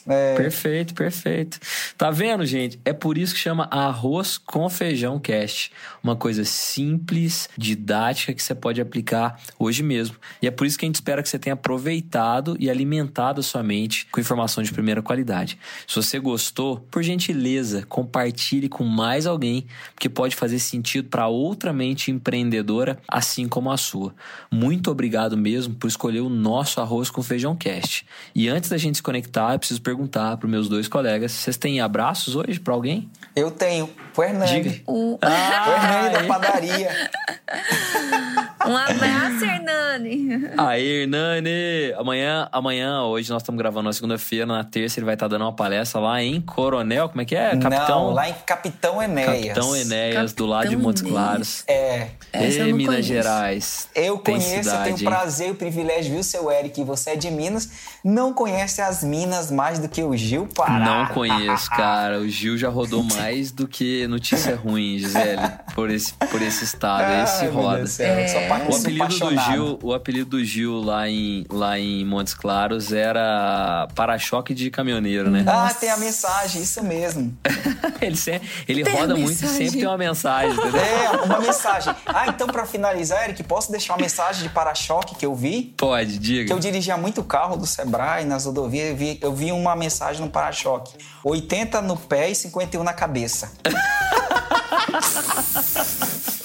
Aí. 0.06 0.36
Perfeito, 0.36 0.94
perfeito. 0.94 1.58
Tá 1.96 2.10
vendo, 2.10 2.44
gente? 2.46 2.78
É 2.84 2.92
por 2.92 3.18
isso 3.18 3.34
que 3.34 3.40
chama 3.40 3.68
arroz 3.70 4.38
com 4.38 4.68
feijão 4.68 5.18
cast. 5.18 5.72
Uma 6.02 6.14
coisa 6.16 6.44
simples, 6.44 7.48
didática 7.56 8.32
que 8.32 8.42
você 8.42 8.54
pode 8.54 8.80
aplicar 8.80 9.40
hoje 9.58 9.82
mesmo. 9.82 10.16
E 10.40 10.46
é 10.46 10.50
por 10.50 10.66
isso 10.66 10.78
que 10.78 10.84
a 10.84 10.88
gente 10.88 10.96
espera 10.96 11.22
que 11.22 11.28
você 11.28 11.38
tenha 11.38 11.54
aproveitado 11.54 12.56
e 12.60 12.70
alimentado 12.70 13.40
a 13.40 13.42
sua 13.42 13.62
mente 13.62 14.06
com 14.12 14.20
informação 14.20 14.62
de 14.62 14.72
primeira 14.72 15.02
qualidade. 15.02 15.58
Se 15.86 15.96
você 15.96 16.18
gostou, 16.18 16.78
por 16.90 17.02
gentileza, 17.02 17.84
compartilhe 17.86 18.68
com 18.68 18.84
mais 18.84 19.26
alguém, 19.26 19.66
porque 19.94 20.08
pode 20.08 20.36
fazer 20.36 20.58
sentido 20.58 21.08
para 21.08 21.26
outra 21.26 21.72
mente 21.72 22.10
empreendedora, 22.10 22.98
assim 23.08 23.48
como 23.48 23.70
a 23.70 23.76
sua. 23.76 24.14
Muito 24.50 24.90
obrigado 24.90 25.36
mesmo 25.36 25.74
por 25.74 25.88
escolher 25.88 26.20
o 26.20 26.28
nosso 26.28 26.80
arroz 26.80 27.10
com 27.10 27.22
feijão 27.22 27.56
cast. 27.56 28.06
E 28.34 28.48
antes 28.48 28.70
da 28.70 28.78
gente 28.78 28.96
se 28.96 29.02
conectar, 29.02 29.52
eu 29.54 29.58
preciso 29.58 29.82
perguntar 29.82 29.95
para 30.38 30.48
meus 30.48 30.68
dois 30.68 30.86
colegas: 30.88 31.32
vocês 31.32 31.56
têm 31.56 31.80
abraços 31.80 32.36
hoje 32.36 32.60
para 32.60 32.74
alguém? 32.74 33.08
Eu 33.34 33.50
tenho. 33.50 33.88
O 34.16 34.22
Hernani. 34.22 34.62
Diga. 34.62 34.82
O- 34.86 35.14
O 35.14 35.18
Hernani 35.26 36.12
da 36.12 36.20
Ai. 36.20 36.26
padaria. 36.26 37.10
Um 38.68 38.76
abraço, 38.76 39.44
Hernani. 39.44 40.50
Aí, 40.58 41.02
Hernani! 41.02 41.92
Amanhã, 41.96 42.48
amanhã, 42.50 43.02
hoje 43.02 43.30
nós 43.30 43.42
estamos 43.42 43.58
gravando 43.58 43.84
na 43.84 43.92
segunda-feira, 43.92 44.46
na 44.46 44.64
terça 44.64 44.98
ele 44.98 45.04
vai 45.06 45.14
estar 45.14 45.28
dando 45.28 45.42
uma 45.42 45.52
palestra 45.52 46.00
lá 46.00 46.22
em 46.22 46.40
Coronel, 46.40 47.08
como 47.08 47.20
é 47.20 47.24
que 47.24 47.36
é? 47.36 47.56
Capitão, 47.56 48.06
Não, 48.08 48.10
lá 48.12 48.28
em 48.28 48.34
Capitão 48.44 49.02
Enéas. 49.02 49.26
Capitão 49.46 49.76
Enéas, 49.76 50.32
do 50.32 50.46
lado 50.46 50.62
de 50.68 50.76
Capitão 50.76 50.82
Montes 50.88 51.02
Enéas. 51.02 51.14
Claros. 51.16 51.64
É. 51.68 52.08
Essa 52.32 52.58
não 52.66 52.76
Minas 52.76 52.86
conheço. 52.86 53.08
Gerais. 53.08 53.88
Eu 53.94 54.18
Tem 54.18 54.34
conheço, 54.34 54.54
eu 54.56 54.62
cidade, 54.64 54.84
tenho 54.84 54.96
o 54.96 55.00
hein? 55.00 55.04
prazer 55.06 55.48
e 55.48 55.50
o 55.52 55.54
privilégio, 55.54 56.12
viu, 56.12 56.22
seu 56.22 56.50
Eric? 56.50 56.82
Você 56.84 57.10
é 57.10 57.16
de 57.16 57.30
Minas, 57.30 57.70
não 58.04 58.32
conhece 58.32 58.80
as 58.82 59.02
Minas 59.04 59.50
mais 59.50 59.78
do 59.78 59.88
que 59.88 60.02
o 60.02 60.16
Gil 60.16 60.46
Pará. 60.54 60.78
Não 60.78 61.06
conheço, 61.14 61.70
cara. 61.70 62.18
O 62.18 62.28
Gil 62.28 62.58
já 62.58 62.68
rodou 62.68 63.02
mais 63.02 63.50
do 63.52 63.66
que 63.68 64.06
notícia 64.06 64.56
ruim, 64.56 64.98
Gisele, 64.98 65.40
por 65.74 65.90
esse, 65.90 66.12
por 66.14 66.42
esse 66.42 66.64
estado. 66.64 66.96
Esse 67.26 67.44
Ai, 67.44 67.50
meu 67.50 67.52
roda. 67.54 67.76
Deus 67.78 67.90
do 67.90 67.92
céu, 67.94 68.18
eu 68.18 68.28
O 68.68 68.74
apelido, 68.76 69.06
do. 69.06 69.38
Gil, 69.38 69.78
o 69.82 69.94
apelido 69.94 70.30
do 70.30 70.44
Gil 70.44 70.80
lá 70.80 71.08
em, 71.08 71.44
lá 71.50 71.78
em 71.78 72.04
Montes 72.04 72.34
Claros 72.34 72.92
era 72.92 73.88
para-choque 73.94 74.54
de 74.54 74.70
caminhoneiro, 74.70 75.30
né? 75.30 75.44
Ah, 75.46 75.72
tem 75.72 75.90
a 75.90 75.96
mensagem, 75.96 76.62
isso 76.62 76.82
mesmo. 76.82 77.36
ele 78.00 78.16
se- 78.16 78.40
ele 78.68 78.82
Tem 78.84 78.94
roda 78.94 79.14
muito 79.16 79.32
e 79.32 79.36
sempre 79.48 79.78
tem 79.78 79.86
uma 79.86 79.98
mensagem, 79.98 80.52
entendeu? 80.52 80.80
É, 80.80 81.10
uma 81.24 81.40
mensagem. 81.40 81.94
Ah, 82.06 82.26
então 82.28 82.46
pra 82.46 82.66
finalizar, 82.66 83.24
Eric, 83.24 83.42
posso 83.44 83.70
deixar 83.70 83.94
uma 83.94 84.00
mensagem 84.02 84.42
de 84.42 84.48
para-choque 84.48 85.14
que 85.14 85.24
eu 85.26 85.34
vi? 85.34 85.74
Pode, 85.76 86.12
Que 86.14 86.18
diga. 86.18 86.52
eu 86.52 86.58
dirigia 86.58 86.96
muito 86.96 87.22
carro 87.24 87.56
do 87.56 87.66
Sebrae 87.66 88.24
nas 88.24 88.44
rodovias, 88.46 88.90
eu 88.90 88.96
vi, 88.96 89.18
eu 89.22 89.34
vi 89.34 89.52
uma 89.52 89.74
mensagem 89.76 90.22
no 90.22 90.30
para-choque. 90.30 90.94
80 91.24 91.82
no 91.82 91.96
pé 91.96 92.30
e 92.30 92.34
51 92.34 92.82
na 92.84 92.92
cabeça. 92.92 93.50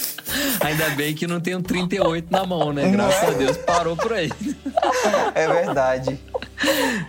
Ainda 0.62 0.90
bem 0.92 1.14
que 1.14 1.26
não 1.28 1.40
tem 1.40 1.56
um 1.56 1.62
38 1.62 2.28
na 2.32 2.46
mão, 2.46 2.72
né? 2.74 2.90
Graças 2.90 3.24
é? 3.24 3.28
a 3.28 3.32
Deus 3.32 3.58
parou 3.58 3.96
por 3.96 4.14
aí. 4.14 4.32
É 5.36 5.48
verdade. 5.48 6.20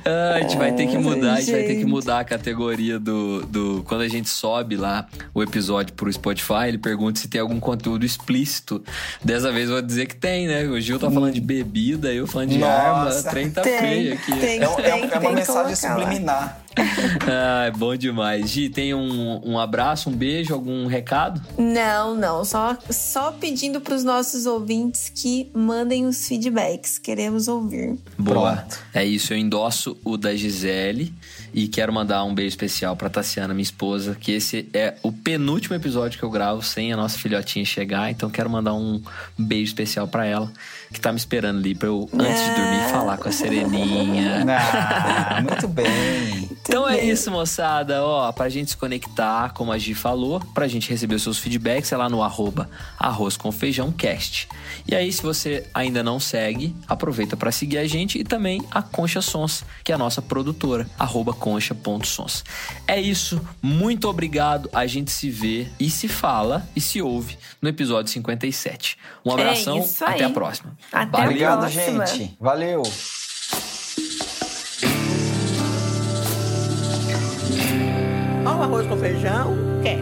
Ah, 0.05 0.35
a 0.37 0.41
gente 0.41 0.57
vai 0.57 0.73
ter 0.73 0.87
que 0.87 0.97
mudar, 0.97 1.35
a 1.35 1.41
gente 1.41 1.53
vai 1.53 1.63
ter 1.65 1.77
que 1.77 1.85
mudar 1.85 2.21
a 2.21 2.25
categoria 2.25 2.99
do, 2.99 3.43
do. 3.47 3.83
Quando 3.87 4.01
a 4.01 4.09
gente 4.09 4.29
sobe 4.29 4.77
lá 4.77 5.07
o 5.35 5.43
episódio 5.43 5.93
pro 5.95 6.11
Spotify, 6.13 6.69
ele 6.69 6.79
pergunta 6.79 7.21
se 7.21 7.29
tem 7.29 7.41
algum 7.41 7.61
conteúdo 7.61 8.05
explícito. 8.05 8.83
Dessa 9.23 9.53
vez 9.53 9.69
eu 9.69 9.75
vou 9.75 9.83
dizer 9.83 10.07
que 10.07 10.17
tem, 10.17 10.47
né? 10.47 10.65
O 10.65 10.81
Gil 10.81 10.99
tá 10.99 11.11
falando 11.11 11.35
de 11.35 11.41
bebida, 11.41 12.13
eu 12.13 12.27
falando 12.27 12.49
de 12.51 12.59
Nossa. 12.59 12.73
arma, 12.73 13.11
o 13.11 13.23
trem 13.25 13.51
tá 13.51 13.61
Tem, 13.63 13.79
feio 13.79 14.15
aqui. 14.15 14.33
tem. 14.39 14.61
É, 14.61 14.65
é 14.65 14.69
um- 14.69 14.79
é 14.79 14.83
tem 14.83 15.03
uma 15.05 15.09
que 15.11 15.19
mensagem 15.29 15.47
colocar 15.77 15.95
lá. 15.95 16.01
subliminar. 16.01 16.59
Ah, 17.27 17.71
bom 17.77 17.97
demais. 17.97 18.51
Gi, 18.51 18.69
tem 18.69 18.95
um, 18.95 19.41
um 19.45 19.59
abraço, 19.59 20.11
um 20.11 20.13
beijo, 20.13 20.53
algum 20.53 20.87
recado? 20.87 21.41
Não, 21.59 22.15
não. 22.15 22.45
Só, 22.45 22.77
só 22.91 23.33
pedindo 23.33 23.81
para 23.81 23.95
os 23.95 24.05
nossos 24.05 24.47
ouvintes 24.47 25.11
que 25.15 25.51
mandem 25.55 26.07
os 26.07 26.27
feedbacks. 26.27 26.99
Queremos 26.99 27.49
ouvir. 27.49 27.99
Boa. 28.19 28.57
Pronto. 28.57 28.79
É 28.93 29.05
isso, 29.05 29.33
eu 29.33 29.39
endosso 29.39 29.97
o 30.05 30.17
da 30.17 30.35
Gisele 30.35 31.15
e 31.55 31.69
quero 31.69 31.93
mandar 31.93 32.25
um 32.25 32.35
beijo 32.35 32.51
especial 32.51 32.97
pra 32.97 33.11
Tassiana, 33.11 33.53
minha 33.53 33.63
esposa, 33.63 34.17
que 34.19 34.33
esse 34.33 34.69
é 34.73 34.97
o 35.03 35.13
penúltimo 35.13 35.77
episódio 35.77 36.19
que 36.19 36.25
eu 36.25 36.31
gravo 36.31 36.63
sem 36.63 36.93
a 36.93 36.97
nossa 36.97 37.19
filhotinha 37.19 37.65
chegar, 37.65 38.11
então 38.11 38.31
quero 38.31 38.49
mandar 38.49 38.75
um 38.75 39.03
beijo 39.39 39.71
especial 39.71 40.09
pra 40.09 40.25
ela. 40.25 40.51
Que 40.93 41.01
tá 41.01 41.11
me 41.11 41.19
esperando 41.19 41.59
ali 41.59 41.75
pra 41.75 41.89
eu, 41.89 42.09
antes 42.13 42.45
de 42.45 42.55
dormir, 42.55 42.91
falar 42.91 43.17
com 43.17 43.29
a 43.29 43.33
Sereninha. 43.33 44.45
Ah, 44.49 45.41
muito 45.41 45.67
bem. 45.67 46.51
Então 46.63 46.89
é 46.89 47.03
isso, 47.05 47.31
moçada. 47.31 48.05
Ó, 48.05 48.31
pra 48.33 48.49
gente 48.49 48.71
se 48.71 48.77
conectar, 48.77 49.53
como 49.53 49.73
a 49.73 49.79
Gi 49.79 49.95
falou, 49.95 50.41
pra 50.55 50.69
gente 50.69 50.89
receber 50.89 51.17
os 51.17 51.23
seus 51.23 51.39
feedbacks, 51.39 51.91
é 51.91 51.97
lá 51.97 52.09
no 52.09 52.23
arroba 52.23 52.69
arroz 52.99 53.37
com 53.37 53.51
feijão 53.51 53.91
cast. 53.91 54.49
E 54.87 54.95
aí, 54.95 55.13
se 55.13 55.23
você 55.23 55.67
ainda 55.75 56.03
não 56.03 56.21
segue, 56.21 56.75
aproveita 56.87 57.37
para 57.37 57.51
seguir 57.51 57.79
a 57.79 57.87
gente 57.87 58.19
e 58.19 58.25
também 58.25 58.63
a 58.71 58.83
Concha 58.83 59.21
Sons, 59.21 59.65
que 59.83 59.91
é 59.91 59.95
a 59.95 59.99
nossa 59.99 60.23
produtora, 60.23 60.87
arroba 60.99 61.33
concha.sons. 61.33 62.45
É 62.87 63.01
isso, 63.01 63.41
muito 63.61 64.09
obrigado. 64.09 64.69
A 64.73 64.87
gente 64.87 65.11
se 65.11 65.31
vê 65.31 65.67
e 65.81 65.91
se 65.91 66.09
fala 66.09 66.67
e 66.77 66.81
se 66.81 67.01
ouve 67.03 67.39
no 67.61 67.69
episódio 67.69 68.13
57. 68.13 68.99
Um 69.25 69.33
abração, 69.33 69.79
isso 69.79 70.05
aí. 70.05 70.15
até 70.15 70.25
a 70.25 70.31
próxima. 70.31 70.77
Até 70.91 71.11
Valeu. 71.11 71.21
a 71.21 71.25
Obrigado, 71.27 71.61
próxima. 71.61 72.07
gente. 72.07 72.37
Valeu. 72.41 72.83
Ó 78.45 78.55
o 78.57 78.63
arroz 78.63 78.87
com 78.87 78.97
feijão, 78.97 79.55
quer. 79.83 80.02